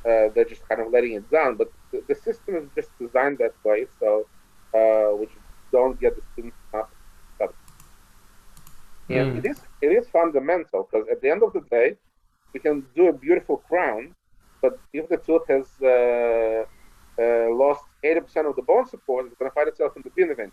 uh, 0.09 0.31
they're 0.35 0.46
just 0.49 0.66
kind 0.68 0.81
of 0.81 0.90
letting 0.90 1.12
it 1.12 1.31
down, 1.31 1.57
but 1.57 1.70
the, 1.92 2.03
the 2.09 2.14
system 2.14 2.57
is 2.57 2.64
just 2.75 2.90
designed 2.99 3.38
that 3.38 3.55
way, 3.64 3.87
so 3.99 4.27
uh, 4.75 5.14
we 5.14 5.29
don't 5.73 6.01
get 6.01 6.16
the 6.16 6.23
students 6.33 6.57
study. 6.68 6.88
And 9.11 9.33
mm. 9.33 9.38
it 9.38 9.51
is 9.51 9.61
it 9.83 9.88
is 9.88 10.09
fundamental 10.09 10.88
because 10.90 11.07
at 11.11 11.20
the 11.20 11.31
end 11.31 11.42
of 11.42 11.53
the 11.53 11.62
day, 11.70 11.96
we 12.53 12.61
can 12.61 12.87
do 12.94 13.09
a 13.09 13.12
beautiful 13.12 13.57
crown, 13.57 14.14
but 14.62 14.79
if 14.92 15.09
the 15.09 15.16
tooth 15.16 15.42
has 15.49 15.66
uh, 15.83 16.64
uh, 17.20 17.55
lost 17.55 17.85
80% 18.05 18.49
of 18.49 18.57
the 18.57 18.62
bone 18.62 18.87
support, 18.87 19.27
it's 19.27 19.35
going 19.37 19.51
to 19.51 19.55
find 19.55 19.68
itself 19.68 19.96
in 19.96 20.03
the 20.03 20.11
bin 20.11 20.31
event. 20.31 20.53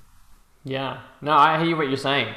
Yeah, 0.64 1.02
no, 1.22 1.34
I 1.34 1.64
hear 1.64 1.78
what 1.78 1.88
you're 1.88 1.98
saying. 1.98 2.34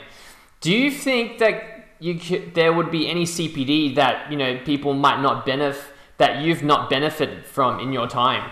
Do 0.60 0.70
you 0.72 0.90
think 0.90 1.38
that 1.38 1.62
you 1.98 2.14
could, 2.18 2.54
there 2.54 2.72
would 2.72 2.90
be 2.90 3.08
any 3.08 3.24
CPD 3.24 3.94
that 3.96 4.30
you 4.30 4.36
know 4.36 4.58
people 4.64 4.92
might 4.94 5.20
not 5.20 5.46
benefit 5.46 5.94
that 6.18 6.42
you've 6.42 6.62
not 6.62 6.90
benefited 6.90 7.46
from 7.46 7.80
in 7.80 7.92
your 7.92 8.06
time? 8.06 8.50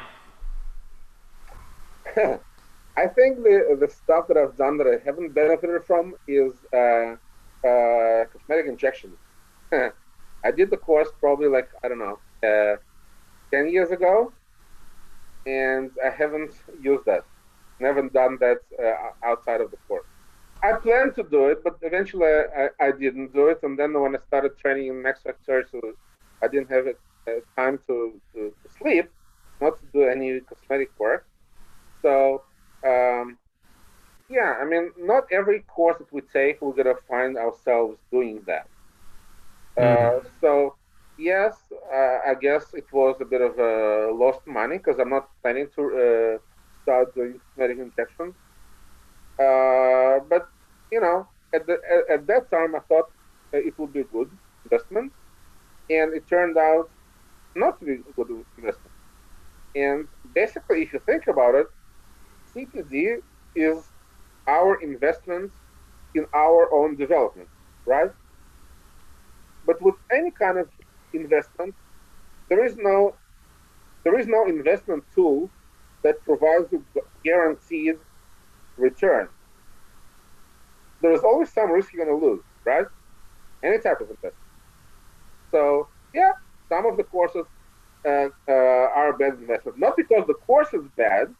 I 2.16 3.06
think 3.06 3.42
the 3.44 3.76
the 3.78 3.88
stuff 3.88 4.26
that 4.28 4.38
I've 4.38 4.56
done 4.56 4.78
that 4.78 4.86
I 4.86 5.04
haven't 5.04 5.34
benefited 5.34 5.84
from 5.84 6.14
is 6.26 6.52
uh, 6.72 7.16
uh, 7.64 8.24
cosmetic 8.32 8.66
injections. 8.66 9.16
I 9.72 10.50
did 10.50 10.70
the 10.70 10.76
course 10.76 11.08
probably 11.20 11.48
like 11.48 11.68
I 11.82 11.88
don't 11.88 11.98
know 11.98 12.18
uh, 12.48 12.76
ten 13.50 13.68
years 13.68 13.90
ago, 13.90 14.32
and 15.46 15.90
I 16.04 16.10
haven't 16.10 16.52
used 16.80 17.04
that. 17.06 17.24
Never 17.80 18.02
done 18.08 18.38
that 18.40 18.60
uh, 18.78 19.26
outside 19.26 19.60
of 19.60 19.70
the 19.70 19.76
course. 19.88 20.06
I 20.62 20.72
planned 20.72 21.14
to 21.14 21.22
do 21.22 21.46
it, 21.46 21.62
but 21.62 21.78
eventually 21.82 22.26
I, 22.26 22.68
I, 22.80 22.90
didn't 22.90 23.32
do 23.32 23.46
it. 23.46 23.60
And 23.62 23.78
then 23.78 23.98
when 24.00 24.16
I 24.16 24.18
started 24.26 24.58
training 24.58 24.88
in 24.88 25.00
Max 25.00 25.22
Factor, 25.22 25.64
I 26.42 26.48
didn't 26.48 26.70
have 26.70 26.88
it, 26.88 26.98
uh, 27.28 27.40
time 27.56 27.78
to, 27.86 28.20
to, 28.34 28.52
to, 28.62 28.68
sleep, 28.76 29.08
not 29.60 29.78
to 29.78 29.86
do 29.92 30.02
any 30.02 30.40
cosmetic 30.40 30.90
work. 30.98 31.28
So, 32.02 32.42
um, 32.84 33.38
yeah, 34.28 34.56
I 34.60 34.64
mean, 34.64 34.92
not 34.98 35.24
every 35.32 35.60
course 35.60 35.98
that 35.98 36.12
we 36.12 36.20
take, 36.20 36.60
we're 36.60 36.72
going 36.72 36.94
to 36.94 37.00
find 37.08 37.36
ourselves 37.36 37.98
doing 38.10 38.42
that. 38.46 38.66
Mm. 39.76 39.84
Uh, 39.84 40.28
so, 40.40 40.74
yes, 41.18 41.54
uh, 41.92 42.18
I 42.26 42.34
guess 42.40 42.74
it 42.74 42.86
was 42.92 43.16
a 43.20 43.24
bit 43.24 43.40
of 43.40 43.58
a 43.58 44.12
lost 44.12 44.46
money 44.46 44.78
because 44.78 44.98
I'm 44.98 45.10
not 45.10 45.28
planning 45.42 45.68
to 45.76 45.82
uh, 45.82 46.38
start 46.82 47.14
doing 47.14 47.40
cosmetic 47.40 47.78
injections. 47.78 48.34
Uh, 49.38 50.18
but 50.28 50.48
you 50.90 51.00
know, 51.00 51.26
at, 51.54 51.66
the, 51.66 51.78
at, 51.90 52.20
at, 52.20 52.26
that 52.26 52.50
time, 52.50 52.74
I 52.74 52.80
thought 52.80 53.10
uh, 53.54 53.58
it 53.58 53.78
would 53.78 53.92
be 53.92 54.00
a 54.00 54.04
good 54.04 54.30
investment, 54.64 55.12
and 55.88 56.12
it 56.12 56.26
turned 56.28 56.58
out 56.58 56.90
not 57.54 57.78
to 57.80 57.86
be 57.86 57.92
a 57.92 58.12
good 58.16 58.44
investment. 58.56 58.92
And 59.74 60.08
basically, 60.34 60.82
if 60.82 60.92
you 60.92 61.00
think 61.06 61.28
about 61.28 61.54
it, 61.54 61.66
CPD 62.54 63.22
is 63.54 63.84
our 64.48 64.82
investment 64.82 65.52
in 66.14 66.26
our 66.34 66.72
own 66.74 66.96
development, 66.96 67.50
right? 67.86 68.10
But 69.66 69.80
with 69.82 69.96
any 70.10 70.32
kind 70.32 70.58
of 70.58 70.68
investment, 71.12 71.74
there 72.48 72.64
is 72.64 72.76
no 72.76 73.16
there 74.04 74.18
is 74.18 74.26
no 74.26 74.46
investment 74.46 75.04
tool 75.14 75.50
that 76.02 76.22
provides 76.24 76.72
you 76.72 76.84
guaranteed 77.24 77.98
return. 78.76 79.28
There 81.02 81.12
is 81.12 81.22
always 81.24 81.52
some 81.52 81.70
risk 81.72 81.92
you're 81.92 82.06
going 82.06 82.20
to 82.20 82.26
lose, 82.26 82.44
right? 82.64 82.86
Any 83.62 83.78
type 83.78 84.00
of 84.00 84.10
investment. 84.10 84.34
So, 85.52 85.88
yeah, 86.14 86.32
some 86.68 86.86
of 86.86 86.96
the 86.96 87.04
courses 87.04 87.46
uh, 88.06 88.28
uh, 88.48 88.52
are 88.52 89.12
bad 89.18 89.34
investment. 89.34 89.78
Not 89.78 89.96
because 89.96 90.26
the 90.26 90.34
course 90.34 90.72
is 90.74 90.82
bad, 90.96 91.34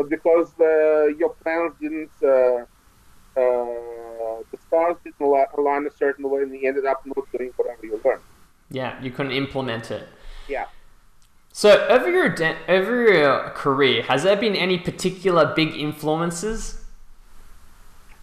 but 0.00 0.08
because 0.08 0.54
the, 0.54 1.14
your 1.18 1.28
plans 1.42 1.74
didn't, 1.78 2.10
uh, 2.22 2.64
uh 3.38 4.42
the 4.50 4.58
stars 4.66 4.96
didn't 5.04 5.20
align 5.58 5.86
a 5.86 5.90
certain 5.90 6.30
way 6.30 6.40
and 6.40 6.54
you 6.54 6.66
ended 6.66 6.86
up 6.86 7.04
not 7.04 7.30
doing 7.36 7.52
whatever 7.56 7.84
you 7.84 8.00
learned. 8.02 8.22
Yeah, 8.70 8.98
you 9.02 9.10
couldn't 9.10 9.32
implement 9.32 9.90
it. 9.90 10.08
Yeah. 10.48 10.68
So 11.52 11.86
over 11.88 12.10
your 12.10 12.30
de- 12.30 12.56
over 12.66 13.12
your 13.12 13.50
career, 13.50 14.02
has 14.04 14.22
there 14.22 14.36
been 14.36 14.56
any 14.56 14.78
particular 14.78 15.52
big 15.54 15.74
influences? 15.76 16.82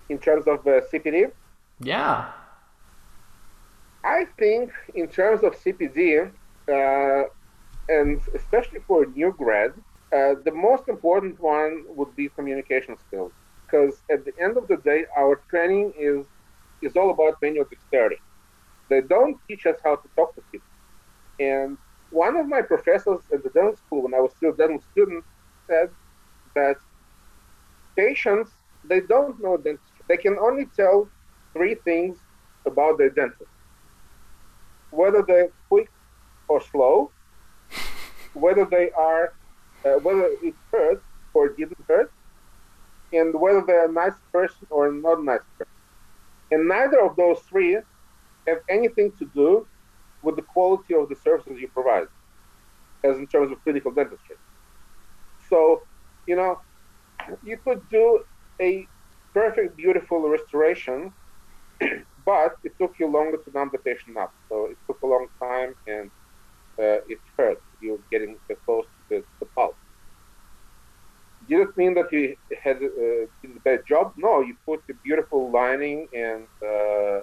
In 0.10 0.18
terms 0.18 0.48
of 0.48 0.66
uh, 0.66 0.82
CPD? 0.92 1.32
Yeah. 1.80 2.32
I 4.04 4.26
think 4.40 4.72
in 4.96 5.08
terms 5.10 5.44
of 5.44 5.54
CPD, 5.62 6.32
uh, 6.70 7.24
and 7.88 8.20
especially 8.34 8.80
for 8.88 9.04
a 9.04 9.08
new 9.08 9.32
grad, 9.38 9.74
uh, 10.14 10.36
the 10.46 10.52
most 10.52 10.88
important 10.88 11.40
one 11.40 11.84
would 11.90 12.16
be 12.16 12.30
communication 12.30 12.98
skills. 13.08 13.32
Because 13.66 14.02
at 14.10 14.24
the 14.24 14.34
end 14.42 14.56
of 14.58 14.68
the 14.68 14.78
day, 14.78 15.06
our 15.18 15.42
training 15.50 15.94
is 16.00 16.26
is 16.82 16.96
all 16.96 17.10
about 17.10 17.42
manual 17.42 17.66
dexterity. 17.66 18.22
They 18.90 19.02
don't 19.02 19.38
teach 19.48 19.66
us 19.66 19.78
how 19.84 19.96
to 19.98 20.08
talk 20.16 20.36
to 20.36 20.42
people. 20.52 20.68
And 21.40 21.78
one 22.12 22.38
of 22.38 22.48
my 22.48 22.62
professors 22.62 23.20
at 23.34 23.44
the 23.44 23.50
dental 23.50 23.76
school, 23.76 24.04
when 24.04 24.14
I 24.14 24.20
was 24.20 24.32
still 24.38 24.52
a 24.52 24.56
dental 24.56 24.82
student, 24.92 25.26
said 25.68 25.90
that 26.56 26.78
patients 27.98 28.52
they 28.86 29.02
don't 29.02 29.42
know 29.42 29.58
dentistry. 29.58 30.06
They 30.08 30.18
can 30.18 30.38
only 30.40 30.68
tell 30.78 31.10
three 31.52 31.76
things 31.76 32.18
about 32.66 32.98
their 32.98 33.10
dentist: 33.10 33.52
whether 34.92 35.22
they're 35.22 35.52
quick 35.68 35.90
or 36.48 36.62
slow, 36.62 37.12
whether 38.34 38.64
they 38.64 38.92
are, 38.92 39.34
whether 39.84 40.30
it 40.42 40.56
hurts 40.72 41.06
or 41.34 41.50
didn't 41.50 41.78
hurt, 41.88 42.12
and 43.14 43.34
whether 43.40 43.64
they're 43.66 43.90
a 43.90 43.92
nice 43.92 44.20
person 44.34 44.68
or 44.70 44.92
not 44.92 45.24
nice 45.24 45.42
person. 45.58 45.72
And 46.52 46.68
neither 46.68 47.02
of 47.02 47.16
those 47.16 47.40
three 47.50 47.78
have 48.48 48.60
anything 48.70 49.12
to 49.20 49.26
do 49.36 49.68
with 50.24 50.36
the 50.36 50.42
quality 50.42 50.96
of 50.96 51.10
the 51.10 51.16
services 51.16 51.60
you 51.60 51.70
provide, 51.74 52.08
as 53.04 53.18
in 53.18 53.28
terms 53.28 53.52
of 53.52 53.62
clinical 53.64 53.92
dentistry. 53.94 54.36
So, 55.50 55.82
you 56.26 56.36
know, 56.36 56.58
you 57.44 57.58
could 57.66 57.82
do 57.90 58.24
a 58.62 58.88
perfect, 59.34 59.78
beautiful 59.78 60.28
restoration, 60.28 61.14
but 62.26 62.54
it 62.64 62.74
took 62.80 62.94
you 63.00 63.08
longer 63.08 63.38
to 63.38 63.52
numb 63.54 63.70
the 63.72 63.80
patient 63.80 64.18
up. 64.18 64.32
So 64.50 64.68
it 64.72 64.78
took 64.88 64.98
a 65.04 65.08
long 65.08 65.28
time 65.42 65.74
and 65.86 66.12
uh, 66.80 67.00
it 67.08 67.20
hurt. 67.38 67.60
You're 67.80 68.00
getting 68.12 68.38
close 68.66 68.86
to 69.10 69.16
the, 69.16 69.24
the 69.40 69.46
pulp. 69.46 69.76
Did 71.50 71.62
it 71.62 71.78
mean 71.78 71.94
that 71.94 72.12
you 72.12 72.36
had 72.62 72.78
uh, 72.78 73.26
did 73.42 73.56
a 73.56 73.60
bad 73.64 73.86
job? 73.88 74.14
No, 74.18 74.42
you 74.42 74.56
put 74.66 74.82
a 74.90 74.94
beautiful 75.04 75.50
lining 75.50 76.08
and 76.14 76.46
uh, 76.62 77.22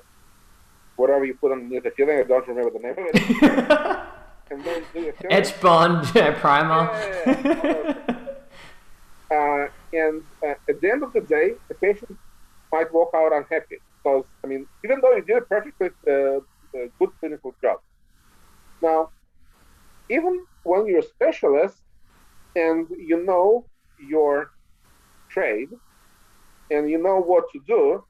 whatever 0.97 1.25
you 1.25 1.35
put 1.35 1.53
underneath 1.53 1.83
the 1.83 1.90
filling. 1.90 2.18
I 2.18 2.23
don't 2.23 2.47
remember 2.49 2.70
the 2.70 2.79
name 2.79 2.92
of 2.92 3.05
it. 3.12 4.01
and 4.51 4.64
then 4.64 4.83
do 4.94 5.12
Etch 5.31 5.61
bond 5.61 6.07
primer. 6.40 6.90
Yeah, 6.97 8.07
uh, 9.31 9.68
and 9.92 10.23
uh, 10.42 10.55
at 10.68 10.81
the 10.81 10.90
end 10.90 11.03
of 11.03 11.12
the 11.12 11.20
day, 11.20 11.55
the 11.68 11.75
patient 11.75 12.16
might 12.73 12.92
walk 12.92 13.11
out 13.14 13.33
unhappy 13.33 13.79
because 14.03 14.25
I 14.42 14.47
mean, 14.47 14.66
even 14.85 15.01
though 15.01 15.14
you 15.16 15.23
did 15.23 15.38
a 15.38 15.40
perfectly 15.42 15.88
uh, 16.09 16.40
good 16.99 17.11
clinical 17.20 17.55
job. 17.61 17.79
Now, 18.83 19.11
even 20.09 20.44
when 20.64 20.87
you're 20.87 21.00
a 21.00 21.03
specialist 21.16 21.79
and 22.57 22.88
you 22.98 23.24
know 23.24 23.66
your 23.98 24.50
trade 25.31 25.70
and 26.70 26.90
you 26.90 26.98
know 27.03 27.20
what 27.20 27.44
to 27.53 27.61
do, 27.66 28.05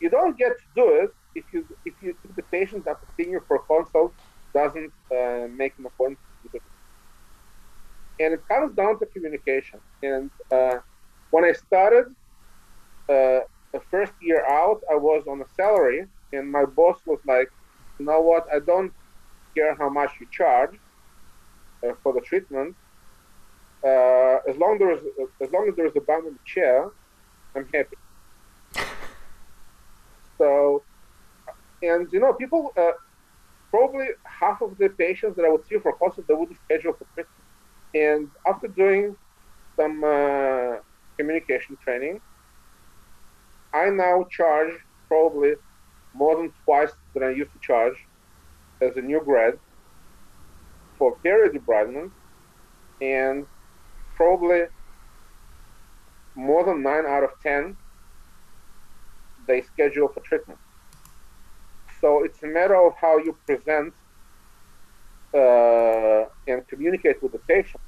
you 0.00 0.10
don't 0.10 0.36
get 0.38 0.52
to 0.58 0.66
do 0.76 0.88
it 1.02 1.10
if 1.34 1.44
you 1.52 1.66
if 1.84 1.94
you 2.02 2.14
if 2.24 2.36
the 2.36 2.42
patient 2.44 2.86
after 2.86 3.06
seeing 3.16 3.30
you 3.32 3.40
for 3.48 3.58
consult 3.60 4.14
doesn't 4.54 4.92
uh, 5.12 5.46
make 5.50 5.74
an 5.78 5.86
appointment. 5.86 6.18
And 8.20 8.32
it 8.34 8.46
comes 8.48 8.74
down 8.74 8.98
to 9.00 9.06
communication. 9.06 9.80
And 10.02 10.30
uh, 10.52 10.78
when 11.30 11.44
i 11.44 11.52
started 11.52 12.06
uh, 13.08 13.40
the 13.72 13.80
first 13.90 14.12
year 14.20 14.44
out 14.48 14.80
i 14.90 14.94
was 14.94 15.24
on 15.28 15.40
a 15.42 15.48
salary 15.60 16.06
and 16.32 16.50
my 16.50 16.64
boss 16.64 16.98
was 17.06 17.20
like 17.26 17.48
you 17.98 18.06
know 18.06 18.20
what? 18.20 18.46
I 18.52 18.58
don't 18.60 18.92
care 19.56 19.74
how 19.76 19.88
much 19.88 20.12
you 20.20 20.26
charge 20.30 20.78
for 22.02 22.12
the 22.12 22.20
treatment 22.20 22.74
uh, 23.84 24.38
as 24.48 24.56
long 24.56 24.78
there's 24.78 25.00
as 25.42 25.52
long 25.52 25.68
as 25.68 25.76
there's 25.76 25.94
a 25.94 26.00
bum 26.00 26.26
in 26.26 26.32
the 26.32 26.38
chair, 26.46 26.88
I'm 27.54 27.68
happy. 27.72 27.96
so, 30.38 30.82
and 31.82 32.10
you 32.10 32.18
know, 32.18 32.32
people 32.32 32.72
uh, 32.78 32.92
probably 33.70 34.06
half 34.24 34.62
of 34.62 34.78
the 34.78 34.88
patients 34.88 35.36
that 35.36 35.44
I 35.44 35.50
would 35.50 35.66
see 35.66 35.78
for 35.78 35.92
hospital 35.98 36.24
they 36.26 36.34
wouldn't 36.34 36.58
schedule 36.64 36.94
for 36.94 37.04
treatment. 37.14 37.28
And 37.94 38.30
after 38.46 38.68
doing 38.68 39.16
some 39.76 40.02
uh, 40.02 40.76
communication 41.18 41.76
training, 41.76 42.20
I 43.74 43.90
now 43.90 44.26
charge 44.30 44.72
probably 45.08 45.54
more 46.14 46.36
than 46.36 46.52
twice 46.64 46.92
than 47.12 47.22
I 47.22 47.30
used 47.30 47.52
to 47.52 47.58
charge 47.58 48.06
as 48.80 48.96
a 48.96 49.02
new 49.02 49.20
grad 49.20 49.58
for 51.04 51.18
perio 51.22 51.48
debridement 51.54 52.10
and 53.02 53.46
probably 54.16 54.62
more 56.34 56.64
than 56.64 56.82
nine 56.82 57.04
out 57.04 57.22
of 57.22 57.32
ten 57.42 57.76
they 59.46 59.60
schedule 59.60 60.08
for 60.08 60.20
treatment. 60.20 60.58
So 62.00 62.24
it's 62.24 62.42
a 62.42 62.46
matter 62.46 62.78
of 62.86 62.94
how 63.04 63.18
you 63.18 63.36
present 63.44 63.92
uh, 65.34 66.24
and 66.50 66.66
communicate 66.72 67.22
with 67.22 67.32
the 67.32 67.42
patient 67.54 67.82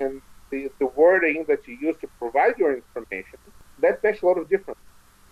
and 0.00 0.20
the, 0.50 0.68
the 0.80 0.86
wording 0.86 1.44
that 1.46 1.68
you 1.68 1.78
use 1.80 1.96
to 2.00 2.08
provide 2.18 2.54
your 2.58 2.74
information. 2.74 3.38
That 3.78 4.02
makes 4.02 4.22
a 4.22 4.26
lot 4.26 4.38
of 4.38 4.48
difference. 4.48 4.80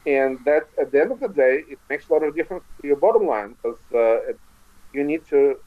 And 0.07 0.39
that 0.45 0.69
at 0.81 0.93
the 0.93 1.01
end 1.01 1.11
of 1.11 1.19
the 1.19 1.33
day, 1.45 1.65
it 1.69 1.81
makes 1.91 2.09
a 2.09 2.13
lot 2.13 2.23
of 2.23 2.37
difference 2.37 2.63
to 2.81 2.87
your 2.87 2.97
bottom 2.97 3.27
line 3.27 3.57
because 3.57 3.83
uh, 3.93 4.35
you 4.93 5.03
need 5.03 5.27
to 5.35 5.59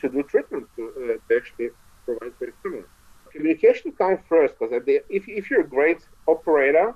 to 0.00 0.08
do 0.08 0.22
treatment 0.22 0.66
to, 0.76 0.82
uh, 0.88 1.28
to 1.28 1.36
actually 1.36 1.70
provide 2.04 2.32
for 2.38 2.46
your 2.46 2.84
Communication 3.32 3.92
comes 3.92 4.20
first 4.28 4.54
because 4.58 4.82
if, 4.86 5.28
if 5.28 5.50
you're 5.50 5.60
a 5.60 5.68
great 5.68 6.00
operator, 6.26 6.94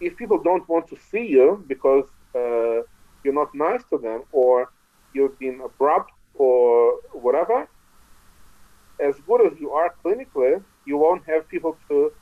if 0.00 0.16
people 0.16 0.42
don't 0.42 0.66
want 0.68 0.88
to 0.88 0.96
see 1.10 1.26
you 1.26 1.62
because 1.68 2.04
uh, 2.34 2.80
you're 3.22 3.34
not 3.34 3.54
nice 3.54 3.82
to 3.90 3.98
them 3.98 4.22
or 4.32 4.70
you've 5.12 5.38
been 5.38 5.60
abrupt 5.62 6.10
or 6.34 6.98
whatever, 7.12 7.68
as 8.98 9.14
good 9.26 9.46
as 9.46 9.58
you 9.60 9.70
are 9.72 9.94
clinically, 10.04 10.62
you 10.86 10.96
won't 10.96 11.22
have 11.26 11.46
people 11.48 11.76
to 11.88 12.12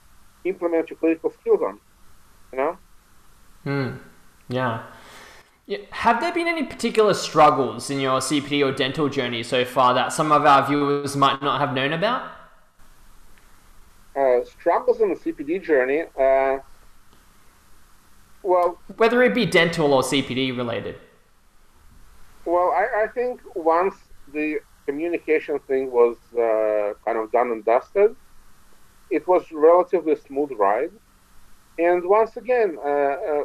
implement 0.44 0.90
your 0.90 0.98
clinical 0.98 1.30
skills 1.30 1.60
on. 1.62 1.78
You 2.52 2.58
know? 2.58 2.78
Hmm. 3.64 3.90
Yeah. 4.48 4.82
Have 5.90 6.20
there 6.20 6.32
been 6.32 6.48
any 6.48 6.64
particular 6.64 7.14
struggles 7.14 7.90
in 7.90 8.00
your 8.00 8.18
CPD 8.18 8.66
or 8.66 8.72
dental 8.72 9.08
journey 9.08 9.44
so 9.44 9.64
far 9.64 9.94
that 9.94 10.12
some 10.12 10.32
of 10.32 10.44
our 10.44 10.66
viewers 10.66 11.16
might 11.16 11.40
not 11.42 11.60
have 11.60 11.74
known 11.74 11.92
about? 11.92 12.32
Uh, 14.16 14.44
struggles 14.44 15.00
in 15.00 15.10
the 15.10 15.14
CPD 15.14 15.62
journey. 15.62 16.02
Uh, 16.18 16.58
well, 18.42 18.80
whether 18.96 19.22
it 19.22 19.32
be 19.32 19.46
dental 19.46 19.94
or 19.94 20.02
CPD 20.02 20.56
related. 20.56 20.96
Well, 22.44 22.72
I, 22.72 23.04
I 23.04 23.06
think 23.06 23.40
once 23.54 23.94
the 24.32 24.58
communication 24.86 25.60
thing 25.60 25.92
was 25.92 26.16
uh, 26.32 26.94
kind 27.04 27.16
of 27.16 27.30
done 27.30 27.52
and 27.52 27.64
dusted, 27.64 28.16
it 29.10 29.28
was 29.28 29.52
relatively 29.52 30.16
smooth 30.16 30.50
ride. 30.52 30.90
And 31.78 32.04
once 32.04 32.36
again, 32.36 32.76
uh, 32.84 32.88
uh, 32.88 33.44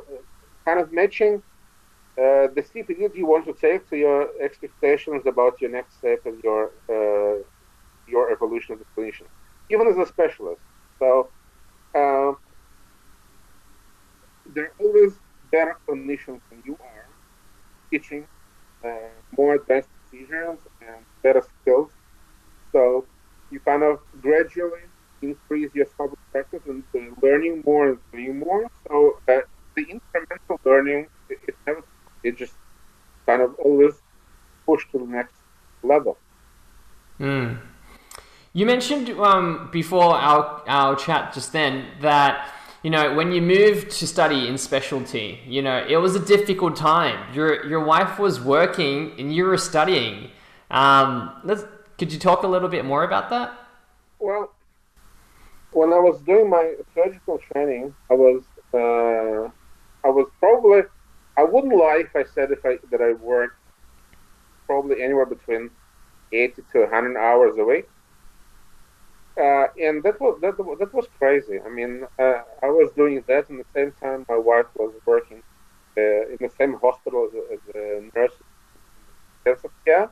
kind 0.66 0.80
of 0.80 0.92
matching 0.92 1.44
uh, 2.18 2.48
the 2.56 2.64
CPD 2.64 3.10
you 3.16 3.28
want 3.28 3.46
to 3.46 3.54
take 3.54 3.88
to 3.90 3.98
your 3.98 4.30
expectations 4.42 5.24
about 5.26 5.62
your 5.62 5.72
next 5.72 5.98
step 5.98 6.20
and 6.26 6.42
your 6.44 6.72
uh, 6.90 7.42
your 8.08 8.32
evolution 8.32 8.76
as 8.76 8.82
a 8.82 9.00
clinician, 9.00 9.28
even 9.70 9.88
as 9.88 9.98
a 9.98 10.06
specialist. 10.06 10.62
So 11.00 11.30
uh, 11.96 12.34
there 14.46 14.66
are 14.66 14.76
always 14.80 15.20
better 15.52 15.76
clinicians 15.88 16.42
than 16.50 16.62
you 16.66 16.78
are 16.82 17.10
teaching 17.92 18.28
uh, 18.86 19.12
more 19.38 19.56
advanced 19.56 19.90
procedures 20.00 20.60
and 20.82 21.06
better 21.24 21.42
skills. 21.42 21.92
So 22.74 23.08
you 23.50 23.60
kind 23.62 23.84
of 23.84 24.00
gradually 24.22 24.86
increase 25.22 25.72
your 25.74 25.88
of 26.00 26.14
practice 26.32 26.64
and 26.68 26.84
learning 27.22 27.64
more 27.66 27.88
and 27.90 28.00
doing 28.12 28.40
more. 28.40 28.66
So 28.88 29.14
uh, 29.28 29.42
the 29.76 29.86
incremental 29.86 30.58
learning, 30.66 31.08
it, 31.30 31.40
it 31.48 31.56
never, 31.68 31.82
it 32.26 32.38
just 32.38 32.54
kind 33.26 33.42
of 33.42 33.56
always 33.56 33.94
push 34.66 34.84
to 34.92 35.00
the 35.00 35.06
next 35.06 35.36
level. 35.84 36.18
Mm. 37.20 37.60
You 38.54 38.66
mentioned 38.66 39.10
um, 39.12 39.70
before 39.72 40.16
our, 40.16 40.64
our 40.68 40.96
chat 40.96 41.34
just 41.34 41.54
then 41.54 41.86
that 42.02 42.52
you 42.84 42.92
know, 42.92 43.16
when 43.16 43.32
you 43.32 43.42
moved 43.42 43.90
to 43.90 44.06
study 44.06 44.48
in 44.48 44.60
specialty, 44.60 45.40
you 45.48 45.64
know, 45.64 45.84
it 45.90 45.98
was 45.98 46.16
a 46.16 46.20
difficult 46.20 46.76
time. 46.76 47.34
Your 47.34 47.66
your 47.66 47.84
wife 47.84 48.20
was 48.20 48.40
working 48.40 49.14
and 49.18 49.34
you 49.34 49.46
were 49.46 49.58
studying. 49.58 50.30
Um, 50.70 51.32
let's, 51.44 51.64
could 51.98 52.14
you 52.14 52.20
talk 52.20 52.44
a 52.44 52.48
little 52.48 52.70
bit 52.70 52.86
more 52.86 53.04
about 53.04 53.32
that? 53.32 53.58
Well, 54.20 54.54
when 55.72 55.94
I 55.94 56.00
was 56.00 56.22
doing 56.22 56.48
my 56.48 56.76
surgical 56.94 57.40
training, 57.52 57.96
I 58.12 58.14
was 58.14 58.44
uh, 58.72 59.50
I 60.08 60.12
was 60.12 60.30
probably 60.40 60.82
I 61.38 61.44
wouldn't 61.44 61.76
lie 61.76 62.04
if 62.08 62.16
I 62.16 62.24
said 62.24 62.52
if 62.52 62.66
I 62.66 62.78
that 62.92 63.02
I 63.02 63.14
worked 63.14 63.58
probably 64.66 65.02
anywhere 65.04 65.26
between 65.26 65.70
eighty 66.32 66.62
to 66.72 66.88
hundred 66.88 67.18
hours 67.18 67.58
a 67.58 67.64
week. 67.64 67.88
Uh, 69.38 69.68
and 69.82 70.02
that 70.04 70.20
was 70.22 70.40
that, 70.42 70.56
that 70.58 70.94
was 70.94 71.08
crazy. 71.20 71.60
I 71.60 71.70
mean, 71.70 72.08
uh, 72.18 72.42
I 72.64 72.68
was 72.68 72.90
doing 72.96 73.22
that, 73.28 73.50
and 73.50 73.60
at 73.60 73.66
the 73.74 73.80
same 73.80 73.92
time, 74.02 74.26
my 74.30 74.38
wife 74.38 74.68
was 74.76 74.94
working 75.06 75.44
uh, 75.98 76.28
in 76.32 76.38
the 76.40 76.50
same 76.58 76.76
hospital 76.76 77.28
as 77.28 77.34
a, 77.34 77.54
as 77.54 77.60
a 77.76 78.18
nurse, 78.18 78.32
intensive 79.46 79.72
care, 79.84 80.10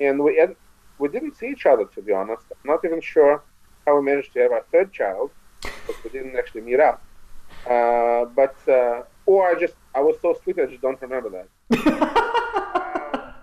and 0.00 0.22
we 0.22 0.36
had, 0.36 0.54
we 0.98 1.08
didn't 1.08 1.34
see 1.34 1.48
each 1.48 1.64
other 1.64 1.86
to 1.86 2.02
be 2.02 2.12
honest. 2.12 2.44
I'm 2.50 2.70
not 2.72 2.84
even 2.84 3.00
sure 3.00 3.42
how 3.86 3.96
we 3.98 4.02
managed 4.02 4.34
to 4.34 4.40
have 4.40 4.52
our 4.52 4.64
third 4.70 4.92
child, 4.92 5.30
but 5.62 5.96
we 6.04 6.10
didn't 6.10 6.36
actually 6.36 6.60
meet 6.60 6.78
up. 6.78 7.02
Uh, 7.66 8.26
but 8.26 8.56
uh, 8.68 9.02
or 9.24 9.48
I 9.48 9.58
just 9.58 9.74
I 9.94 10.00
was 10.00 10.16
so 10.22 10.36
sweet 10.42 10.58
I 10.58 10.66
just 10.66 10.82
don't 10.82 11.00
remember 11.00 11.30
that. 11.30 11.48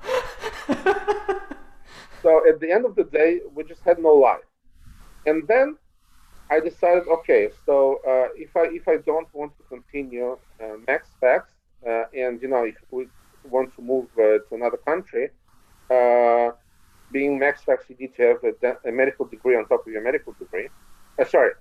so 2.24 2.48
at 2.48 2.60
the 2.60 2.72
end 2.72 2.86
of 2.86 2.96
the 2.96 3.04
day, 3.04 3.42
we 3.54 3.64
just 3.64 3.82
had 3.82 4.00
no 4.00 4.14
life 4.14 4.42
and 5.26 5.48
then 5.48 5.78
I 6.52 6.60
decided, 6.60 7.04
okay, 7.08 7.50
so 7.66 8.00
uh, 8.08 8.30
if 8.36 8.56
I 8.58 8.66
if 8.80 8.88
I 8.88 8.98
don't 8.98 9.32
want 9.34 9.52
to 9.58 9.64
continue 9.76 10.38
uh, 10.62 10.76
Max 10.88 11.08
Fax, 11.22 11.52
uh, 11.88 12.06
and 12.24 12.42
you 12.42 12.48
know 12.48 12.64
if 12.64 12.76
we 12.90 13.08
want 13.48 13.76
to 13.76 13.82
move 13.82 14.08
uh, 14.18 14.40
to 14.48 14.52
another 14.52 14.78
country, 14.78 15.30
uh, 15.92 16.50
being 17.12 17.38
Max 17.38 17.62
Fax, 17.62 17.86
you 17.90 17.96
need 18.00 18.16
to 18.16 18.24
have 18.24 18.44
a, 18.44 18.90
a, 18.90 18.92
medical 18.92 19.26
degree 19.26 19.56
on 19.56 19.68
top 19.68 19.86
of 19.86 19.94
your 19.94 20.02
medical 20.02 20.34
degree. 20.34 20.70
Uh, 21.20 21.26
sorry, 21.26 21.52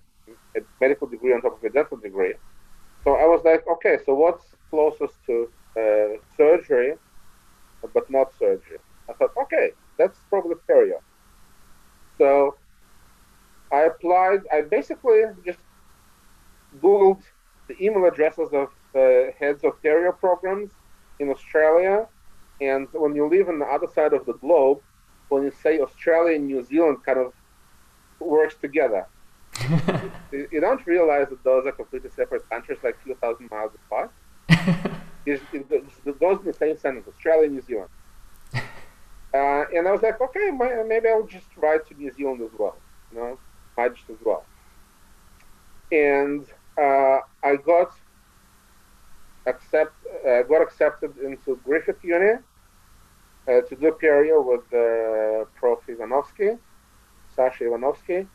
a 0.56 0.60
medical 0.80 1.06
degree 1.06 1.34
on 1.34 1.42
top 1.42 1.58
of 1.58 1.64
a 1.64 1.70
dental 1.70 1.98
degree. 1.98 2.34
So 3.04 3.14
I 3.14 3.24
was 3.24 3.42
like, 3.44 3.64
okay, 3.66 3.98
so 4.04 4.14
what's 4.14 4.44
closest 4.70 5.14
to 5.26 5.48
surgery, 6.36 6.94
but 7.94 8.10
not 8.10 8.32
surgery? 8.38 8.78
I 9.08 9.12
thought, 9.14 9.32
okay, 9.42 9.70
that's 9.96 10.18
probably 10.28 10.56
perio. 10.68 11.00
So 12.18 12.56
I 13.72 13.82
applied, 13.82 14.40
I 14.52 14.62
basically 14.62 15.22
just 15.44 15.60
Googled 16.82 17.22
the 17.68 17.82
email 17.82 18.04
addresses 18.06 18.48
of 18.52 18.68
uh, 18.94 19.32
heads 19.38 19.64
of 19.64 19.80
perio 19.82 20.18
programs 20.18 20.70
in 21.18 21.30
Australia. 21.30 22.06
And 22.60 22.88
when 22.92 23.14
you 23.14 23.28
live 23.28 23.48
on 23.48 23.58
the 23.58 23.66
other 23.66 23.86
side 23.94 24.12
of 24.12 24.26
the 24.26 24.34
globe, 24.34 24.80
when 25.28 25.44
you 25.44 25.52
say 25.62 25.80
Australia 25.80 26.36
and 26.36 26.46
New 26.46 26.62
Zealand 26.64 27.04
kind 27.04 27.18
of 27.18 27.32
works 28.18 28.56
together, 28.56 29.06
you, 30.32 30.60
don't 30.60 30.84
realize 30.86 31.28
that 31.30 31.42
those 31.44 31.66
are 31.66 31.72
completely 31.72 32.10
separate 32.14 32.48
countries, 32.48 32.78
like 32.82 32.96
a 33.00 33.04
few 33.04 33.14
thousand 33.16 33.50
miles 33.50 33.72
apart. 33.86 34.12
it, 35.26 35.40
goes 36.20 36.38
in 36.40 36.44
the 36.44 36.52
same 36.52 36.76
sentence, 36.76 37.06
Australia 37.08 37.44
and 37.44 37.54
New 37.54 37.62
Zealand. 37.62 37.90
Uh, 39.34 39.64
and 39.74 39.86
I 39.86 39.92
was 39.92 40.00
like, 40.00 40.18
okay, 40.22 40.50
my, 40.50 40.82
maybe 40.84 41.06
I'll 41.06 41.26
just 41.26 41.54
write 41.58 41.86
to 41.88 41.94
New 41.94 42.10
Zealand 42.14 42.40
as 42.40 42.58
well. 42.58 42.78
You 43.12 43.18
know, 43.18 43.38
as 43.76 44.16
well. 44.24 44.42
And 45.92 46.46
uh, 46.78 47.18
I 47.44 47.56
got 47.56 47.92
accept 49.46 49.94
uh, 50.26 50.42
got 50.42 50.62
accepted 50.62 51.16
into 51.18 51.60
Griffith 51.64 52.02
Uni 52.02 52.32
uh, 53.48 53.60
to 53.68 53.76
do 53.76 53.96
perio 54.02 54.44
with 54.44 54.64
uh, 54.72 55.44
Prof. 55.58 55.80
Ivanovski, 55.88 56.58
Sasha 57.34 57.64
Ivanovski. 57.64 58.26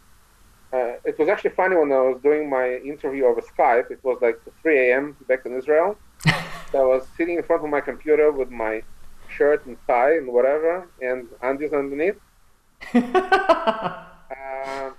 Uh, 0.74 0.96
it 1.06 1.18
was 1.20 1.30
actually 1.30 1.52
funny 1.52 1.76
when 1.76 1.92
I 1.92 2.00
was 2.02 2.20
doing 2.24 2.50
my 2.50 2.76
interview 2.78 3.26
over 3.26 3.42
Skype. 3.42 3.92
It 3.92 4.04
was 4.04 4.18
like 4.22 4.40
3 4.64 4.92
a.m. 4.92 5.16
back 5.28 5.46
in 5.46 5.56
Israel. 5.56 5.98
so 6.72 6.82
I 6.82 6.96
was 6.96 7.08
sitting 7.16 7.38
in 7.38 7.44
front 7.44 7.64
of 7.64 7.70
my 7.70 7.82
computer 7.82 8.32
with 8.32 8.50
my 8.50 8.82
shirt 9.30 9.66
and 9.66 9.78
tie 9.88 10.16
and 10.18 10.28
whatever, 10.28 10.88
and 11.02 11.28
undies 11.42 11.74
underneath. 11.74 12.20
uh, 12.94 14.92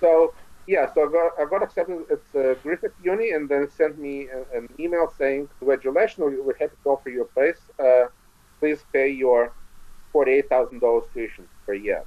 So 0.00 0.34
yeah, 0.66 0.92
so 0.92 1.08
I 1.08 1.12
got 1.12 1.32
I 1.40 1.44
got 1.48 1.62
accepted 1.62 2.04
at 2.10 2.24
uh, 2.40 2.54
Griffith 2.62 2.92
Uni, 3.02 3.30
and 3.32 3.48
then 3.48 3.70
sent 3.70 3.98
me 3.98 4.28
a, 4.28 4.40
an 4.56 4.68
email 4.78 5.12
saying, 5.18 5.48
"Congratulations, 5.58 6.18
we're 6.44 6.56
happy 6.56 6.76
to 6.82 6.90
offer 6.90 7.08
you 7.10 7.22
a 7.22 7.24
place. 7.36 7.60
Uh, 7.78 8.06
please 8.60 8.84
pay 8.92 9.08
your 9.10 9.52
forty-eight 10.12 10.48
thousand 10.48 10.80
dollars 10.80 11.04
tuition 11.14 11.48
per 11.64 11.74
year." 11.74 12.04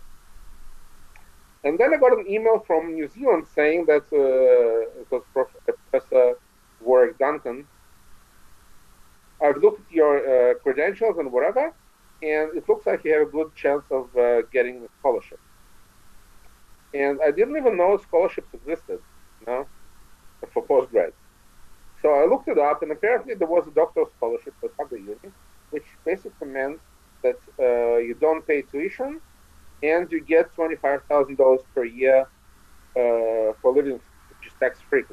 And 1.63 1.77
then 1.77 1.93
I 1.93 1.97
got 1.97 2.17
an 2.17 2.25
email 2.27 2.59
from 2.65 2.93
New 2.93 3.07
Zealand 3.07 3.45
saying 3.53 3.85
that 3.85 4.03
uh, 4.13 5.01
it 5.01 5.07
was 5.11 5.23
Professor 5.33 6.35
Warwick 6.79 7.17
Duncan. 7.17 7.67
I've 9.41 9.57
looked 9.57 9.81
at 9.81 9.91
your 9.91 10.17
uh, 10.51 10.53
credentials 10.55 11.17
and 11.17 11.31
whatever, 11.31 11.73
and 12.21 12.57
it 12.57 12.67
looks 12.67 12.85
like 12.85 13.03
you 13.03 13.13
have 13.13 13.27
a 13.27 13.31
good 13.31 13.53
chance 13.55 13.83
of 13.91 14.15
uh, 14.15 14.41
getting 14.53 14.77
a 14.83 14.87
scholarship. 14.99 15.39
And 16.93 17.19
I 17.21 17.31
didn't 17.31 17.57
even 17.57 17.77
know 17.77 17.97
scholarships 17.97 18.53
existed, 18.53 18.99
you 19.41 19.47
know, 19.47 19.67
for 20.53 20.65
postgrads. 20.65 21.13
So 22.01 22.13
I 22.13 22.25
looked 22.25 22.47
it 22.47 22.57
up, 22.57 22.81
and 22.83 22.91
apparently 22.91 23.35
there 23.35 23.47
was 23.47 23.67
a 23.67 23.71
doctoral 23.71 24.09
scholarship 24.17 24.53
at 24.63 24.71
Otago 24.79 24.95
Uni, 24.95 25.31
which 25.71 25.85
basically 26.05 26.47
meant 26.47 26.79
that 27.21 27.39
uh, 27.59 27.97
you 27.97 28.15
don't 28.19 28.45
pay 28.47 28.61
tuition, 28.61 29.19
and 29.83 30.11
you 30.11 30.21
get 30.21 30.53
twenty-five 30.55 31.03
thousand 31.09 31.37
dollars 31.37 31.61
per 31.73 31.83
year 31.83 32.27
uh, 32.95 33.53
for 33.61 33.73
living, 33.73 33.93
which 33.93 34.47
is 34.47 34.53
tax-free. 34.59 35.03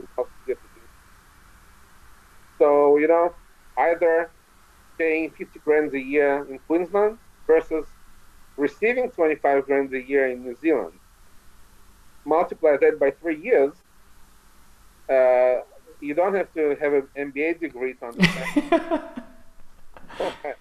So 2.59 2.97
you 2.97 3.09
know, 3.09 3.35
either 3.77 4.31
paying 4.99 5.31
50 5.31 5.59
grand 5.61 5.95
a 5.95 6.01
year 6.01 6.47
in 6.49 6.59
Queensland 6.61 7.19
versus 7.47 7.87
receiving 8.57 9.11
25 9.11 9.67
grand 9.67 9.93
a 9.93 10.03
year 10.03 10.29
in 10.29 10.43
New 10.43 10.57
Zealand. 10.57 10.93
Multiply 12.25 12.77
that 12.81 12.99
by 12.99 13.11
three 13.11 13.41
years, 13.41 13.75
uh, 15.09 15.61
you 16.01 16.15
don't 16.15 16.35
have 16.35 16.53
to 16.55 16.77
have 16.81 16.93
an 16.93 17.09
MBA 17.17 17.61
degree 17.61 17.95
to 17.95 18.07
understand. 18.07 19.03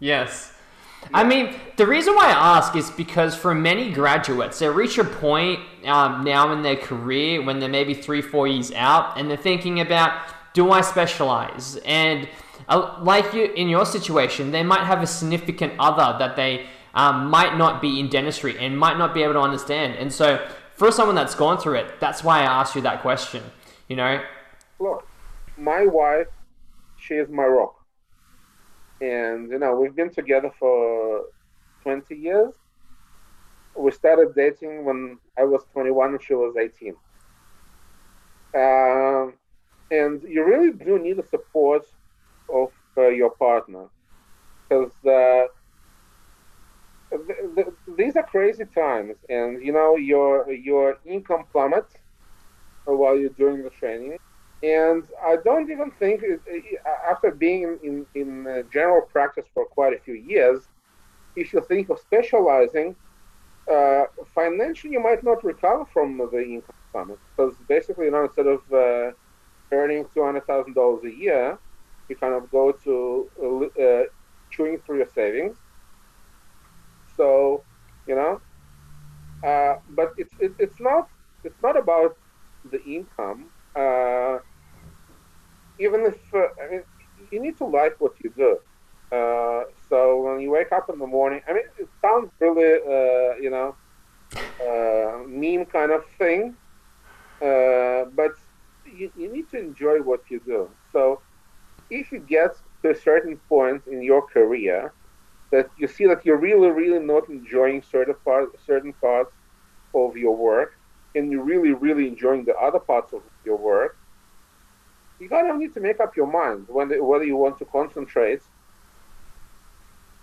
yes. 0.00 0.57
I 1.12 1.24
mean, 1.24 1.54
the 1.76 1.86
reason 1.86 2.14
why 2.14 2.26
I 2.26 2.56
ask 2.56 2.76
is 2.76 2.90
because 2.90 3.34
for 3.34 3.54
many 3.54 3.90
graduates, 3.90 4.58
they 4.58 4.68
reach 4.68 4.98
a 4.98 5.04
point 5.04 5.60
um, 5.84 6.24
now 6.24 6.52
in 6.52 6.62
their 6.62 6.76
career 6.76 7.42
when 7.42 7.58
they're 7.58 7.68
maybe 7.68 7.94
three, 7.94 8.20
four 8.20 8.46
years 8.46 8.72
out, 8.72 9.18
and 9.18 9.30
they're 9.30 9.36
thinking 9.36 9.80
about, 9.80 10.28
do 10.52 10.70
I 10.70 10.80
specialize? 10.80 11.76
And 11.84 12.28
uh, 12.68 12.98
like 13.02 13.32
you 13.32 13.44
in 13.44 13.68
your 13.68 13.86
situation, 13.86 14.50
they 14.50 14.62
might 14.62 14.84
have 14.84 15.02
a 15.02 15.06
significant 15.06 15.72
other 15.78 16.18
that 16.18 16.36
they 16.36 16.66
um, 16.94 17.30
might 17.30 17.56
not 17.56 17.80
be 17.80 18.00
in 18.00 18.08
dentistry 18.08 18.58
and 18.58 18.76
might 18.78 18.98
not 18.98 19.14
be 19.14 19.22
able 19.22 19.34
to 19.34 19.40
understand. 19.40 19.94
And 19.94 20.12
so, 20.12 20.44
for 20.74 20.92
someone 20.92 21.16
that's 21.16 21.34
gone 21.34 21.58
through 21.58 21.74
it, 21.74 22.00
that's 22.00 22.22
why 22.22 22.40
I 22.40 22.44
asked 22.44 22.74
you 22.74 22.82
that 22.82 23.02
question. 23.02 23.42
You 23.88 23.96
know, 23.96 24.22
look, 24.78 25.06
my 25.56 25.86
wife, 25.86 26.28
she 26.98 27.14
is 27.14 27.28
my 27.28 27.44
rock, 27.44 27.77
and 29.00 29.50
you 29.50 29.58
know 29.58 29.74
we've 29.74 29.94
been 29.94 30.10
together 30.10 30.50
for 30.58 31.24
twenty 31.82 32.16
years. 32.16 32.54
We 33.76 33.90
started 33.92 34.34
dating 34.34 34.84
when 34.84 35.18
I 35.38 35.44
was 35.44 35.62
21 35.72 36.10
and 36.10 36.22
she 36.22 36.34
was 36.34 36.56
18. 36.56 36.96
Um, 38.54 39.34
and 39.90 40.22
you 40.22 40.44
really 40.44 40.72
do 40.72 40.98
need 40.98 41.18
the 41.18 41.22
support 41.22 41.86
of 42.52 42.72
uh, 42.96 43.08
your 43.08 43.30
partner 43.30 43.86
because 44.68 44.92
uh, 45.06 45.46
th- 47.10 47.54
th- 47.54 47.68
these 47.96 48.16
are 48.16 48.24
crazy 48.24 48.64
times 48.64 49.16
and 49.28 49.62
you 49.64 49.72
know 49.72 49.96
your 49.96 50.50
your 50.50 50.98
income 51.06 51.44
plummets 51.52 51.94
while 52.84 53.16
you're 53.16 53.30
doing 53.30 53.62
the 53.62 53.70
training 53.70 54.18
and 54.62 55.04
i 55.24 55.36
don't 55.44 55.70
even 55.70 55.90
think 55.98 56.22
it, 56.22 56.40
after 57.08 57.30
being 57.30 57.78
in, 57.82 58.06
in, 58.14 58.46
uh, 58.46 58.62
general 58.72 59.02
practice 59.12 59.46
for 59.54 59.64
quite 59.66 59.92
a 59.92 59.98
few 59.98 60.14
years 60.14 60.68
if 61.36 61.52
you 61.52 61.60
think 61.68 61.88
of 61.90 61.98
specializing 61.98 62.94
uh, 63.72 64.04
financially 64.34 64.92
you 64.92 65.00
might 65.00 65.22
not 65.22 65.42
recover 65.44 65.84
from 65.92 66.18
the 66.32 66.42
income 66.42 66.74
plummet 66.92 67.18
because 67.36 67.54
basically 67.68 68.06
you 68.06 68.10
know 68.10 68.24
instead 68.24 68.46
of 68.46 68.60
uh, 68.72 69.10
earning 69.72 70.04
$200000 70.14 71.04
a 71.04 71.14
year 71.14 71.58
you 72.08 72.16
kind 72.16 72.34
of 72.34 72.50
go 72.50 72.72
to 72.72 73.30
uh, 73.42 73.82
uh, 73.82 74.02
chewing 74.50 74.78
through 74.78 74.98
your 74.98 75.08
savings. 75.14 75.58
So, 77.16 77.64
you 78.06 78.14
know, 78.14 78.40
uh, 79.46 79.74
but 79.90 80.12
it's 80.16 80.34
it, 80.40 80.54
it's 80.58 80.80
not 80.80 81.08
it's 81.44 81.60
not 81.62 81.76
about 81.76 82.16
the 82.70 82.82
income. 82.84 83.50
Uh, 83.74 84.38
even 85.78 86.00
if 86.06 86.18
uh, 86.34 86.48
I 86.62 86.70
mean, 86.70 86.82
you 87.30 87.40
need 87.40 87.56
to 87.58 87.64
like 87.64 88.00
what 88.00 88.14
you 88.22 88.30
do. 88.36 88.58
Uh, 89.10 89.64
so 89.88 90.20
when 90.22 90.40
you 90.40 90.50
wake 90.50 90.72
up 90.72 90.90
in 90.90 90.98
the 90.98 91.06
morning, 91.06 91.40
I 91.48 91.52
mean, 91.54 91.64
it 91.78 91.88
sounds 92.02 92.30
really, 92.40 92.70
you 93.42 93.50
know, 93.50 93.74
meme 95.26 95.64
kind 95.66 95.92
of 95.92 96.04
thing, 96.18 96.56
but 97.40 98.34
you, 98.84 99.10
you 99.16 99.32
need 99.32 99.50
to 99.50 99.58
enjoy 99.58 99.98
what 100.02 100.22
you 100.28 100.40
do. 100.40 100.68
So 100.92 101.20
if 101.90 102.12
you 102.12 102.18
get 102.18 102.56
to 102.82 102.90
a 102.90 102.94
certain 102.94 103.36
point 103.48 103.82
in 103.86 104.02
your 104.02 104.22
career 104.26 104.92
that 105.50 105.70
you 105.78 105.88
see 105.88 106.06
that 106.06 106.24
you're 106.26 106.36
really, 106.36 106.70
really 106.70 106.98
not 106.98 107.28
enjoying 107.28 107.82
certain 107.82 108.14
part, 108.24 108.48
certain 108.66 108.92
parts 108.94 109.32
of 109.94 110.16
your 110.16 110.36
work, 110.36 110.76
and 111.14 111.32
you're 111.32 111.42
really, 111.42 111.72
really 111.72 112.06
enjoying 112.06 112.44
the 112.44 112.54
other 112.56 112.78
parts 112.78 113.14
of 113.14 113.22
your 113.44 113.56
work, 113.56 113.96
you 115.18 115.28
kind 115.28 115.50
of 115.50 115.56
need 115.56 115.74
to 115.74 115.80
make 115.80 116.00
up 116.00 116.16
your 116.16 116.26
mind 116.26 116.66
when, 116.68 116.88
whether 117.04 117.24
you 117.24 117.36
want 117.36 117.58
to 117.58 117.64
concentrate 117.66 118.40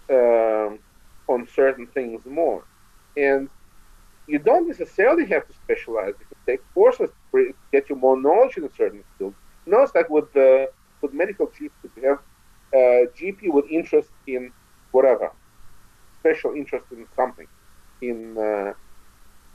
um, 0.09 0.79
on 1.27 1.47
certain 1.53 1.87
things 1.87 2.25
more. 2.25 2.65
And 3.17 3.49
you 4.27 4.39
don't 4.39 4.67
necessarily 4.67 5.25
have 5.27 5.47
to 5.47 5.53
specialize. 5.53 6.13
You 6.19 6.25
can 6.25 6.37
take 6.47 6.59
courses 6.73 7.09
to 7.33 7.53
get 7.71 7.89
you 7.89 7.95
more 7.95 8.19
knowledge 8.19 8.57
in 8.57 8.63
a 8.63 8.71
certain 8.75 9.03
field. 9.17 9.35
You 9.65 9.81
it's 9.81 9.95
like 9.95 10.09
with 10.09 10.31
the 10.33 10.67
with 11.01 11.13
medical 11.13 11.47
GP, 11.47 11.69
we 11.95 12.03
have 12.03 12.19
a 12.73 13.05
GP 13.19 13.53
with 13.53 13.65
interest 13.69 14.09
in 14.27 14.51
whatever, 14.91 15.31
special 16.19 16.53
interest 16.55 16.85
in 16.91 17.05
something, 17.15 17.47
in 18.01 18.37
uh, 18.37 18.73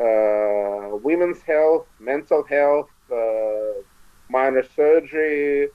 uh, 0.02 0.96
women's 0.96 1.42
health, 1.42 1.86
mental 1.98 2.44
health, 2.44 2.88
uh, 3.12 3.82
minor 4.30 4.64
surgery, 4.76 5.68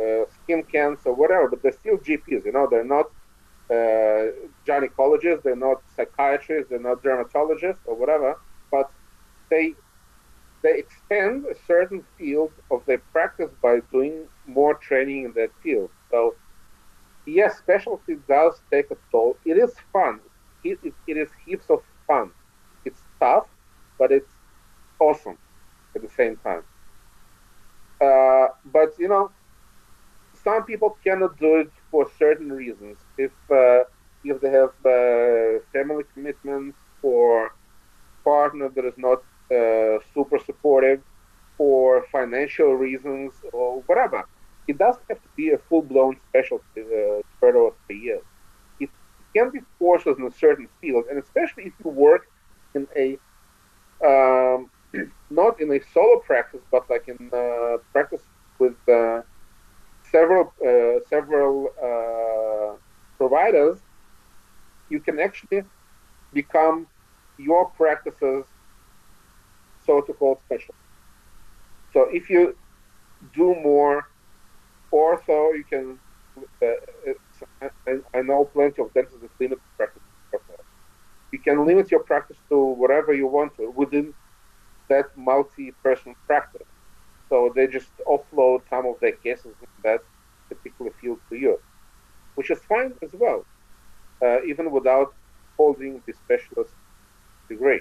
uh, 0.00 0.24
skin 0.42 0.64
cancer, 0.64 1.12
whatever. 1.12 1.48
But 1.48 1.62
they're 1.62 1.72
still 1.72 1.98
GPs. 1.98 2.44
You 2.46 2.52
know, 2.52 2.68
they're 2.70 2.84
not 2.84 3.06
uh, 3.70 4.32
gynecologists, 4.66 5.42
they're 5.42 5.56
not 5.56 5.82
psychiatrists, 5.96 6.70
they're 6.70 6.80
not 6.90 7.02
dermatologists 7.02 7.82
or 7.86 7.96
whatever. 7.96 8.36
But 8.70 8.90
they 9.50 9.74
they 10.62 10.78
extend 10.78 11.46
a 11.46 11.54
certain 11.66 12.04
field 12.18 12.52
of 12.70 12.84
their 12.86 12.98
practice 13.12 13.50
by 13.62 13.80
doing 13.92 14.28
more 14.46 14.74
training 14.74 15.24
in 15.24 15.32
that 15.34 15.50
field. 15.62 15.90
So, 16.10 16.36
yes, 17.26 17.58
specialty 17.58 18.16
does 18.28 18.60
take 18.70 18.90
a 18.90 18.96
toll. 19.10 19.38
It 19.44 19.58
is 19.58 19.74
fun. 19.92 20.20
It, 20.64 20.78
it, 20.82 20.94
it 21.06 21.16
is 21.16 21.30
heaps 21.44 21.70
of 21.70 21.82
fun. 22.06 22.32
It's 22.84 23.02
tough, 23.20 23.48
but 23.98 24.12
it's 24.12 24.28
awesome 25.00 25.38
at 25.94 26.02
the 26.02 26.08
same 26.08 26.36
time. 26.38 26.62
Uh, 28.00 28.48
but 28.66 28.94
you 28.98 29.08
know, 29.08 29.30
some 30.44 30.64
people 30.64 30.96
cannot 31.04 31.38
do 31.38 31.56
it 31.56 31.70
for 31.90 32.08
certain 32.18 32.52
reasons. 32.52 32.98
If 33.16 33.32
uh, 33.50 33.84
if 34.24 34.40
they 34.40 34.50
have 34.50 34.72
uh, 34.84 35.60
family 35.72 36.04
commitments 36.14 36.78
or 37.02 37.52
partner 38.24 38.68
that 38.68 38.84
is 38.84 38.98
not 38.98 39.22
uh, 39.50 39.98
super 40.14 40.38
supportive 40.38 41.00
for 41.56 42.04
financial 42.12 42.74
reasons 42.74 43.32
or 43.52 43.82
whatever. 43.86 44.24
It 44.68 44.78
doesn't 44.78 45.02
have 45.08 45.22
to 45.22 45.28
be 45.36 45.50
a 45.50 45.58
full-blown 45.58 46.18
specialty 46.28 46.82
uh, 46.82 47.22
spread 47.36 47.56
over 47.56 47.74
three 47.86 48.00
years. 48.00 48.22
It 48.78 48.90
can 49.34 49.50
be 49.50 49.60
courses 49.78 50.16
in 50.18 50.26
a 50.26 50.30
certain 50.30 50.68
field, 50.80 51.04
and 51.10 51.18
especially 51.18 51.64
if 51.64 51.72
you 51.82 51.90
work 51.90 52.28
in 52.74 52.86
a 52.94 53.18
um, 54.04 54.70
not 55.30 55.60
in 55.60 55.72
a 55.72 55.80
solo 55.92 56.20
practice, 56.20 56.60
but 56.70 56.88
like 56.88 57.08
in 57.08 57.30
uh, 57.32 57.78
practice 57.92 58.22
with 58.58 58.76
uh, 58.88 59.22
several 60.10 60.52
uh, 60.66 61.00
several 61.08 61.70
uh, 61.82 62.76
providers, 63.16 63.78
you 64.88 65.00
can 65.00 65.18
actually 65.18 65.62
become 66.32 66.86
your 67.38 67.66
practices 67.70 68.44
so-called 69.84 70.38
special. 70.44 70.74
So 71.92 72.02
if 72.12 72.28
you 72.28 72.56
do 73.34 73.54
more 73.54 74.08
ortho, 74.92 75.56
you 75.56 75.64
can. 75.68 75.98
Uh, 76.62 77.66
I, 77.86 77.98
I, 78.14 78.22
know 78.22 78.44
plenty 78.44 78.80
of 78.80 78.94
dentists 78.94 79.20
that 79.20 79.30
limit 79.40 79.58
practice. 79.76 80.02
You 81.32 81.40
can 81.40 81.66
limit 81.66 81.90
your 81.90 82.00
practice 82.00 82.36
to 82.48 82.56
whatever 82.56 83.12
you 83.12 83.26
want 83.26 83.56
to 83.56 83.70
within 83.70 84.14
that 84.88 85.16
multi-person 85.16 86.14
practice. 86.26 86.66
So 87.28 87.52
they 87.54 87.66
just 87.66 87.90
offload 88.06 88.62
some 88.70 88.86
of 88.86 88.98
their 89.00 89.12
cases 89.12 89.54
in 89.60 89.68
that 89.84 90.00
particular 90.48 90.90
field 91.00 91.18
to 91.28 91.36
you, 91.36 91.60
which 92.34 92.50
is 92.50 92.58
fine 92.60 92.94
as 93.02 93.10
well, 93.12 93.44
uh, 94.22 94.42
even 94.42 94.70
without 94.70 95.14
holding 95.56 96.02
the 96.06 96.12
specialist 96.12 96.72
degree. 97.48 97.80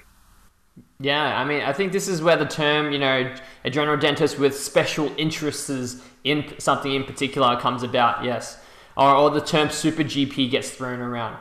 Yeah, 0.99 1.39
I 1.39 1.43
mean, 1.43 1.61
I 1.61 1.73
think 1.73 1.91
this 1.91 2.07
is 2.07 2.21
where 2.21 2.35
the 2.35 2.45
term, 2.45 2.91
you 2.91 2.99
know, 2.99 3.33
a 3.63 3.69
general 3.69 3.97
dentist 3.97 4.37
with 4.37 4.55
special 4.55 5.11
interests 5.17 6.01
in 6.23 6.53
something 6.59 6.93
in 6.93 7.03
particular 7.03 7.59
comes 7.59 7.83
about, 7.83 8.23
yes. 8.23 8.59
Or, 8.95 9.15
or 9.15 9.29
the 9.29 9.41
term 9.41 9.69
super 9.69 10.03
GP 10.03 10.49
gets 10.51 10.71
thrown 10.71 10.99
around. 10.99 11.37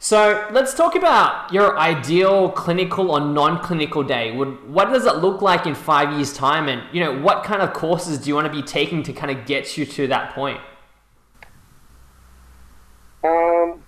So 0.00 0.46
let's 0.52 0.74
talk 0.74 0.94
about 0.94 1.52
your 1.52 1.76
ideal 1.76 2.50
clinical 2.52 3.10
or 3.10 3.20
non-clinical 3.20 4.04
day. 4.04 4.30
What 4.30 4.92
does 4.92 5.06
it 5.06 5.16
look 5.16 5.42
like 5.42 5.66
in 5.66 5.74
five 5.74 6.12
years' 6.12 6.32
time, 6.32 6.68
and 6.68 6.82
you 6.94 7.02
know 7.02 7.20
what 7.20 7.42
kind 7.42 7.62
of 7.62 7.72
courses 7.72 8.18
do 8.18 8.28
you 8.28 8.36
want 8.36 8.46
to 8.46 8.52
be 8.52 8.62
taking 8.62 9.02
to 9.02 9.12
kind 9.12 9.36
of 9.36 9.44
get 9.44 9.76
you 9.76 9.84
to 9.84 10.06
that 10.06 10.34
point? 10.34 10.60
Um, 13.24 13.82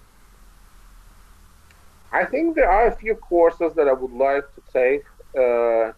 I 2.10 2.24
think 2.24 2.56
there 2.56 2.68
are 2.68 2.88
a 2.88 2.96
few 2.96 3.14
courses 3.14 3.72
that 3.76 3.86
I 3.86 3.92
would 3.92 4.12
like 4.12 4.44
to 4.56 4.62
take. 4.72 5.04
Uh, 5.38 5.92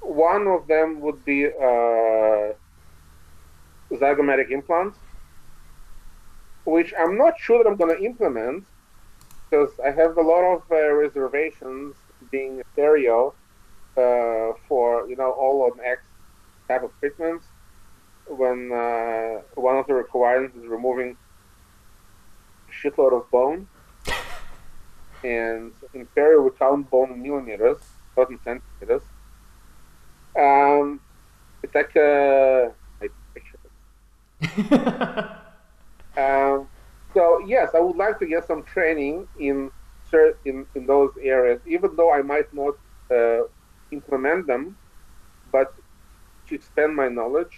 one 0.00 0.48
of 0.48 0.66
them 0.66 1.00
would 1.00 1.24
be 1.24 1.46
uh, 1.46 2.52
zygomatic 3.92 4.50
implants, 4.50 4.98
which 6.64 6.92
I'm 6.98 7.16
not 7.16 7.38
sure 7.38 7.62
that 7.62 7.70
I'm 7.70 7.76
going 7.76 7.96
to 7.96 8.04
implement 8.04 8.64
because 9.48 9.70
I 9.84 9.90
have 9.90 10.16
a 10.16 10.22
lot 10.22 10.42
of 10.42 10.62
uh, 10.70 10.92
reservations 10.92 11.94
being 12.30 12.60
a 12.60 12.80
perio 12.80 13.32
uh, 13.96 14.56
for 14.68 15.08
you 15.08 15.16
know 15.16 15.30
all 15.30 15.70
on 15.70 15.80
X 15.84 16.02
type 16.68 16.82
of 16.82 16.90
treatments 17.00 17.46
when 18.28 18.72
uh, 18.72 19.42
one 19.54 19.76
of 19.76 19.86
the 19.86 19.94
requirements 19.94 20.56
is 20.56 20.66
removing 20.66 21.16
a 22.68 22.72
shitload 22.72 23.12
of 23.12 23.30
bone. 23.30 23.68
And 25.24 25.72
in 25.94 26.06
perio 26.14 26.44
we 26.44 26.50
count 26.58 26.90
bone 26.90 27.10
in 27.10 27.22
millimeters 27.22 27.78
not 28.16 28.30
in 28.30 28.38
centimeters. 28.42 29.02
Um, 30.38 31.00
it's 31.62 31.74
like 31.74 31.94
a 31.96 32.72
um, 36.16 36.68
so 37.16 37.38
yes, 37.46 37.70
I 37.74 37.80
would 37.80 37.96
like 37.96 38.18
to 38.18 38.26
get 38.26 38.46
some 38.46 38.62
training 38.74 39.26
in 39.38 39.70
in 40.44 40.66
in 40.76 40.86
those 40.86 41.12
areas, 41.22 41.60
even 41.66 41.90
though 41.96 42.12
I 42.12 42.22
might 42.32 42.50
not 42.52 42.74
uh, 43.10 43.42
implement 43.90 44.46
them, 44.46 44.76
but 45.50 45.74
to 46.46 46.54
expand 46.54 46.94
my 46.94 47.08
knowledge. 47.08 47.54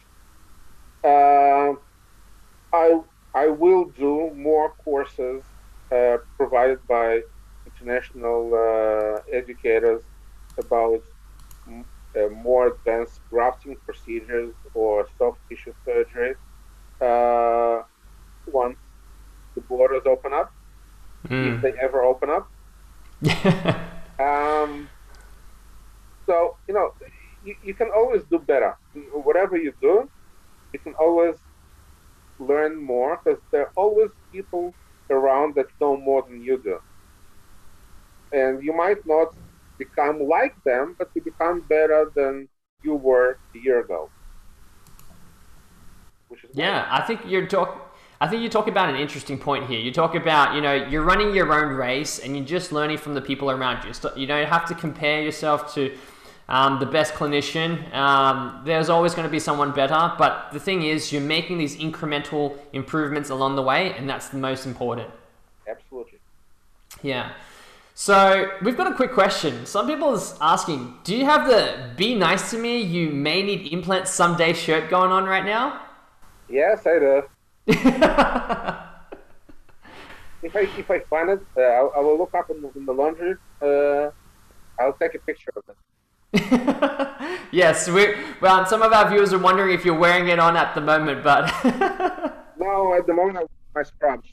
Uh, 1.05 1.73
I 2.73 2.89
I 3.35 3.47
will 3.63 3.87
do 4.07 4.31
more 4.49 4.69
courses 4.85 5.43
uh, 5.93 6.19
provided 6.37 6.81
by 6.87 7.23
international 7.69 8.41
uh, 8.55 9.37
educators 9.41 10.03
about 10.57 11.03
uh, 11.69 12.29
more 12.49 12.65
advanced 12.73 13.21
grafting 13.31 13.77
procedures 13.87 14.55
or 14.75 15.07
soft 15.19 15.39
tissue 15.49 15.75
surgery. 15.85 16.35
Uh, 17.01 17.83
once 18.51 18.79
the 19.59 19.67
borders 19.67 20.03
open 20.07 20.33
up, 20.33 20.53
mm. 21.29 21.57
if 21.57 21.63
they 21.63 21.73
ever 21.81 22.03
open 22.03 22.31
up. 22.31 22.49
um, 24.21 24.89
so, 26.27 26.57
you 26.69 26.75
know, 26.75 26.95
you, 27.45 27.57
you 27.65 27.75
can 27.75 27.91
always 27.91 28.23
do 28.31 28.39
better. 28.39 28.77
Whatever 29.13 29.57
you 29.57 29.73
do, 29.81 30.09
you 30.73 30.79
can 30.79 30.95
always 30.95 31.37
learn 32.39 32.77
more 32.77 33.19
because 33.19 33.41
there 33.51 33.63
are 33.63 33.73
always 33.75 34.11
people 34.33 34.75
around 35.11 35.55
that 35.57 35.67
know 35.81 35.97
more 35.97 36.23
than 36.23 36.43
you 36.43 36.59
do. 36.63 36.79
And 38.33 38.63
you 38.63 38.73
might 38.77 39.05
not 39.07 39.35
become 39.79 40.29
like 40.29 40.55
them, 40.65 40.95
but 40.99 41.11
you 41.15 41.23
become 41.23 41.63
better 41.69 42.13
than 42.15 42.49
you 42.83 42.95
were 42.95 43.39
a 43.55 43.59
year 43.59 43.81
ago. 43.81 44.11
yeah, 46.53 46.87
I 46.91 47.01
think 47.03 47.23
you're 47.27 47.47
talking 47.47 47.88
I 48.21 48.27
think 48.27 48.43
you 48.43 48.49
talk 48.49 48.67
about 48.67 48.89
an 48.89 48.97
interesting 48.97 49.39
point 49.39 49.67
here. 49.67 49.79
You 49.79 49.93
talk 49.93 50.17
about, 50.17 50.55
you 50.57 50.61
know, 50.61 50.75
you're 50.75 51.05
running 51.05 51.35
your 51.35 51.53
own 51.53 51.75
race 51.77 52.19
and 52.19 52.37
you're 52.37 52.45
just 52.45 52.73
learning 52.73 52.99
from 52.99 53.15
the 53.15 53.21
people 53.21 53.51
around 53.51 53.85
you. 53.85 53.93
You 54.17 54.27
don't 54.27 54.49
have 54.49 54.67
to 54.67 54.75
compare 54.75 55.23
yourself 55.23 55.73
to 55.75 55.97
um, 56.49 56.81
the 56.81 56.87
best 56.87 57.15
clinician. 57.15 57.95
Um, 57.95 58.63
there's 58.65 58.89
always 58.89 59.15
going 59.15 59.27
to 59.27 59.31
be 59.31 59.39
someone 59.39 59.73
better. 59.73 60.13
But 60.19 60.49
the 60.53 60.59
thing 60.59 60.83
is, 60.83 61.13
you're 61.13 61.23
making 61.23 61.59
these 61.59 61.77
incremental 61.77 62.59
improvements 62.73 63.31
along 63.31 63.57
the 63.57 63.63
way, 63.63 63.93
and 63.93 64.09
that's 64.09 64.29
the 64.31 64.39
most 64.39 64.67
important. 64.67 65.11
Absolutely. 65.69 66.19
Yeah. 67.03 67.33
So 67.95 68.51
we've 68.63 68.77
got 68.77 68.91
a 68.91 68.95
quick 68.95 69.13
question. 69.13 69.67
Some 69.67 69.87
people 69.87 70.15
is 70.15 70.35
asking, 70.41 70.95
do 71.05 71.17
you 71.17 71.25
have 71.25 71.49
the 71.49 71.91
"Be 71.97 72.15
nice 72.15 72.51
to 72.53 72.59
me, 72.59 72.81
you 72.81 73.11
may 73.11 73.43
need 73.43 73.73
implants 73.73 74.11
someday" 74.13 74.53
shirt 74.53 74.89
going 74.89 75.11
on 75.11 75.25
right 75.25 75.45
now? 75.45 75.83
Yes, 76.49 76.87
I 76.87 76.99
do. 76.99 77.23
if 77.71 77.83
I 80.57 80.61
if 80.79 80.91
I 80.91 81.01
find 81.01 81.29
it, 81.29 81.43
uh, 81.55 81.61
I, 81.61 81.81
I, 81.97 82.01
will 82.01 82.17
look 82.17 82.33
up 82.35 82.49
in 82.49 82.63
the, 82.63 82.71
in 82.75 82.87
the 82.87 82.93
laundry. 82.95 83.35
Uh, 83.61 84.11
I'll 84.81 84.95
take 84.95 85.15
a 85.15 85.19
picture 85.19 85.51
of 85.55 85.65
it. 85.69 85.77
yes, 87.53 87.87
we 87.87 88.15
well, 88.41 88.65
some 88.65 88.81
of 88.81 88.91
our 88.95 89.11
viewers 89.11 89.35
are 89.35 89.39
wondering 89.39 89.75
if 89.75 89.85
you're 89.85 89.99
wearing 89.99 90.29
it 90.29 90.39
on 90.39 90.57
at 90.57 90.75
the 90.75 90.81
moment, 90.81 91.23
but 91.23 91.53
no, 92.59 92.95
at 92.95 93.07
the 93.07 93.13
moment 93.13 93.37
I'm 93.37 93.47
my 93.75 93.83
scrubs. 93.83 94.31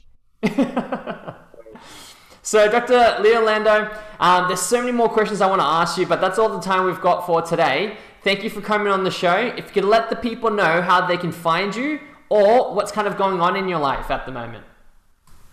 so, 2.42 2.70
Dr. 2.70 3.22
Leo 3.22 3.44
Lando, 3.44 3.94
um, 4.18 4.48
there's 4.48 4.62
so 4.62 4.80
many 4.80 4.92
more 4.92 5.10
questions 5.10 5.42
I 5.42 5.46
want 5.46 5.60
to 5.60 5.66
ask 5.66 5.98
you, 5.98 6.06
but 6.06 6.22
that's 6.22 6.38
all 6.38 6.48
the 6.48 6.60
time 6.60 6.86
we've 6.86 7.02
got 7.02 7.26
for 7.26 7.42
today. 7.42 7.98
Thank 8.22 8.42
you 8.42 8.48
for 8.48 8.62
coming 8.62 8.88
on 8.88 9.04
the 9.04 9.10
show. 9.10 9.36
If 9.36 9.66
you 9.66 9.72
could 9.72 9.84
let 9.84 10.08
the 10.08 10.16
people 10.16 10.50
know 10.50 10.80
how 10.80 11.06
they 11.06 11.18
can 11.18 11.32
find 11.32 11.76
you 11.76 12.00
or 12.28 12.74
what's 12.74 12.92
kind 12.92 13.06
of 13.06 13.16
going 13.16 13.40
on 13.40 13.56
in 13.56 13.68
your 13.68 13.78
life 13.78 14.10
at 14.10 14.26
the 14.26 14.32
moment? 14.32 14.64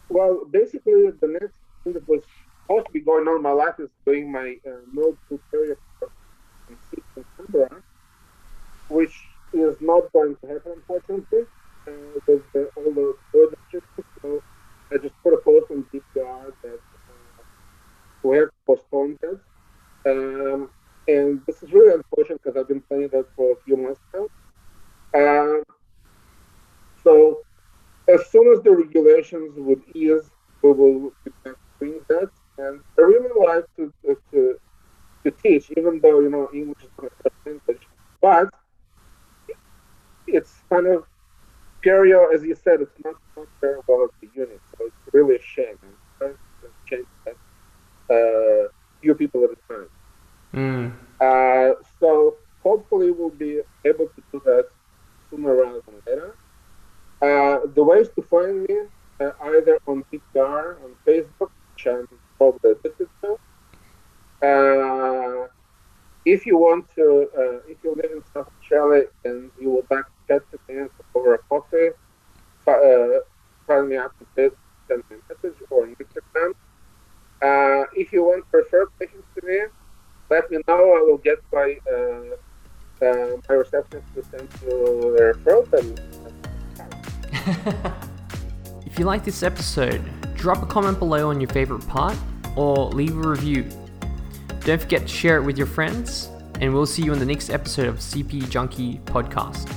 Well, 0.09 0.45
basically, 0.49 1.11
the 1.19 1.27
next 1.27 1.53
thing 1.83 1.93
that 1.93 2.07
was 2.07 2.23
supposed 2.61 2.87
to 2.87 2.91
be 2.91 2.99
going 2.99 3.27
on 3.27 3.37
in 3.37 3.41
my 3.41 3.51
life 3.51 3.75
is 3.79 3.89
doing 4.05 4.31
my 4.31 4.57
uh, 4.65 5.11
tutorial 5.29 5.77
in 6.69 7.25
Canberra, 7.37 7.81
which 8.89 9.13
is 9.53 9.75
not 9.81 10.11
going 10.13 10.35
to 10.37 10.47
happen, 10.47 10.73
unfortunately, 10.75 11.45
uh, 11.87 11.91
with 12.27 12.43
the, 12.53 12.69
all 12.75 12.91
the 12.91 13.15
road 13.33 13.55
restrictions. 13.57 14.07
So 14.21 14.43
I 14.91 14.97
just 14.97 15.15
put 15.23 15.33
a 15.33 15.37
post 15.37 15.71
on 15.71 15.85
DPR 15.93 16.53
that 16.63 16.73
uh, 16.73 17.43
we 18.23 18.37
have 18.37 18.47
to 18.47 18.53
postpone 18.65 19.17
that. 19.21 19.39
Um, 20.05 20.69
and 21.07 21.41
this 21.45 21.61
is 21.63 21.71
really 21.71 21.93
unfortunate 21.93 22.41
because 22.43 22.57
I've 22.57 22.67
been 22.67 22.81
planning 22.81 23.09
that 23.09 23.25
for 23.35 23.51
a 23.51 23.55
few 23.65 23.77
months 23.77 23.99
now. 24.13 24.27
Uh, 25.13 25.63
so 27.03 27.41
as 28.07 28.29
soon 28.53 28.59
as 28.59 28.63
the 28.63 28.71
regulations 28.71 29.53
would 29.57 29.81
ease, 29.93 30.29
we 30.61 30.71
will 30.71 31.11
be 31.25 31.31
doing 31.79 31.99
that. 32.09 32.29
And 32.57 32.81
I 32.97 33.01
really 33.01 33.29
like 33.47 33.65
to, 33.77 33.91
to, 34.31 34.59
to 35.23 35.31
teach, 35.31 35.71
even 35.77 35.99
though, 36.01 36.19
you 36.19 36.29
know, 36.29 36.49
English 36.53 36.83
is 36.83 36.89
not 37.01 37.11
language. 37.45 37.81
But 38.21 38.49
it's 40.27 40.53
kind 40.69 40.87
of, 40.87 41.05
perio, 41.85 42.33
as 42.33 42.43
you 42.43 42.55
said, 42.55 42.81
it's 42.81 42.97
not, 43.03 43.15
well 43.61 44.03
as 44.03 44.09
the 44.21 44.29
unit. 44.35 44.61
So 44.77 44.85
it's 44.85 45.13
really 45.13 45.35
a 45.35 45.41
shame. 45.41 45.77
I'm 45.83 45.95
trying 46.17 46.33
to 46.61 46.69
change 46.85 47.07
that 47.25 47.35
uh, 48.13 48.69
few 49.01 49.15
people 49.15 49.43
at 49.43 49.49
a 49.51 49.73
time. 49.73 49.89
Mm. 50.53 50.93
Uh, 51.19 51.75
so 51.99 52.37
hopefully 52.61 53.11
we'll 53.11 53.29
be 53.29 53.61
able 53.85 54.07
to 54.07 54.23
do 54.31 54.41
that 54.45 54.67
sooner 55.29 55.55
rather 55.55 55.81
than 55.85 55.95
later. 56.07 56.35
Uh, 57.23 57.59
the 57.73 57.81
ways 57.81 58.09
to 58.15 58.21
find 58.23 58.63
me 58.67 58.75
uh, 59.21 59.31
either 59.55 59.79
on 59.87 60.03
TikTok, 60.11 60.77
on 60.83 60.91
Facebook, 61.07 61.51
which 61.71 61.87
I'm 61.87 62.05
probably 62.37 62.71
addicted 62.71 63.07
to. 63.21 63.39
Uh, 64.45 65.47
if 66.25 66.45
you 66.45 66.57
want 66.57 66.85
to, 66.95 67.29
uh, 67.37 67.71
if 67.71 67.77
you 67.81 67.95
live 67.95 68.11
in 68.11 68.21
South 68.33 68.51
Australia 68.59 69.05
and 69.23 69.49
you 69.57 69.69
would 69.69 69.87
like 69.89 70.03
to 70.03 70.11
chat 70.27 70.41
to 70.51 70.57
me 70.67 70.89
over 71.15 71.35
a 71.35 71.37
coffee, 71.47 71.91
uh, 72.67 73.19
find 73.67 73.87
me 73.87 73.95
up 73.95 74.11
to 74.19 74.51
send 74.89 75.03
me 75.09 75.15
a 75.15 75.33
message 75.33 75.57
or 75.69 75.83
on 75.83 75.95
Instagram. 75.95 76.51
Uh, 77.41 77.85
if 77.95 78.11
you 78.11 78.23
want 78.23 78.43
preferred 78.51 78.89
patients 78.99 79.27
to 79.39 79.47
me, 79.47 79.59
let 80.29 80.51
me 80.51 80.57
know. 80.67 80.75
I 80.97 81.01
will 81.07 81.19
get 81.19 81.37
my 81.53 81.77
uh, 81.89 82.35
my 83.01 83.55
receptionist 83.55 84.13
to 84.15 84.23
send 84.23 84.49
you 84.61 85.15
a 85.15 85.33
referral 85.33 86.22
if 88.85 88.97
you 88.99 89.05
like 89.05 89.23
this 89.23 89.43
episode, 89.43 90.01
drop 90.35 90.61
a 90.61 90.65
comment 90.65 90.99
below 90.99 91.29
on 91.29 91.41
your 91.41 91.49
favorite 91.49 91.85
part 91.87 92.17
or 92.55 92.89
leave 92.89 93.15
a 93.17 93.27
review. 93.29 93.67
Don't 94.61 94.81
forget 94.81 95.01
to 95.01 95.07
share 95.07 95.37
it 95.37 95.43
with 95.43 95.57
your 95.57 95.67
friends. 95.67 96.29
and 96.61 96.73
we'll 96.73 96.85
see 96.85 97.03
you 97.03 97.11
in 97.11 97.19
the 97.19 97.25
next 97.25 97.49
episode 97.49 97.87
of 97.87 97.97
CP 97.97 98.49
Junkie 98.49 98.99
Podcast. 99.05 99.69